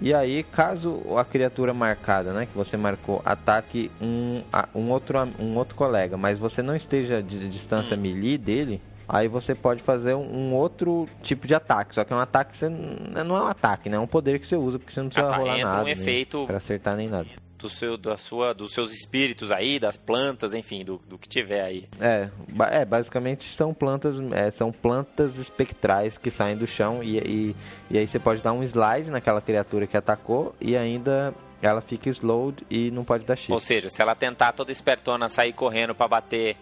E 0.00 0.14
aí, 0.14 0.42
caso 0.44 1.02
a 1.18 1.24
criatura 1.24 1.74
marcada, 1.74 2.32
né, 2.32 2.46
que 2.46 2.56
você 2.56 2.76
marcou, 2.76 3.20
ataque 3.24 3.90
um, 4.00 4.42
um, 4.74 4.90
outro, 4.90 5.18
um 5.38 5.56
outro 5.56 5.74
colega, 5.74 6.16
mas 6.16 6.38
você 6.38 6.62
não 6.62 6.74
esteja 6.74 7.22
de 7.22 7.50
distância 7.50 7.96
hum. 7.96 8.00
melee 8.00 8.38
dele, 8.38 8.80
Aí 9.12 9.28
você 9.28 9.54
pode 9.54 9.82
fazer 9.82 10.14
um 10.14 10.54
outro 10.54 11.06
tipo 11.24 11.46
de 11.46 11.54
ataque. 11.54 11.94
Só 11.94 12.02
que 12.02 12.14
é 12.14 12.16
um 12.16 12.20
ataque 12.20 12.54
que 12.54 12.60
você, 12.60 12.68
não 12.70 13.36
é 13.36 13.42
um 13.42 13.46
ataque, 13.46 13.90
né? 13.90 13.98
É 13.98 14.00
um 14.00 14.06
poder 14.06 14.40
que 14.40 14.48
você 14.48 14.56
usa 14.56 14.78
porque 14.78 14.94
você 14.94 15.02
não 15.02 15.10
precisa 15.10 15.26
ah, 15.26 15.30
tá, 15.30 15.36
rolar 15.36 15.58
entra 15.58 15.70
nada. 15.70 15.84
um 15.84 15.88
efeito 15.88 16.46
para 16.46 16.56
acertar 16.56 16.96
nem 16.96 17.10
nada. 17.10 17.28
Do 17.58 17.68
seu, 17.68 17.98
da 17.98 18.16
sua, 18.16 18.54
dos 18.54 18.72
seus 18.72 18.90
espíritos 18.90 19.52
aí, 19.52 19.78
das 19.78 19.98
plantas, 19.98 20.54
enfim, 20.54 20.82
do, 20.82 20.98
do 21.06 21.18
que 21.18 21.28
tiver 21.28 21.60
aí. 21.60 21.86
É, 22.00 22.30
é 22.70 22.84
basicamente 22.86 23.44
são 23.56 23.74
plantas, 23.74 24.16
é, 24.32 24.50
são 24.52 24.72
plantas 24.72 25.36
espectrais 25.36 26.16
que 26.16 26.30
saem 26.30 26.56
do 26.56 26.66
chão 26.66 27.04
e, 27.04 27.18
e, 27.18 27.56
e 27.90 27.98
aí 27.98 28.08
você 28.08 28.18
pode 28.18 28.40
dar 28.40 28.54
um 28.54 28.64
slide 28.64 29.10
naquela 29.10 29.42
criatura 29.42 29.86
que 29.86 29.96
atacou 29.96 30.54
e 30.58 30.74
ainda 30.74 31.34
ela 31.60 31.82
fica 31.82 32.08
slowed 32.08 32.66
e 32.70 32.90
não 32.90 33.04
pode 33.04 33.24
dar 33.26 33.36
shift. 33.36 33.52
Ou 33.52 33.60
seja, 33.60 33.90
se 33.90 34.00
ela 34.00 34.14
tentar 34.14 34.52
toda 34.52 34.72
espertona 34.72 35.28
sair 35.28 35.52
correndo 35.52 35.94
para 35.94 36.08
bater 36.08 36.56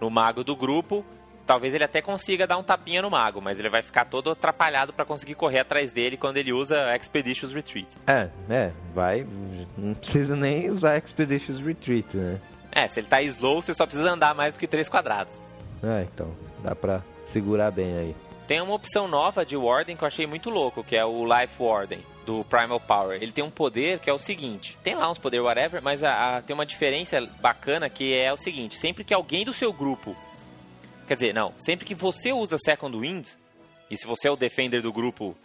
no 0.00 0.10
mago 0.10 0.44
do 0.44 0.54
grupo, 0.54 1.04
talvez 1.46 1.74
ele 1.74 1.84
até 1.84 2.02
consiga 2.02 2.46
dar 2.46 2.58
um 2.58 2.62
tapinha 2.62 3.00
no 3.00 3.10
mago, 3.10 3.40
mas 3.40 3.58
ele 3.58 3.70
vai 3.70 3.82
ficar 3.82 4.04
todo 4.04 4.30
atrapalhado 4.30 4.92
para 4.92 5.04
conseguir 5.04 5.34
correr 5.34 5.60
atrás 5.60 5.92
dele 5.92 6.16
quando 6.16 6.36
ele 6.36 6.52
usa 6.52 6.94
Expeditious 6.96 7.52
Retreat. 7.52 7.88
É, 8.06 8.28
é, 8.50 8.72
vai. 8.94 9.26
Não 9.78 9.94
precisa 9.94 10.34
nem 10.34 10.70
usar 10.70 10.98
Expeditious 10.98 11.60
Retreat, 11.64 12.16
né? 12.16 12.40
É, 12.72 12.88
se 12.88 13.00
ele 13.00 13.06
tá 13.06 13.22
slow, 13.22 13.62
você 13.62 13.72
só 13.72 13.86
precisa 13.86 14.10
andar 14.10 14.34
mais 14.34 14.52
do 14.52 14.60
que 14.60 14.66
3 14.66 14.88
quadrados. 14.88 15.40
É, 15.82 16.02
então, 16.02 16.34
dá 16.62 16.74
pra 16.74 17.02
segurar 17.32 17.70
bem 17.70 17.96
aí. 17.96 18.16
Tem 18.46 18.60
uma 18.60 18.74
opção 18.74 19.08
nova 19.08 19.44
de 19.44 19.56
Warden 19.56 19.96
que 19.96 20.04
eu 20.04 20.06
achei 20.06 20.26
muito 20.26 20.50
louco, 20.50 20.84
que 20.84 20.94
é 20.94 21.04
o 21.04 21.24
Life 21.24 21.60
Warden 21.60 22.00
do 22.24 22.44
Primal 22.44 22.78
Power. 22.78 23.20
Ele 23.20 23.32
tem 23.32 23.42
um 23.42 23.50
poder 23.50 23.98
que 23.98 24.08
é 24.08 24.12
o 24.12 24.18
seguinte: 24.18 24.78
tem 24.82 24.94
lá 24.94 25.10
uns 25.10 25.18
poderes 25.18 25.44
whatever, 25.44 25.82
mas 25.82 26.04
a, 26.04 26.36
a, 26.36 26.42
tem 26.42 26.54
uma 26.54 26.66
diferença 26.66 27.20
bacana 27.40 27.90
que 27.90 28.14
é 28.14 28.32
o 28.32 28.36
seguinte: 28.36 28.76
sempre 28.76 29.02
que 29.02 29.12
alguém 29.12 29.44
do 29.44 29.52
seu 29.52 29.72
grupo 29.72 30.14
Quer 31.06 31.14
dizer, 31.14 31.34
não. 31.34 31.54
Sempre 31.56 31.86
que 31.86 31.94
você 31.94 32.32
usa 32.32 32.58
Second 32.58 32.96
Wind, 32.96 33.28
e 33.90 33.96
se 33.96 34.06
você 34.06 34.28
é 34.28 34.30
o 34.30 34.36
defender 34.36 34.82
do 34.82 34.92
grupo, 34.92 35.36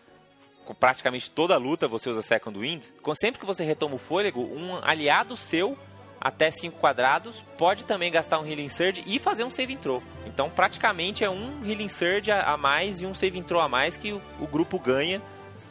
com 0.65 0.74
praticamente 0.74 1.30
toda 1.30 1.54
a 1.54 1.58
luta 1.58 1.88
você 1.88 2.10
usa 2.10 2.21
Second 2.21 2.58
Wind, 2.58 2.84
sempre 3.19 3.39
que 3.39 3.45
você 3.45 3.63
retoma 3.63 3.95
o 3.95 4.00
fôlego, 4.00 4.41
um 4.41 4.84
aliado 4.84 5.38
seu 5.38 5.78
até 6.19 6.52
5 6.52 6.80
quadrados 6.80 7.43
pode 7.58 7.84
também 7.84 8.12
gastar 8.12 8.39
um 8.39 8.45
Healing 8.45 8.69
Surge 8.69 9.04
e 9.08 9.17
fazer 9.17 9.43
um 9.43 9.50
Save 9.50 9.76
Throw. 9.76 10.04
Então, 10.28 10.50
praticamente 10.52 11.24
é 11.24 11.30
um 11.30 11.65
Healing 11.65 11.89
Surge 11.89 12.32
a 12.32 12.56
mais 12.58 13.02
e 13.02 13.06
um 13.08 13.13
Save 13.13 13.41
Throw 13.41 13.60
a 13.60 13.67
mais 13.67 13.97
que 13.97 14.13
o 14.13 14.47
grupo 14.47 14.78
ganha 14.80 15.21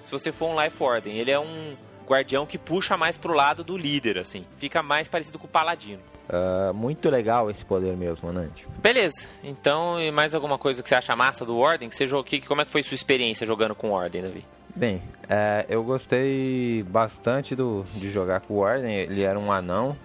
se 0.03 0.11
você 0.11 0.33
for 0.33 0.49
um 0.49 0.61
Life 0.61 0.83
Order. 0.83 1.15
Ele 1.15 1.31
é 1.31 1.39
um 1.39 1.77
guardião 2.11 2.45
que 2.45 2.59
puxa 2.59 2.97
mais 2.97 3.17
pro 3.17 3.33
lado 3.33 3.63
do 3.63 3.77
líder, 3.77 4.19
assim. 4.19 4.45
Fica 4.59 4.83
mais 4.83 5.07
parecido 5.07 5.39
com 5.39 5.47
o 5.47 5.51
Paladino. 5.51 6.03
Uh, 6.29 6.75
muito 6.75 7.09
legal 7.09 7.51
esse 7.51 7.65
poder 7.65 7.97
mesmo, 7.97 8.33
Nante. 8.33 8.67
Beleza. 8.81 9.29
Então, 9.43 10.01
e 10.01 10.11
mais 10.11 10.35
alguma 10.35 10.59
coisa 10.59 10.83
que 10.83 10.89
você 10.89 10.95
acha 10.95 11.15
massa 11.17 11.45
do 11.45 11.57
Ordem? 11.57 11.89
Que 11.89 11.97
você 11.97 12.07
jogou, 12.07 12.25
que, 12.25 12.41
como 12.41 12.61
é 12.61 12.65
que 12.65 12.71
foi 12.71 12.83
sua 12.83 12.95
experiência 12.95 13.47
jogando 13.47 13.75
com 13.75 13.91
o 13.91 13.93
Ordem, 13.93 14.23
Davi? 14.23 14.45
Bem, 14.75 15.03
é, 15.29 15.67
eu 15.69 15.83
gostei 15.83 16.85
bastante 16.85 17.55
do, 17.57 17.85
de 17.95 18.13
jogar 18.13 18.41
com 18.41 18.55
o 18.55 18.59
Ordem. 18.59 18.95
Ele 18.95 19.23
era 19.23 19.39
um 19.39 19.53
anão. 19.53 19.97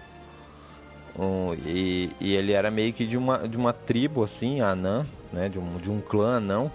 Um, 1.18 1.54
e, 1.64 2.10
e, 2.20 2.34
ele 2.34 2.52
era 2.52 2.70
meio 2.70 2.92
que 2.92 3.06
de 3.06 3.16
uma, 3.16 3.48
de 3.48 3.56
uma 3.56 3.72
tribo, 3.72 4.24
assim, 4.24 4.60
anã, 4.60 5.04
né? 5.32 5.48
De 5.48 5.58
um, 5.58 5.78
de 5.78 5.90
um 5.90 6.00
clã 6.00 6.36
anão. 6.36 6.70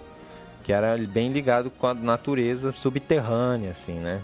que 0.64 0.72
era 0.72 0.96
bem 0.96 1.30
ligado 1.30 1.70
com 1.70 1.86
a 1.86 1.94
natureza 1.94 2.72
subterrânea, 2.82 3.76
assim, 3.82 3.98
né? 3.98 4.20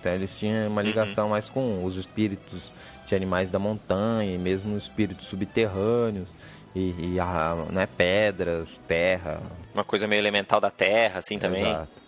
Então 0.00 0.12
eles 0.12 0.30
tinham 0.38 0.68
uma 0.68 0.82
ligação 0.82 1.24
uhum. 1.24 1.30
mais 1.30 1.44
com 1.50 1.84
os 1.84 1.96
espíritos 1.96 2.60
de 3.06 3.14
animais 3.14 3.50
da 3.50 3.58
montanha, 3.58 4.34
e 4.34 4.38
mesmo 4.38 4.78
espíritos 4.78 5.26
subterrâneos, 5.28 6.28
e, 6.74 7.14
e 7.14 7.20
a, 7.20 7.66
né, 7.70 7.86
pedras, 7.86 8.68
terra. 8.88 9.42
Uma 9.74 9.84
coisa 9.84 10.06
meio 10.06 10.20
elemental 10.20 10.60
da 10.60 10.70
terra, 10.70 11.18
assim, 11.18 11.38
também. 11.38 11.62
Exato. 11.62 12.00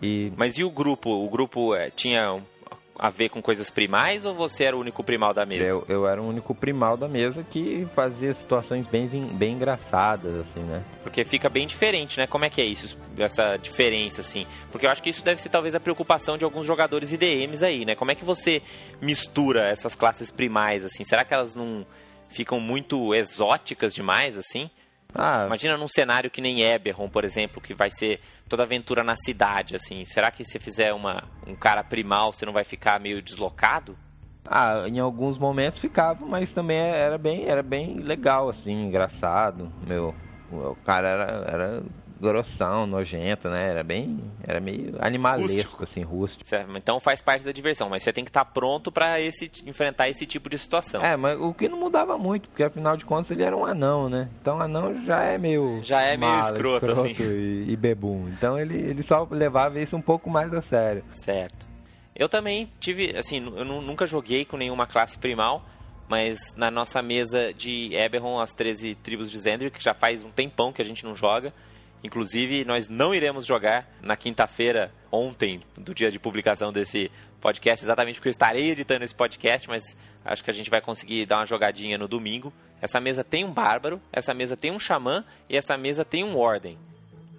E... 0.00 0.32
Mas 0.36 0.58
e 0.58 0.64
o 0.64 0.70
grupo? 0.70 1.10
O 1.10 1.28
grupo 1.28 1.74
é, 1.74 1.90
tinha 1.90 2.42
a 2.98 3.10
ver 3.10 3.28
com 3.28 3.42
coisas 3.42 3.70
primais 3.70 4.24
ou 4.24 4.34
você 4.34 4.64
era 4.64 4.76
o 4.76 4.80
único 4.80 5.02
primal 5.02 5.34
da 5.34 5.44
mesa? 5.44 5.64
Eu, 5.64 5.84
eu 5.88 6.06
era 6.06 6.20
o 6.22 6.28
único 6.28 6.54
primal 6.54 6.96
da 6.96 7.08
mesa 7.08 7.44
que 7.50 7.86
fazia 7.94 8.34
situações 8.34 8.86
bem, 8.86 9.08
bem 9.08 9.54
engraçadas, 9.54 10.34
assim, 10.40 10.60
né? 10.60 10.82
Porque 11.02 11.24
fica 11.24 11.48
bem 11.48 11.66
diferente, 11.66 12.18
né? 12.18 12.26
Como 12.26 12.44
é 12.44 12.50
que 12.50 12.60
é 12.60 12.64
isso, 12.64 12.96
essa 13.18 13.56
diferença, 13.56 14.20
assim? 14.20 14.46
Porque 14.70 14.86
eu 14.86 14.90
acho 14.90 15.02
que 15.02 15.10
isso 15.10 15.24
deve 15.24 15.40
ser 15.40 15.48
talvez 15.48 15.74
a 15.74 15.80
preocupação 15.80 16.38
de 16.38 16.44
alguns 16.44 16.66
jogadores 16.66 17.12
IDMs 17.12 17.64
aí, 17.64 17.84
né? 17.84 17.94
Como 17.94 18.10
é 18.10 18.14
que 18.14 18.24
você 18.24 18.62
mistura 19.00 19.66
essas 19.66 19.94
classes 19.94 20.30
primais, 20.30 20.84
assim? 20.84 21.04
Será 21.04 21.24
que 21.24 21.34
elas 21.34 21.54
não 21.56 21.84
ficam 22.28 22.60
muito 22.60 23.14
exóticas 23.14 23.94
demais, 23.94 24.36
assim? 24.36 24.70
Ah. 25.14 25.44
Imagina 25.46 25.76
num 25.76 25.86
cenário 25.86 26.30
que 26.30 26.40
nem 26.40 26.62
Eberron, 26.62 27.08
por 27.08 27.24
exemplo, 27.24 27.60
que 27.60 27.72
vai 27.72 27.90
ser 27.90 28.20
toda 28.48 28.64
aventura 28.64 29.04
na 29.04 29.14
cidade, 29.16 29.76
assim. 29.76 30.04
Será 30.04 30.30
que 30.30 30.44
se 30.44 30.58
fizer 30.58 30.92
uma, 30.92 31.22
um 31.46 31.54
cara 31.54 31.84
primal, 31.84 32.32
você 32.32 32.44
não 32.44 32.52
vai 32.52 32.64
ficar 32.64 32.98
meio 32.98 33.22
deslocado? 33.22 33.96
Ah, 34.46 34.84
em 34.86 34.98
alguns 34.98 35.38
momentos 35.38 35.80
ficava, 35.80 36.26
mas 36.26 36.52
também 36.52 36.78
era 36.78 37.16
bem, 37.16 37.46
era 37.46 37.62
bem 37.62 38.00
legal, 38.00 38.50
assim, 38.50 38.72
engraçado. 38.72 39.72
Meu, 39.86 40.14
o 40.50 40.76
cara 40.84 41.08
era, 41.08 41.44
era 41.50 41.82
grossão, 42.24 42.86
nojento, 42.86 43.48
né? 43.48 43.70
Era 43.70 43.84
bem. 43.84 44.18
Era 44.42 44.60
meio 44.60 44.96
animalesco, 45.00 45.54
rústico. 45.54 45.84
assim, 45.84 46.02
rústico. 46.02 46.48
Certo, 46.48 46.76
então 46.76 46.98
faz 46.98 47.20
parte 47.20 47.44
da 47.44 47.52
diversão, 47.52 47.88
mas 47.88 48.02
você 48.02 48.12
tem 48.12 48.24
que 48.24 48.30
estar 48.30 48.44
tá 48.44 48.50
pronto 48.50 48.90
para 48.90 49.20
esse, 49.20 49.50
enfrentar 49.66 50.08
esse 50.08 50.26
tipo 50.26 50.48
de 50.48 50.58
situação. 50.58 51.02
É, 51.02 51.16
mas 51.16 51.38
o 51.38 51.52
que 51.52 51.68
não 51.68 51.78
mudava 51.78 52.16
muito, 52.16 52.48
porque 52.48 52.62
afinal 52.62 52.96
de 52.96 53.04
contas 53.04 53.30
ele 53.30 53.42
era 53.42 53.56
um 53.56 53.64
anão, 53.64 54.08
né? 54.08 54.28
Então 54.40 54.60
anão 54.60 55.04
já 55.04 55.22
é 55.22 55.38
meio. 55.38 55.80
Já 55.82 56.02
é 56.02 56.16
meio 56.16 56.32
mala, 56.32 56.46
escroto, 56.46 56.86
escroto 56.86 57.10
assim. 57.10 57.22
E, 57.22 57.72
e 57.72 57.76
bebum. 57.76 58.28
Então 58.28 58.58
ele, 58.58 58.76
ele 58.76 59.02
só 59.04 59.26
levava 59.30 59.78
isso 59.80 59.94
um 59.94 60.02
pouco 60.02 60.30
mais 60.30 60.52
a 60.52 60.62
sério. 60.62 61.04
Certo. 61.12 61.66
Eu 62.14 62.28
também 62.28 62.70
tive, 62.78 63.16
assim, 63.16 63.44
eu 63.56 63.64
nunca 63.64 64.06
joguei 64.06 64.44
com 64.44 64.56
nenhuma 64.56 64.86
classe 64.86 65.18
primal, 65.18 65.64
mas 66.08 66.38
na 66.56 66.70
nossa 66.70 67.02
mesa 67.02 67.52
de 67.52 67.94
Eberron, 67.94 68.38
as 68.38 68.52
13 68.52 68.94
tribos 68.94 69.30
de 69.30 69.38
Zendrick, 69.38 69.82
já 69.82 69.92
faz 69.94 70.22
um 70.22 70.30
tempão 70.30 70.72
que 70.72 70.80
a 70.80 70.84
gente 70.84 71.04
não 71.04 71.14
joga. 71.16 71.52
Inclusive, 72.04 72.66
nós 72.66 72.86
não 72.86 73.14
iremos 73.14 73.46
jogar 73.46 73.88
na 74.02 74.14
quinta-feira, 74.14 74.92
ontem, 75.10 75.62
do 75.74 75.94
dia 75.94 76.10
de 76.10 76.18
publicação 76.18 76.70
desse 76.70 77.10
podcast, 77.40 77.82
exatamente 77.82 78.16
porque 78.16 78.28
eu 78.28 78.30
estarei 78.30 78.70
editando 78.70 79.04
esse 79.04 79.14
podcast, 79.14 79.66
mas 79.66 79.96
acho 80.22 80.44
que 80.44 80.50
a 80.50 80.52
gente 80.52 80.68
vai 80.68 80.82
conseguir 80.82 81.24
dar 81.24 81.38
uma 81.38 81.46
jogadinha 81.46 81.96
no 81.96 82.06
domingo. 82.06 82.52
Essa 82.82 83.00
mesa 83.00 83.24
tem 83.24 83.42
um 83.42 83.50
bárbaro, 83.50 83.98
essa 84.12 84.34
mesa 84.34 84.54
tem 84.54 84.70
um 84.70 84.78
xamã 84.78 85.24
e 85.48 85.56
essa 85.56 85.78
mesa 85.78 86.04
tem 86.04 86.22
um 86.22 86.36
ordem. 86.36 86.78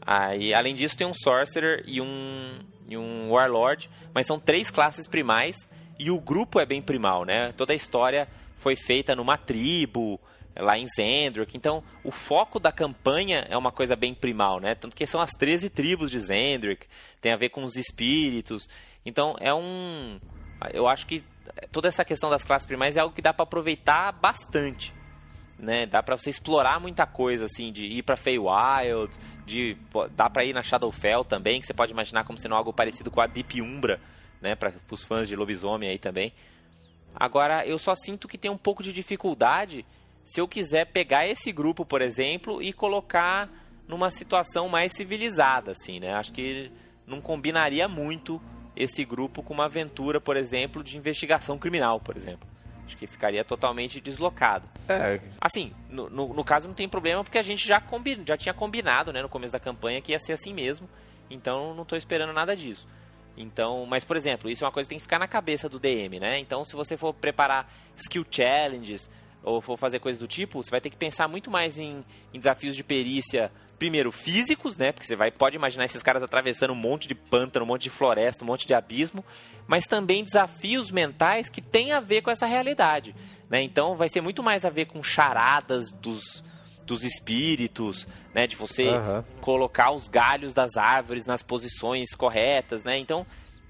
Aí, 0.01 0.51
além 0.51 0.73
disso, 0.73 0.97
tem 0.97 1.05
um 1.05 1.13
sorcerer 1.13 1.83
e 1.85 2.01
um, 2.01 2.57
e 2.89 2.97
um 2.97 3.29
warlord, 3.31 3.87
mas 4.15 4.25
são 4.25 4.39
três 4.39 4.71
classes 4.71 5.05
primais 5.05 5.55
e 5.99 6.09
o 6.09 6.19
grupo 6.19 6.59
é 6.59 6.65
bem 6.65 6.81
primal, 6.81 7.23
né? 7.23 7.51
Toda 7.55 7.71
a 7.71 7.75
história 7.75 8.27
foi 8.57 8.75
feita 8.75 9.15
numa 9.15 9.37
tribo, 9.37 10.19
lá 10.55 10.77
em 10.77 10.87
Zendrick. 10.87 11.55
Então, 11.55 11.83
o 12.03 12.11
foco 12.11 12.59
da 12.59 12.71
campanha 12.71 13.45
é 13.49 13.57
uma 13.57 13.71
coisa 13.71 13.95
bem 13.95 14.13
primal, 14.13 14.59
né? 14.59 14.75
Tanto 14.75 14.95
que 14.95 15.05
são 15.05 15.19
as 15.19 15.31
13 15.31 15.69
tribos 15.69 16.09
de 16.09 16.19
Zendrick, 16.19 16.87
tem 17.21 17.31
a 17.31 17.37
ver 17.37 17.49
com 17.49 17.63
os 17.63 17.75
espíritos. 17.75 18.67
Então, 19.05 19.35
é 19.39 19.53
um... 19.53 20.19
Eu 20.73 20.87
acho 20.87 21.05
que 21.05 21.23
toda 21.71 21.87
essa 21.87 22.05
questão 22.05 22.29
das 22.29 22.43
classes 22.43 22.65
primais 22.65 22.97
é 22.97 23.01
algo 23.01 23.13
que 23.13 23.21
dá 23.21 23.33
para 23.33 23.43
aproveitar 23.43 24.11
bastante. 24.13 24.93
Né? 25.59 25.85
Dá 25.85 26.01
para 26.01 26.17
você 26.17 26.29
explorar 26.29 26.79
muita 26.79 27.05
coisa, 27.05 27.45
assim, 27.45 27.71
de 27.71 27.85
ir 27.85 28.03
para 28.03 28.15
Feywild, 28.15 29.15
de 29.45 29.77
dá 30.11 30.29
para 30.29 30.43
ir 30.43 30.53
na 30.53 30.63
Shadowfell 30.63 31.23
também, 31.23 31.61
que 31.61 31.67
você 31.67 31.73
pode 31.73 31.91
imaginar 31.91 32.23
como 32.23 32.37
sendo 32.37 32.55
algo 32.55 32.73
parecido 32.73 33.11
com 33.11 33.21
a 33.21 33.27
Deep 33.27 33.61
Umbra, 33.61 34.01
né, 34.41 34.55
para 34.55 34.73
os 34.89 35.03
fãs 35.03 35.27
de 35.27 35.35
lobisomem 35.35 35.89
aí 35.89 35.97
também. 35.97 36.33
Agora, 37.15 37.65
eu 37.65 37.79
só 37.79 37.95
sinto 37.95 38.27
que 38.27 38.37
tem 38.37 38.51
um 38.51 38.57
pouco 38.57 38.83
de 38.83 38.91
dificuldade 38.91 39.85
se 40.25 40.41
eu 40.41 40.47
quiser 40.47 40.85
pegar 40.85 41.27
esse 41.27 41.51
grupo, 41.51 41.85
por 41.85 42.01
exemplo, 42.01 42.61
e 42.61 42.73
colocar 42.73 43.49
numa 43.87 44.09
situação 44.09 44.67
mais 44.67 44.91
civilizada, 44.93 45.71
assim, 45.71 45.99
né? 45.99 46.13
Acho 46.13 46.33
que 46.33 46.71
não 47.05 47.21
combinaria 47.21 47.87
muito 47.87 48.41
esse 48.75 49.05
grupo 49.05 49.43
com 49.43 49.53
uma 49.53 49.65
aventura, 49.65 50.19
por 50.19 50.35
exemplo, 50.35 50.83
de 50.83 50.97
investigação 50.97 51.57
criminal, 51.57 51.99
por 51.99 52.17
exemplo. 52.17 52.47
Acho 52.85 52.97
que 52.97 53.07
ficaria 53.07 53.43
totalmente 53.43 54.01
deslocado. 54.01 54.67
É. 54.89 55.19
Assim, 55.39 55.73
no, 55.89 56.09
no, 56.09 56.33
no 56.33 56.43
caso 56.43 56.67
não 56.67 56.75
tem 56.75 56.89
problema, 56.89 57.23
porque 57.23 57.37
a 57.37 57.43
gente 57.43 57.67
já, 57.67 57.79
combi, 57.79 58.21
já 58.25 58.35
tinha 58.35 58.53
combinado, 58.53 59.13
né, 59.13 59.21
no 59.21 59.29
começo 59.29 59.53
da 59.53 59.59
campanha, 59.59 60.01
que 60.01 60.11
ia 60.11 60.19
ser 60.19 60.33
assim 60.33 60.53
mesmo. 60.53 60.89
Então 61.29 61.73
não 61.73 61.83
estou 61.83 61.97
esperando 61.97 62.33
nada 62.33 62.55
disso. 62.55 62.87
Então, 63.37 63.85
mas 63.85 64.03
por 64.03 64.15
exemplo, 64.15 64.49
isso 64.49 64.63
é 64.63 64.67
uma 64.67 64.71
coisa 64.71 64.87
que 64.87 64.91
tem 64.91 64.97
que 64.97 65.03
ficar 65.03 65.19
na 65.19 65.27
cabeça 65.27 65.67
do 65.67 65.79
DM, 65.79 66.19
né? 66.19 66.39
Então, 66.39 66.63
se 66.63 66.75
você 66.75 66.95
for 66.95 67.13
preparar 67.13 67.71
skill 67.95 68.25
challenges, 68.29 69.09
ou 69.45 69.61
for 69.61 69.77
fazer 69.77 69.99
coisas 69.99 70.19
do 70.19 70.27
tipo, 70.27 70.61
você 70.61 70.71
vai 70.71 70.81
ter 70.81 70.89
que 70.89 70.97
pensar 70.97 71.27
muito 71.27 71.51
mais 71.51 71.77
em, 71.77 72.03
em 72.33 72.39
desafios 72.39 72.75
de 72.75 72.83
perícia 72.83 73.51
primeiro 73.77 74.11
físicos, 74.11 74.77
né? 74.77 74.91
Porque 74.91 75.05
você 75.05 75.15
vai 75.15 75.29
pode 75.29 75.55
imaginar 75.55 75.85
esses 75.85 76.01
caras 76.01 76.23
atravessando 76.23 76.71
um 76.71 76.75
monte 76.75 77.07
de 77.07 77.13
pântano, 77.13 77.63
um 77.63 77.67
monte 77.67 77.83
de 77.83 77.89
floresta, 77.91 78.43
um 78.43 78.47
monte 78.47 78.65
de 78.65 78.73
abismo, 78.73 79.23
mas 79.67 79.85
também 79.85 80.23
desafios 80.23 80.89
mentais 80.89 81.47
que 81.47 81.61
têm 81.61 81.91
a 81.91 81.99
ver 81.99 82.23
com 82.23 82.31
essa 82.31 82.47
realidade, 82.47 83.15
né? 83.47 83.61
Então 83.61 83.95
vai 83.95 84.09
ser 84.09 84.21
muito 84.21 84.41
mais 84.41 84.65
a 84.65 84.69
ver 84.69 84.85
com 84.85 85.03
charadas 85.03 85.91
dos 85.91 86.43
dos 86.83 87.03
espíritos, 87.03 88.07
né? 88.33 88.47
De 88.47 88.55
você 88.55 88.89
uhum. 88.89 89.23
colocar 89.41 89.91
os 89.91 90.07
galhos 90.07 90.53
das 90.53 90.75
árvores 90.75 91.25
nas 91.25 91.43
posições 91.43 92.15
corretas, 92.15 92.83
né? 92.83 92.97
Então 92.97 93.25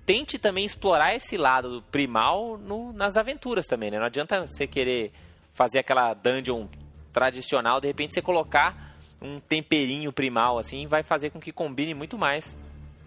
tente 0.06 0.38
também 0.38 0.64
explorar 0.64 1.16
esse 1.16 1.36
lado 1.36 1.84
primal 1.92 2.58
no, 2.58 2.94
nas 2.94 3.18
aventuras 3.18 3.66
também, 3.66 3.92
né? 3.92 3.98
Não 3.98 4.06
adianta 4.06 4.46
você 4.46 4.68
querer 4.68 5.12
fazer 5.56 5.80
aquela 5.80 6.14
dungeon 6.14 6.68
tradicional, 7.12 7.80
de 7.80 7.88
repente 7.88 8.14
você 8.14 8.22
colocar 8.22 8.94
um 9.22 9.40
temperinho 9.40 10.12
primal, 10.12 10.60
assim, 10.60 10.86
vai 10.86 11.02
fazer 11.02 11.32
com 11.32 11.40
que 11.40 11.52
combine 11.52 11.94
muito 11.94 12.18
mais 12.18 12.56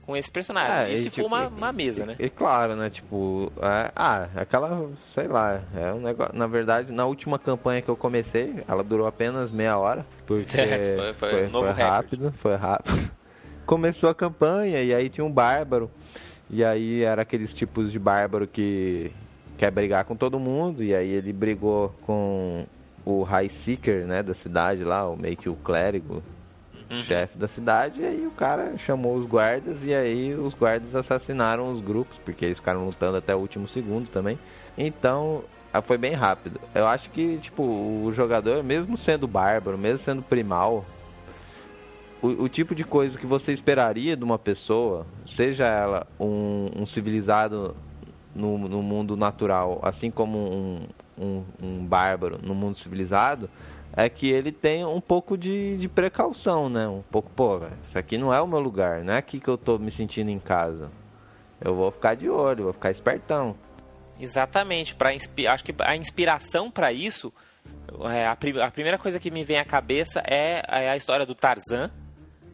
com 0.07 0.16
esse 0.16 0.32
personagem. 0.32 0.88
É, 0.88 0.92
Isso 0.92 1.03
se 1.03 1.11
tipo, 1.11 1.16
for 1.16 1.26
uma, 1.26 1.49
uma 1.49 1.70
mesa, 1.70 2.07
né? 2.07 2.16
E, 2.18 2.30
claro, 2.30 2.74
né? 2.74 2.88
Tipo, 2.88 3.53
é, 3.61 3.92
ah, 3.94 4.28
aquela, 4.36 4.90
sei 5.14 5.28
lá, 5.28 5.61
é 5.76 5.92
um 5.92 6.01
negócio. 6.01 6.34
Na 6.34 6.46
verdade, 6.46 6.90
na 6.90 7.05
última 7.05 7.38
campanha 7.38 7.82
que 7.82 7.90
eu 7.90 7.96
comecei, 7.96 8.64
ela 8.66 8.82
durou 8.82 9.07
apenas 9.07 9.51
meia 9.53 9.76
hora. 9.76 10.07
Porque 10.26 10.49
certo, 10.49 10.96
foi, 10.96 11.12
foi, 11.12 11.30
foi, 11.30 11.46
um 11.49 11.51
foi 11.51 11.70
rápido, 11.70 12.34
foi 12.40 12.57
rápido. 12.57 13.11
Começou 13.66 14.09
a 14.09 14.14
campanha 14.14 14.82
e 14.82 14.94
aí 14.94 15.11
tinha 15.11 15.24
um 15.24 15.30
bárbaro. 15.30 15.90
E 16.49 16.64
aí 16.64 17.03
era 17.03 17.20
aqueles 17.20 17.53
tipos 17.53 17.92
de 17.92 17.99
bárbaro 17.99 18.46
que 18.46 19.12
quer 19.59 19.70
brigar 19.70 20.04
com 20.04 20.16
todo 20.16 20.38
mundo 20.38 20.82
e 20.82 20.94
aí 20.94 21.11
ele 21.11 21.32
brigou 21.32 21.92
com 22.06 22.64
o 23.04 23.22
High 23.22 23.50
Seeker, 23.64 24.06
né, 24.06 24.22
da 24.22 24.34
cidade 24.36 24.84
lá, 24.84 25.09
o 25.09 25.16
meio 25.16 25.36
que 25.36 25.48
o 25.48 25.56
clérigo, 25.56 26.22
uhum. 26.90 27.02
chefe 27.04 27.36
da 27.36 27.48
cidade, 27.48 28.00
e 28.00 28.06
aí 28.06 28.26
o 28.26 28.30
cara 28.30 28.76
chamou 28.86 29.16
os 29.16 29.26
guardas 29.26 29.76
e 29.82 29.92
aí 29.92 30.34
os 30.34 30.54
guardas 30.54 30.94
assassinaram 30.94 31.72
os 31.72 31.82
grupos, 31.82 32.16
porque 32.24 32.44
eles 32.44 32.59
ficaram 32.59 32.86
lutando 32.86 33.16
até 33.16 33.34
o 33.34 33.38
último 33.38 33.68
segundo 33.70 34.09
também. 34.11 34.38
Então, 34.76 35.42
ah, 35.72 35.82
foi 35.82 35.98
bem 35.98 36.14
rápido. 36.14 36.61
Eu 36.74 36.86
acho 36.86 37.11
que, 37.11 37.38
tipo, 37.38 37.62
o 37.62 38.12
jogador, 38.14 38.62
mesmo 38.62 38.96
sendo 38.98 39.26
bárbaro, 39.26 39.76
mesmo 39.76 40.04
sendo 40.04 40.22
primal, 40.22 40.84
o, 42.22 42.28
o 42.44 42.48
tipo 42.48 42.74
de 42.74 42.84
coisa 42.84 43.16
que 43.18 43.26
você 43.26 43.52
esperaria 43.52 44.16
de 44.16 44.24
uma 44.24 44.38
pessoa, 44.38 45.06
seja 45.36 45.64
ela 45.64 46.06
um, 46.18 46.70
um 46.76 46.86
civilizado 46.88 47.74
no, 48.35 48.59
no 48.59 48.83
mundo 48.83 49.16
natural, 49.16 49.81
assim 49.83 50.11
como 50.11 50.39
um, 50.39 50.87
um, 51.18 51.45
um, 51.62 51.87
bárbaro 51.87 52.39
no 52.43 52.55
mundo 52.55 52.79
civilizado, 52.79 53.49
é 53.97 54.09
que 54.09 54.29
ele 54.29 54.53
tem 54.53 54.85
um 54.85 55.01
pouco 55.01 55.37
de, 55.37 55.76
de 55.79 55.89
precaução, 55.89 56.68
né? 56.68 56.87
Um 56.87 57.03
pouco, 57.11 57.31
pô, 57.31 57.61
isso 57.89 57.99
aqui 57.99 58.16
não 58.16 58.33
é 58.33 58.41
o 58.41 58.47
meu 58.47 58.61
lugar, 58.61 59.03
não 59.03 59.14
é 59.14 59.18
aqui 59.18 59.41
que 59.41 59.49
eu 59.49 59.59
tô 59.59 59.79
me 59.79 59.91
sentindo 59.97 60.31
em 60.31 60.39
casa. 60.39 60.91
Eu 61.61 61.74
vou 61.74 61.91
ficar 61.91 62.14
de 62.14 62.29
olho, 62.29 62.64
vou 62.64 62.72
ficar 62.72 62.91
espertão. 62.91 63.57
Exatamente, 64.20 64.95
para 64.95 65.11
acho 65.11 65.64
que 65.64 65.74
a 65.81 65.97
inspiração 65.97 66.70
para 66.70 66.93
isso, 66.93 67.33
é, 68.11 68.26
a, 68.26 68.37
prim 68.37 68.61
a, 68.61 68.70
primeira 68.70 68.99
coisa 68.99 69.18
que 69.18 69.31
me 69.31 69.45
vem 69.45 69.59
à 69.59 69.64
cabeça 69.64 70.22
é, 70.26 70.62
é 70.68 70.91
a 70.91 70.97
história 70.97 71.24
do 71.24 71.35
Tarzan, 71.35 71.91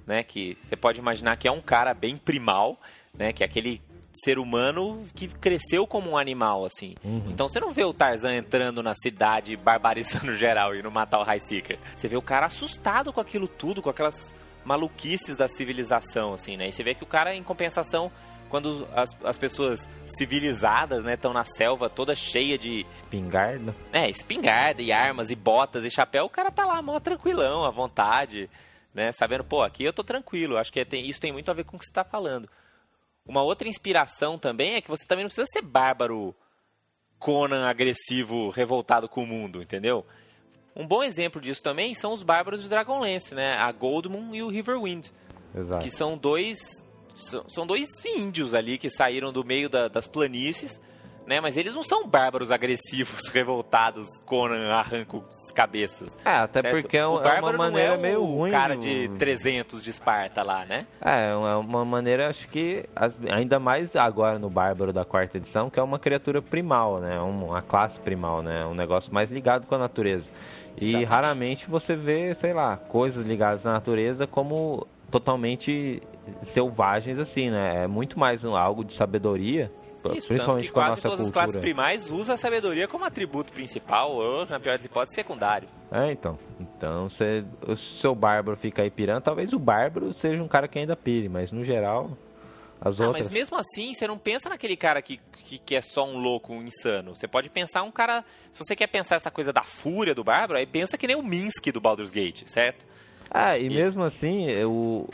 né? 0.06 0.22
Que 0.22 0.56
você 0.60 0.76
pode 0.76 0.98
imaginar 0.98 1.36
que 1.36 1.48
é 1.48 1.52
um 1.52 1.60
cara 1.60 1.92
bem 1.94 2.16
primal, 2.16 2.78
né? 3.14 3.32
Que 3.32 3.42
é 3.42 3.46
aquele 3.46 3.80
ser 4.22 4.38
humano 4.38 5.02
que 5.14 5.28
cresceu 5.28 5.86
como 5.86 6.10
um 6.10 6.16
animal, 6.16 6.64
assim. 6.64 6.94
Uhum. 7.04 7.30
Então 7.30 7.48
você 7.48 7.60
não 7.60 7.70
vê 7.70 7.84
o 7.84 7.92
Tarzan 7.92 8.36
entrando 8.36 8.82
na 8.82 8.94
cidade, 8.94 9.56
barbarizando 9.58 10.34
geral 10.34 10.74
e 10.74 10.82
não 10.82 10.90
matar 10.90 11.20
o 11.20 11.24
High 11.24 11.40
Seeker. 11.40 11.78
Você 11.94 12.08
vê 12.08 12.16
o 12.16 12.22
cara 12.22 12.46
assustado 12.46 13.12
com 13.12 13.20
aquilo 13.20 13.48
tudo, 13.48 13.82
com 13.82 13.90
aquelas 13.90 14.34
maluquices 14.64 15.36
da 15.36 15.48
civilização, 15.48 16.34
assim, 16.34 16.56
né? 16.56 16.68
E 16.68 16.72
você 16.72 16.82
vê 16.82 16.94
que 16.94 17.04
o 17.04 17.06
cara, 17.06 17.34
em 17.34 17.42
compensação, 17.42 18.10
quando 18.48 18.88
as, 18.92 19.10
as 19.24 19.36
pessoas 19.36 19.88
civilizadas, 20.06 21.04
né, 21.04 21.14
estão 21.14 21.32
na 21.32 21.44
selva 21.44 21.90
toda 21.90 22.14
cheia 22.14 22.56
de... 22.56 22.86
Espingarda? 23.02 23.74
É, 23.92 24.08
espingarda 24.08 24.80
e 24.80 24.92
armas 24.92 25.30
e 25.30 25.34
botas 25.34 25.84
e 25.84 25.90
chapéu, 25.90 26.24
o 26.24 26.30
cara 26.30 26.50
tá 26.50 26.64
lá 26.64 26.80
mó 26.80 26.98
tranquilão, 26.98 27.64
à 27.64 27.70
vontade, 27.70 28.48
né? 28.94 29.12
Sabendo, 29.12 29.44
pô, 29.44 29.62
aqui 29.62 29.84
eu 29.84 29.92
tô 29.92 30.04
tranquilo. 30.04 30.56
Acho 30.56 30.72
que 30.72 30.80
é, 30.80 30.84
tem, 30.84 31.08
isso 31.08 31.20
tem 31.20 31.32
muito 31.32 31.50
a 31.50 31.54
ver 31.54 31.64
com 31.64 31.76
o 31.76 31.78
que 31.78 31.84
você 31.84 31.92
tá 31.92 32.04
falando. 32.04 32.48
Uma 33.26 33.42
outra 33.42 33.68
inspiração 33.68 34.38
também 34.38 34.74
é 34.74 34.80
que 34.80 34.88
você 34.88 35.06
também 35.06 35.24
não 35.24 35.28
precisa 35.28 35.46
ser 35.50 35.62
bárbaro 35.62 36.34
Conan 37.18 37.66
agressivo, 37.66 38.50
revoltado 38.50 39.08
com 39.08 39.22
o 39.22 39.26
mundo, 39.26 39.62
entendeu? 39.62 40.04
Um 40.76 40.86
bom 40.86 41.02
exemplo 41.02 41.40
disso 41.40 41.62
também 41.62 41.94
são 41.94 42.12
os 42.12 42.22
bárbaros 42.22 42.62
de 42.62 42.68
Dragonlance, 42.68 43.34
né? 43.34 43.56
A 43.56 43.70
Goldmoon 43.72 44.34
e 44.34 44.42
o 44.42 44.48
Riverwind. 44.48 45.08
Exato. 45.54 45.82
Que 45.82 45.90
são 45.90 46.18
dois 46.18 46.58
são 47.46 47.64
dois 47.64 47.86
índios 48.04 48.54
ali 48.54 48.76
que 48.76 48.90
saíram 48.90 49.32
do 49.32 49.44
meio 49.44 49.68
da, 49.68 49.86
das 49.86 50.06
planícies, 50.06 50.80
né? 51.26 51.40
Mas 51.40 51.56
eles 51.56 51.74
não 51.74 51.82
são 51.82 52.06
bárbaros 52.06 52.50
agressivos, 52.50 53.28
revoltados, 53.32 54.08
Conan 54.26 54.70
arranca 54.72 55.18
as 55.18 55.52
cabeças. 55.52 56.16
É, 56.24 56.30
até 56.30 56.60
certo? 56.60 56.80
porque 56.80 56.96
é, 56.98 57.06
o 57.06 57.18
é 57.20 57.22
bárbaro 57.22 57.56
uma 57.56 57.64
maneira 57.64 57.88
não 57.90 57.94
é 57.96 58.02
meio 58.02 58.22
o 58.22 58.36
ruim. 58.36 58.50
cara 58.50 58.76
de 58.76 59.08
300 59.18 59.82
de 59.82 59.90
Esparta 59.90 60.42
lá, 60.42 60.64
né? 60.64 60.86
É, 61.00 61.30
é 61.30 61.34
uma 61.56 61.84
maneira, 61.84 62.30
acho 62.30 62.48
que, 62.48 62.84
ainda 63.30 63.58
mais 63.58 63.88
agora 63.96 64.38
no 64.38 64.50
Bárbaro 64.50 64.92
da 64.92 65.04
quarta 65.04 65.36
edição, 65.38 65.70
que 65.70 65.78
é 65.78 65.82
uma 65.82 65.98
criatura 65.98 66.40
primal, 66.42 67.00
né? 67.00 67.18
Uma 67.20 67.62
classe 67.62 67.98
primal, 68.00 68.42
né? 68.42 68.64
Um 68.66 68.74
negócio 68.74 69.12
mais 69.12 69.30
ligado 69.30 69.66
com 69.66 69.74
a 69.74 69.78
natureza. 69.78 70.24
E 70.76 70.86
Exatamente. 70.88 71.08
raramente 71.08 71.70
você 71.70 71.94
vê, 71.94 72.36
sei 72.40 72.52
lá, 72.52 72.76
coisas 72.76 73.24
ligadas 73.24 73.64
à 73.64 73.72
natureza 73.72 74.26
como 74.26 74.86
totalmente 75.10 76.02
selvagens 76.52 77.18
assim, 77.18 77.50
né? 77.50 77.84
É 77.84 77.86
muito 77.86 78.18
mais 78.18 78.42
um- 78.42 78.56
algo 78.56 78.84
de 78.84 78.96
sabedoria, 78.96 79.70
Isso, 80.12 80.28
tanto 80.28 80.34
principalmente 80.36 80.66
que 80.66 80.72
com 80.72 80.80
a 80.80 80.84
quase 80.86 81.00
todas 81.00 81.20
as 81.20 81.26
cultura. 81.26 81.44
classes 81.46 81.60
primais 81.60 82.10
usam 82.10 82.34
a 82.34 82.38
sabedoria 82.38 82.86
como 82.88 83.04
atributo 83.04 83.52
principal 83.52 84.12
ou, 84.12 84.44
na 84.46 84.60
pior 84.60 84.76
das 84.76 84.84
hipóteses, 84.84 85.14
secundário. 85.14 85.68
É, 85.90 86.12
então. 86.12 86.38
Então, 86.60 87.08
se 87.10 87.44
o 87.66 87.76
seu 88.00 88.14
bárbaro 88.14 88.56
fica 88.58 88.82
aí 88.82 88.90
pirando, 88.90 89.22
talvez 89.22 89.52
o 89.52 89.58
bárbaro 89.58 90.14
seja 90.20 90.42
um 90.42 90.48
cara 90.48 90.68
que 90.68 90.78
ainda 90.78 90.96
pire, 90.96 91.28
mas 91.28 91.50
no 91.52 91.64
geral, 91.64 92.16
as 92.80 92.98
Ah, 93.00 93.06
outras. 93.06 93.10
mas 93.24 93.30
mesmo 93.30 93.56
assim, 93.56 93.94
você 93.94 94.06
não 94.06 94.18
pensa 94.18 94.48
naquele 94.48 94.76
cara 94.76 95.00
que, 95.00 95.18
que, 95.44 95.58
que 95.58 95.74
é 95.76 95.80
só 95.80 96.04
um 96.04 96.18
louco, 96.18 96.52
um 96.52 96.62
insano. 96.62 97.14
Você 97.16 97.26
pode 97.28 97.48
pensar 97.48 97.82
um 97.82 97.90
cara. 97.90 98.24
Se 98.52 98.62
você 98.62 98.74
quer 98.76 98.88
pensar 98.88 99.16
essa 99.16 99.30
coisa 99.30 99.52
da 99.52 99.62
fúria 99.62 100.14
do 100.14 100.22
Bárbaro, 100.24 100.58
aí 100.58 100.66
pensa 100.66 100.98
que 100.98 101.06
nem 101.06 101.16
o 101.16 101.22
Minsk 101.22 101.66
do 101.72 101.80
Baldur's 101.80 102.10
Gate, 102.10 102.42
certo? 102.46 102.84
Ah, 103.30 103.56
e 103.58 103.66
E- 103.66 103.70
mesmo 103.70 104.02
assim, 104.04 104.48
eu, 104.50 105.08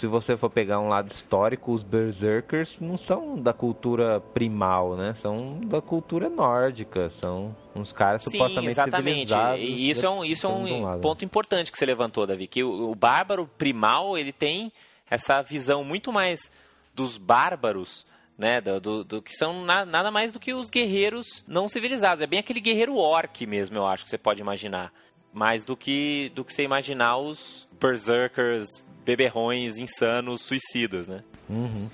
se 0.00 0.06
você 0.06 0.36
for 0.36 0.50
pegar 0.50 0.80
um 0.80 0.88
lado 0.88 1.12
histórico, 1.14 1.72
os 1.72 1.82
berserkers 1.82 2.68
não 2.80 2.98
são 2.98 3.38
da 3.40 3.52
cultura 3.52 4.20
primal, 4.20 4.96
né? 4.96 5.16
São 5.22 5.60
da 5.60 5.80
cultura 5.80 6.28
nórdica, 6.28 7.10
são 7.22 7.54
uns 7.74 7.90
caras 7.92 8.22
Sim, 8.24 8.30
supostamente 8.32 8.68
exatamente. 8.70 9.28
civilizados. 9.28 9.60
E 9.60 9.90
isso 9.90 10.04
é 10.06 10.10
um, 10.10 10.24
isso 10.24 10.46
é 10.46 10.50
um 10.50 10.82
lado. 10.82 11.00
ponto 11.00 11.24
importante 11.24 11.70
que 11.70 11.78
você 11.78 11.86
levantou, 11.86 12.26
Davi. 12.26 12.46
Que 12.46 12.64
o, 12.64 12.90
o 12.90 12.94
bárbaro 12.94 13.46
primal, 13.58 14.16
ele 14.18 14.32
tem 14.32 14.72
essa 15.10 15.40
visão 15.42 15.84
muito 15.84 16.12
mais 16.12 16.50
dos 16.94 17.16
bárbaros, 17.16 18.04
né? 18.38 18.60
Do, 18.60 18.80
do- 18.80 19.04
do 19.04 19.22
que 19.22 19.32
são 19.34 19.64
na- 19.64 19.84
nada 19.84 20.10
mais 20.10 20.32
do 20.32 20.40
que 20.40 20.52
os 20.52 20.68
guerreiros 20.70 21.44
não 21.46 21.68
civilizados. 21.68 22.20
É 22.22 22.26
bem 22.26 22.38
aquele 22.40 22.60
guerreiro 22.60 22.96
orc 22.96 23.46
mesmo, 23.46 23.76
eu 23.76 23.86
acho 23.86 24.04
que 24.04 24.10
você 24.10 24.18
pode 24.18 24.40
imaginar. 24.40 24.92
Mais 25.38 25.66
do 25.66 25.76
que, 25.76 26.30
do 26.34 26.42
que 26.42 26.54
você 26.54 26.62
imaginar 26.62 27.18
os 27.18 27.68
berserkers, 27.78 28.66
beberrões, 29.04 29.76
insanos, 29.76 30.40
suicidas, 30.40 31.06
né? 31.06 31.22
Uhum. 31.46 31.90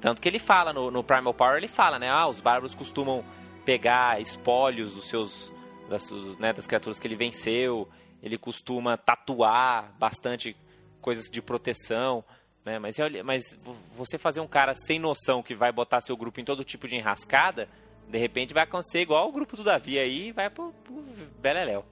Tanto 0.00 0.22
que 0.22 0.26
ele 0.28 0.38
fala 0.38 0.72
no, 0.72 0.90
no 0.90 1.04
Primal 1.04 1.34
Power, 1.34 1.58
ele 1.58 1.68
fala, 1.68 1.98
né? 1.98 2.08
Ah, 2.08 2.26
os 2.26 2.40
bárbaros 2.40 2.74
costumam 2.74 3.22
pegar 3.66 4.20
espólios 4.22 4.94
dos 4.94 5.04
seus. 5.06 5.52
Das, 5.90 6.10
né, 6.38 6.52
das 6.54 6.66
criaturas 6.66 6.98
que 6.98 7.06
ele 7.06 7.14
venceu. 7.14 7.86
Ele 8.22 8.38
costuma 8.38 8.96
tatuar 8.96 9.94
bastante 9.98 10.56
coisas 11.00 11.26
de 11.30 11.42
proteção. 11.42 12.24
Né? 12.64 12.78
Mas, 12.78 12.96
mas 13.22 13.54
vo- 13.62 13.76
você 13.96 14.16
fazer 14.16 14.40
um 14.40 14.46
cara 14.48 14.74
sem 14.74 14.98
noção 14.98 15.42
que 15.42 15.54
vai 15.54 15.70
botar 15.72 16.00
seu 16.00 16.16
grupo 16.16 16.40
em 16.40 16.44
todo 16.44 16.64
tipo 16.64 16.88
de 16.88 16.96
enrascada, 16.96 17.68
de 18.08 18.18
repente 18.18 18.54
vai 18.54 18.62
acontecer 18.64 19.00
igual 19.00 19.28
o 19.28 19.32
grupo 19.32 19.56
do 19.56 19.62
Davi 19.64 19.98
aí 19.98 20.32
vai 20.32 20.48
pro, 20.48 20.72
pro 20.84 21.02
Beleléu. 21.38 21.84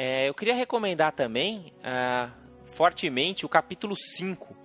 É, 0.00 0.28
eu 0.28 0.34
queria 0.34 0.54
recomendar 0.54 1.10
também 1.10 1.72
ah, 1.82 2.30
fortemente 2.66 3.44
o 3.44 3.48
capítulo 3.48 3.96
5 3.96 4.56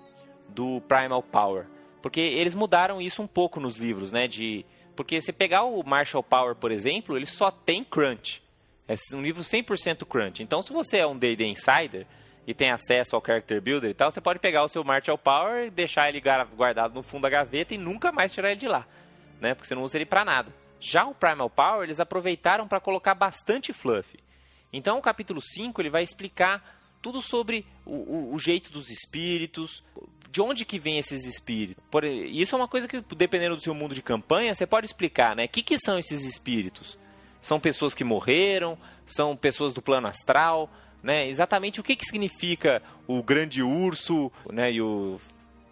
do 0.47 0.79
Primal 0.81 1.23
Power. 1.23 1.65
Porque 2.03 2.19
eles 2.21 2.53
mudaram 2.53 3.01
isso 3.01 3.19
um 3.19 3.25
pouco 3.25 3.59
nos 3.59 3.77
livros, 3.77 4.11
né? 4.11 4.27
De, 4.27 4.63
porque 4.95 5.19
se 5.23 5.33
pegar 5.33 5.63
o 5.63 5.81
Marshall 5.83 6.21
Power, 6.21 6.53
por 6.53 6.71
exemplo, 6.71 7.17
ele 7.17 7.25
só 7.25 7.49
tem 7.49 7.83
crunch. 7.83 8.43
É 8.87 8.93
um 9.15 9.23
livro 9.23 9.41
100% 9.41 10.05
crunch. 10.05 10.43
Então, 10.43 10.61
se 10.61 10.71
você 10.71 10.97
é 10.97 11.07
um 11.07 11.17
D&D 11.17 11.45
Insider 11.47 12.05
e 12.45 12.53
tem 12.53 12.69
acesso 12.69 13.15
ao 13.15 13.25
Character 13.25 13.59
Builder 13.59 13.89
e 13.89 13.93
tal, 13.95 14.11
você 14.11 14.21
pode 14.21 14.37
pegar 14.37 14.63
o 14.63 14.69
seu 14.69 14.83
Marshall 14.83 15.17
Power 15.17 15.65
e 15.65 15.71
deixar 15.71 16.09
ele 16.09 16.21
guardado 16.55 16.93
no 16.93 17.01
fundo 17.01 17.23
da 17.23 17.29
gaveta 17.29 17.73
e 17.73 17.77
nunca 17.79 18.11
mais 18.11 18.31
tirar 18.31 18.51
ele 18.51 18.59
de 18.59 18.67
lá, 18.67 18.85
né? 19.41 19.55
Porque 19.55 19.67
você 19.67 19.73
não 19.73 19.81
usa 19.81 19.97
ele 19.97 20.05
pra 20.05 20.23
nada. 20.23 20.53
Já 20.79 21.05
o 21.07 21.15
Primal 21.15 21.49
Power, 21.49 21.83
eles 21.83 21.99
aproveitaram 21.99 22.67
para 22.67 22.79
colocar 22.79 23.15
bastante 23.15 23.73
fluff. 23.73 24.22
Então, 24.73 24.97
o 24.97 25.01
capítulo 25.01 25.39
5 25.41 25.79
ele 25.81 25.89
vai 25.89 26.03
explicar 26.03 26.81
tudo 27.01 27.21
sobre 27.21 27.65
o, 27.85 27.93
o- 27.93 28.33
o 28.33 28.39
jeito 28.39 28.71
dos 28.71 28.89
espíritos, 28.89 29.83
de 30.31 30.41
onde 30.41 30.65
que 30.65 30.79
vem 30.79 30.97
esses 30.97 31.25
espíritos. 31.25 31.83
Por, 31.91 32.03
isso 32.03 32.55
é 32.55 32.57
uma 32.57 32.67
coisa 32.67 32.87
que, 32.87 32.99
dependendo 33.15 33.55
do 33.55 33.61
seu 33.61 33.73
mundo 33.75 33.93
de 33.93 34.01
campanha, 34.01 34.55
você 34.55 34.65
pode 34.65 34.87
explicar, 34.87 35.35
né? 35.35 35.45
O 35.45 35.49
que, 35.49 35.61
que 35.61 35.77
são 35.77 35.99
esses 35.99 36.25
espíritos? 36.25 36.97
São 37.41 37.59
pessoas 37.59 37.93
que 37.93 38.03
morreram? 38.03 38.77
São 39.05 39.35
pessoas 39.37 39.73
do 39.73 39.81
plano 39.81 40.07
astral? 40.07 40.71
Né? 41.03 41.27
Exatamente 41.27 41.79
o 41.81 41.83
que, 41.83 41.95
que 41.97 42.05
significa 42.05 42.81
o 43.05 43.21
grande 43.21 43.61
urso 43.61 44.31
né? 44.51 44.71
e 44.71 44.81
o 44.81 45.19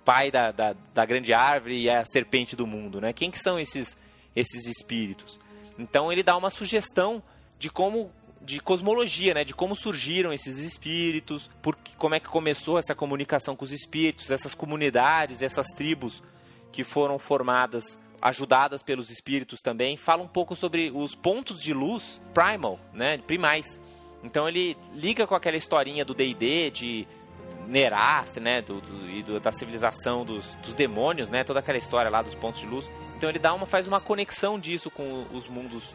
pai 0.03 0.29
da, 0.29 0.51
da, 0.51 0.75
da 0.93 1.05
grande 1.05 1.31
árvore 1.33 1.79
e 1.79 1.89
a 1.89 2.03
serpente 2.05 2.53
do 2.55 2.67
mundo, 2.67 2.99
né? 2.99 3.13
Quem 3.13 3.31
que 3.31 3.39
são 3.39 3.57
esses, 3.57 3.95
esses 4.35 4.65
espíritos? 4.67 5.39
Então 5.79 6.11
ele 6.11 6.21
dá 6.21 6.35
uma 6.35 6.49
sugestão 6.49 7.23
de 7.57 7.69
como 7.69 8.11
de 8.43 8.59
cosmologia, 8.59 9.33
né, 9.35 9.43
de 9.43 9.53
como 9.53 9.75
surgiram 9.75 10.33
esses 10.33 10.57
espíritos, 10.57 11.49
por, 11.61 11.77
como 11.97 12.15
é 12.15 12.19
que 12.19 12.27
começou 12.27 12.77
essa 12.79 12.95
comunicação 12.95 13.55
com 13.55 13.63
os 13.63 13.71
espíritos, 13.71 14.31
essas 14.31 14.53
comunidades, 14.55 15.41
essas 15.41 15.67
tribos 15.75 16.23
que 16.71 16.83
foram 16.83 17.19
formadas, 17.19 17.97
ajudadas 18.21 18.81
pelos 18.81 19.09
espíritos 19.11 19.61
também. 19.61 19.95
Fala 19.95 20.23
um 20.23 20.27
pouco 20.27 20.55
sobre 20.55 20.91
os 20.93 21.13
pontos 21.15 21.61
de 21.61 21.73
luz 21.73 22.19
primal, 22.33 22.79
né, 22.93 23.17
primais. 23.19 23.79
Então 24.23 24.47
ele 24.47 24.75
liga 24.93 25.27
com 25.27 25.35
aquela 25.35 25.57
historinha 25.57 26.03
do 26.05 26.13
D&D 26.13 26.69
de 26.71 27.07
Nerath, 27.67 28.37
né, 28.39 28.61
do, 28.61 28.81
do- 28.81 29.09
e 29.09 29.23
do- 29.23 29.39
da 29.39 29.51
civilização 29.51 30.25
dos, 30.25 30.55
dos 30.55 30.73
demônios, 30.73 31.29
né, 31.29 31.43
toda 31.43 31.59
aquela 31.59 31.77
história 31.77 32.09
lá 32.09 32.21
dos 32.21 32.35
pontos 32.35 32.61
de 32.61 32.67
luz. 32.67 32.91
Então 33.17 33.29
ele 33.29 33.39
dá 33.39 33.53
uma 33.53 33.65
faz 33.65 33.87
uma 33.87 34.01
conexão 34.01 34.59
disso 34.59 34.89
com 34.89 35.25
os 35.31 35.47
mundos 35.47 35.93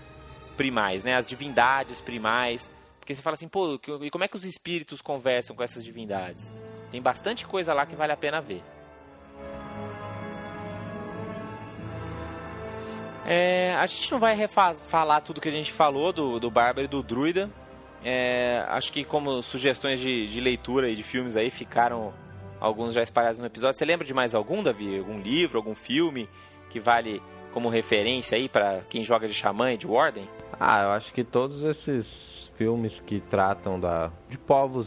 primais, 0.56 1.04
né, 1.04 1.14
as 1.14 1.26
divindades 1.26 2.00
primais. 2.00 2.72
Porque 2.98 3.14
você 3.14 3.22
fala 3.22 3.34
assim, 3.34 3.46
pô, 3.46 3.78
e 4.02 4.10
como 4.10 4.24
é 4.24 4.28
que 4.28 4.36
os 4.36 4.44
espíritos 4.44 5.00
conversam 5.00 5.54
com 5.54 5.62
essas 5.62 5.84
divindades? 5.84 6.52
Tem 6.90 7.00
bastante 7.00 7.46
coisa 7.46 7.72
lá 7.72 7.86
que 7.86 7.94
vale 7.94 8.12
a 8.12 8.16
pena 8.16 8.40
ver. 8.40 8.62
É, 13.24 13.74
a 13.74 13.86
gente 13.86 14.10
não 14.12 14.20
vai 14.20 14.36
falar 14.46 15.20
tudo 15.20 15.40
que 15.40 15.48
a 15.48 15.52
gente 15.52 15.72
falou 15.72 16.12
do, 16.12 16.38
do 16.38 16.50
Bárbaro 16.50 16.84
e 16.84 16.88
do 16.88 17.02
Druida. 17.02 17.50
É, 18.04 18.64
acho 18.68 18.92
que 18.92 19.04
como 19.04 19.42
sugestões 19.42 19.98
de, 19.98 20.26
de 20.26 20.40
leitura 20.40 20.88
e 20.88 20.94
de 20.94 21.02
filmes 21.02 21.36
aí 21.36 21.50
ficaram 21.50 22.14
alguns 22.60 22.94
já 22.94 23.02
espalhados 23.02 23.38
no 23.38 23.46
episódio. 23.46 23.76
Você 23.76 23.84
lembra 23.84 24.06
de 24.06 24.14
mais 24.14 24.34
algum, 24.34 24.62
Davi? 24.62 24.98
Algum 24.98 25.18
livro, 25.18 25.58
algum 25.58 25.74
filme 25.74 26.28
que 26.70 26.78
vale 26.78 27.20
como 27.52 27.68
referência 27.68 28.36
aí 28.36 28.48
para 28.48 28.82
quem 28.88 29.02
joga 29.02 29.26
de 29.26 29.34
Xamã 29.34 29.72
e 29.72 29.76
de 29.76 29.86
Warden? 29.86 30.28
Ah, 30.58 30.82
eu 30.82 30.90
acho 30.90 31.12
que 31.12 31.24
todos 31.24 31.62
esses 31.62 32.06
filmes 32.56 32.92
que 33.06 33.20
tratam 33.20 33.78
da 33.78 34.10
de 34.30 34.38
povos 34.38 34.86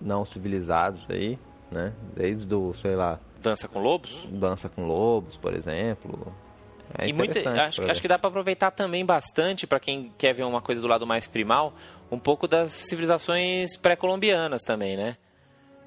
não 0.00 0.24
civilizados 0.26 1.02
aí, 1.08 1.38
né? 1.70 1.92
Desde 2.14 2.54
o, 2.54 2.74
sei 2.80 2.94
lá, 2.94 3.18
Dança 3.44 3.68
com 3.68 3.78
Lobos? 3.78 4.26
Dança 4.30 4.70
com 4.70 4.86
Lobos, 4.86 5.36
por 5.36 5.54
exemplo. 5.54 6.34
É 6.98 7.08
e 7.08 7.58
acho, 7.60 7.82
acho 7.84 8.00
que 8.00 8.08
dá 8.08 8.18
para 8.18 8.28
aproveitar 8.28 8.70
também 8.70 9.04
bastante 9.04 9.66
para 9.66 9.78
quem 9.78 10.12
quer 10.16 10.32
ver 10.32 10.44
uma 10.44 10.62
coisa 10.62 10.80
do 10.80 10.86
lado 10.86 11.06
mais 11.06 11.26
primal, 11.26 11.74
um 12.10 12.18
pouco 12.18 12.48
das 12.48 12.72
civilizações 12.72 13.76
pré-colombianas 13.76 14.62
também, 14.62 14.96
né? 14.96 15.16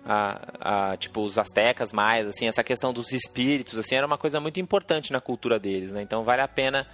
A, 0.06 0.92
a, 0.92 0.98
tipo 0.98 1.22
os 1.22 1.38
astecas 1.38 1.92
mais, 1.92 2.28
assim, 2.28 2.48
essa 2.48 2.64
questão 2.64 2.94
dos 2.94 3.12
espíritos, 3.12 3.78
assim, 3.78 3.96
era 3.96 4.06
uma 4.06 4.18
coisa 4.18 4.40
muito 4.40 4.60
importante 4.60 5.12
na 5.12 5.20
cultura 5.20 5.60
deles, 5.60 5.92
né? 5.92 6.02
Então 6.02 6.24
vale 6.24 6.42
a 6.42 6.48
pena 6.48 6.88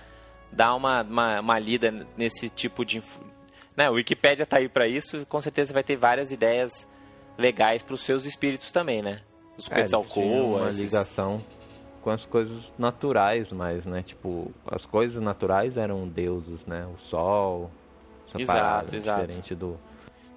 dar 0.53 0.75
uma, 0.75 1.01
uma, 1.01 1.39
uma 1.39 1.59
lida 1.59 2.07
nesse 2.15 2.49
tipo 2.49 2.85
de 2.85 3.01
né, 3.75 3.89
o 3.89 3.93
Wikipedia 3.93 4.45
tá 4.45 4.57
aí 4.57 4.69
para 4.69 4.87
isso, 4.87 5.25
com 5.27 5.41
certeza 5.41 5.73
vai 5.73 5.83
ter 5.83 5.95
várias 5.95 6.31
ideias 6.31 6.87
legais 7.37 7.81
para 7.81 7.95
os 7.95 8.01
seus 8.01 8.25
espíritos 8.25 8.71
também, 8.71 9.01
né? 9.01 9.21
Os 9.57 9.69
É, 9.71 9.75
Quetzalcoatl, 9.75 10.55
uma 10.55 10.69
ligação 10.69 11.41
com 12.01 12.11
as 12.11 12.23
coisas 12.25 12.61
naturais, 12.77 13.47
mas, 13.51 13.83
né? 13.85 14.03
Tipo, 14.03 14.51
as 14.67 14.85
coisas 14.85 15.21
naturais 15.21 15.75
eram 15.77 16.07
deuses, 16.07 16.59
né? 16.67 16.85
O 16.85 16.99
sol, 17.09 17.71
essa 18.27 18.41
Exato, 18.41 18.59
parada 18.59 18.95
exato. 18.95 19.21
diferente 19.21 19.55
do... 19.55 19.79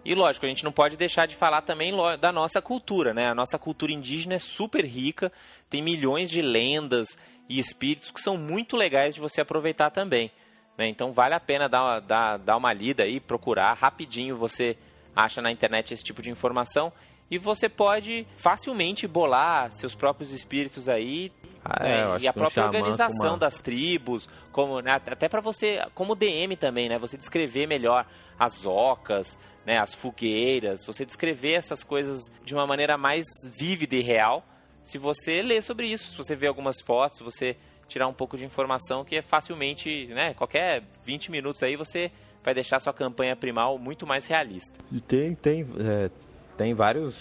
E 0.05 0.15
lógico, 0.15 0.47
a 0.47 0.49
gente 0.49 0.63
não 0.63 0.71
pode 0.71 0.97
deixar 0.97 1.27
de 1.27 1.35
falar 1.35 1.63
também 1.63 1.93
da 2.21 2.31
nossa 2.31 2.63
cultura, 2.63 3.13
né? 3.13 3.29
A 3.29 3.35
nossa 3.35 3.59
cultura 3.59 3.91
indígena 3.91 4.37
é 4.37 4.39
super 4.39 4.85
rica, 4.85 5.33
tem 5.69 5.83
milhões 5.83 6.31
de 6.31 6.41
lendas 6.41 7.19
e 7.49 7.59
espíritos 7.59 8.11
que 8.11 8.21
são 8.21 8.37
muito 8.37 8.77
legais 8.77 9.15
de 9.15 9.21
você 9.21 9.41
aproveitar 9.41 9.91
também. 9.91 10.31
né? 10.77 10.87
Então 10.89 11.13
vale 11.13 11.35
a 11.35 11.41
pena 11.41 11.69
dar, 11.69 12.01
dar, 12.01 12.37
dar 12.39 12.57
uma 12.57 12.73
lida 12.73 13.03
aí, 13.05 13.19
procurar 13.21 13.73
rapidinho, 13.75 14.37
você 14.37 14.77
acha 15.15 15.41
na 15.41 15.51
internet 15.51 15.95
esse 15.95 16.05
tipo 16.05 16.21
de 16.21 16.31
informação 16.31 16.93
e 17.31 17.39
você 17.39 17.69
pode 17.69 18.27
facilmente 18.37 19.07
bolar 19.07 19.71
seus 19.73 19.95
próprios 19.95 20.33
espíritos 20.33 20.89
aí 20.89 21.33
Ah, 21.65 21.83
né, 21.83 22.01
é, 22.17 22.19
e 22.21 22.29
a 22.29 22.31
um 22.31 22.35
própria 22.35 22.63
com 22.63 22.69
organização 22.69 23.31
uma- 23.31 23.39
das 23.39 23.59
tribos, 23.61 24.29
como 24.53 24.81
né, 24.81 24.93
até 24.93 25.29
para 25.29 25.41
você, 25.41 25.81
como 25.95 26.15
DM 26.15 26.55
também, 26.57 26.89
né? 26.89 26.99
Você 26.99 27.17
descrever 27.17 27.67
melhor 27.67 28.07
as 28.39 28.65
ocas, 28.67 29.37
né? 29.65 29.79
As 29.79 29.95
fogueiras, 29.95 30.85
você 30.85 31.05
descrever 31.05 31.55
essas 31.55 31.83
coisas 31.83 32.31
de 32.45 32.55
uma 32.55 32.67
maneira 32.67 32.97
mais 32.97 33.25
vívida 33.59 33.97
e 33.97 34.03
real. 34.03 34.45
Se 34.87 34.99
você 34.99 35.43
ler 35.43 35.63
sobre 35.65 35.89
isso, 35.89 36.13
se 36.13 36.17
você 36.17 36.37
ver 36.37 36.47
algumas 36.47 36.81
fotos, 36.81 37.19
você 37.19 37.57
tirar 37.89 38.07
um 38.07 38.13
pouco 38.13 38.37
de 38.37 38.45
informação 38.45 39.05
que 39.05 39.17
é 39.17 39.23
facilmente, 39.23 40.07
né? 40.07 40.33
Qualquer 40.33 40.85
20 41.05 41.29
minutos 41.33 41.61
aí 41.65 41.75
você 41.75 42.13
vai 42.45 42.55
deixar 42.55 42.79
sua 42.79 42.93
campanha 42.93 43.35
primal 43.35 43.79
muito 43.79 44.07
mais 44.07 44.29
realista. 44.29 44.79
E 44.93 45.01
tem, 45.01 45.35
tem, 45.35 45.67
é, 45.81 46.09
tem 46.57 46.73
vários, 46.73 47.17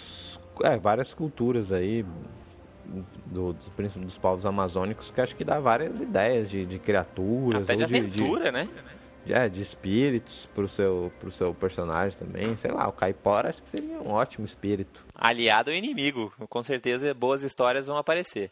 é, 0.64 0.78
várias 0.78 1.12
culturas 1.16 1.72
aí 1.72 2.06
do, 3.26 3.54
dos, 3.54 3.68
principalmente 3.76 4.14
dos 4.14 4.22
povos 4.22 4.46
amazônicos 4.46 5.10
que 5.10 5.20
acho 5.20 5.36
que 5.36 5.44
dá 5.44 5.60
várias 5.60 6.00
ideias 6.00 6.48
de, 6.52 6.68
de 6.68 6.78
criaturas 6.78 7.64
Até 7.64 7.74
de 7.74 7.84
aventura, 7.84 8.52
né? 8.52 8.66
de, 8.66 8.95
é, 9.34 9.50
de 9.50 9.62
espíritos 9.64 10.34
pro 10.54 10.70
seu, 10.76 11.12
pro 11.20 11.32
seu 11.34 11.54
personagem 11.54 12.18
também. 12.18 12.58
Sei 12.62 12.72
lá, 12.72 12.88
o 12.88 12.94
caipora 12.94 13.50
acho 13.50 13.62
que 13.64 13.78
seria 13.78 14.02
um 14.02 14.12
ótimo 14.12 14.46
espírito. 14.46 15.04
Aliado 15.14 15.72
ou 15.72 15.76
inimigo, 15.76 16.34
com 16.50 16.62
certeza 16.62 17.14
boas 17.14 17.44
histórias 17.44 17.88
vão 17.88 17.98
aparecer. 17.98 18.52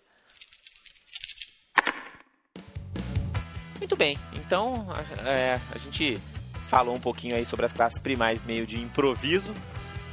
Muito 3.77 3.97
bem, 3.97 4.17
então 4.33 4.87
a, 4.89 5.29
é, 5.29 5.59
a 5.73 5.77
gente 5.77 6.17
falou 6.69 6.95
um 6.95 6.99
pouquinho 6.99 7.35
aí 7.35 7.45
sobre 7.45 7.65
as 7.65 7.73
classes 7.73 7.99
primais 7.99 8.41
meio 8.41 8.65
de 8.65 8.79
improviso. 8.79 9.53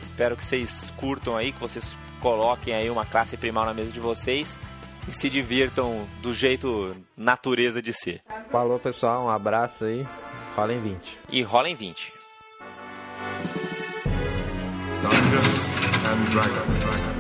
Espero 0.03 0.37
que 0.37 0.45
vocês 0.45 0.91
curtam 0.97 1.37
aí, 1.37 1.53
que 1.53 1.61
vocês 1.61 1.85
coloquem 2.21 2.75
aí 2.75 2.91
uma 2.91 3.07
classe 3.07 3.37
primal 3.37 3.65
na 3.65 3.73
mesa 3.73 3.93
de 3.93 4.01
vocês 4.01 4.59
e 5.09 5.13
se 5.13 5.31
divirtam 5.31 6.07
do 6.21 6.33
jeito 6.33 6.95
natureza 7.17 7.81
de 7.81 7.93
ser. 7.93 8.23
Falou 8.51 8.79
pessoal, 8.79 9.25
um 9.25 9.31
abraço 9.31 9.85
aí. 9.85 10.07
Fala 10.55 10.73
em 10.75 10.81
20. 10.81 11.01
E 11.31 11.43
rola 11.43 11.69
em 11.69 11.75
20. 11.75 12.13
Dungeons 15.03 15.67
and 16.05 16.31
Dragons. 16.31 17.20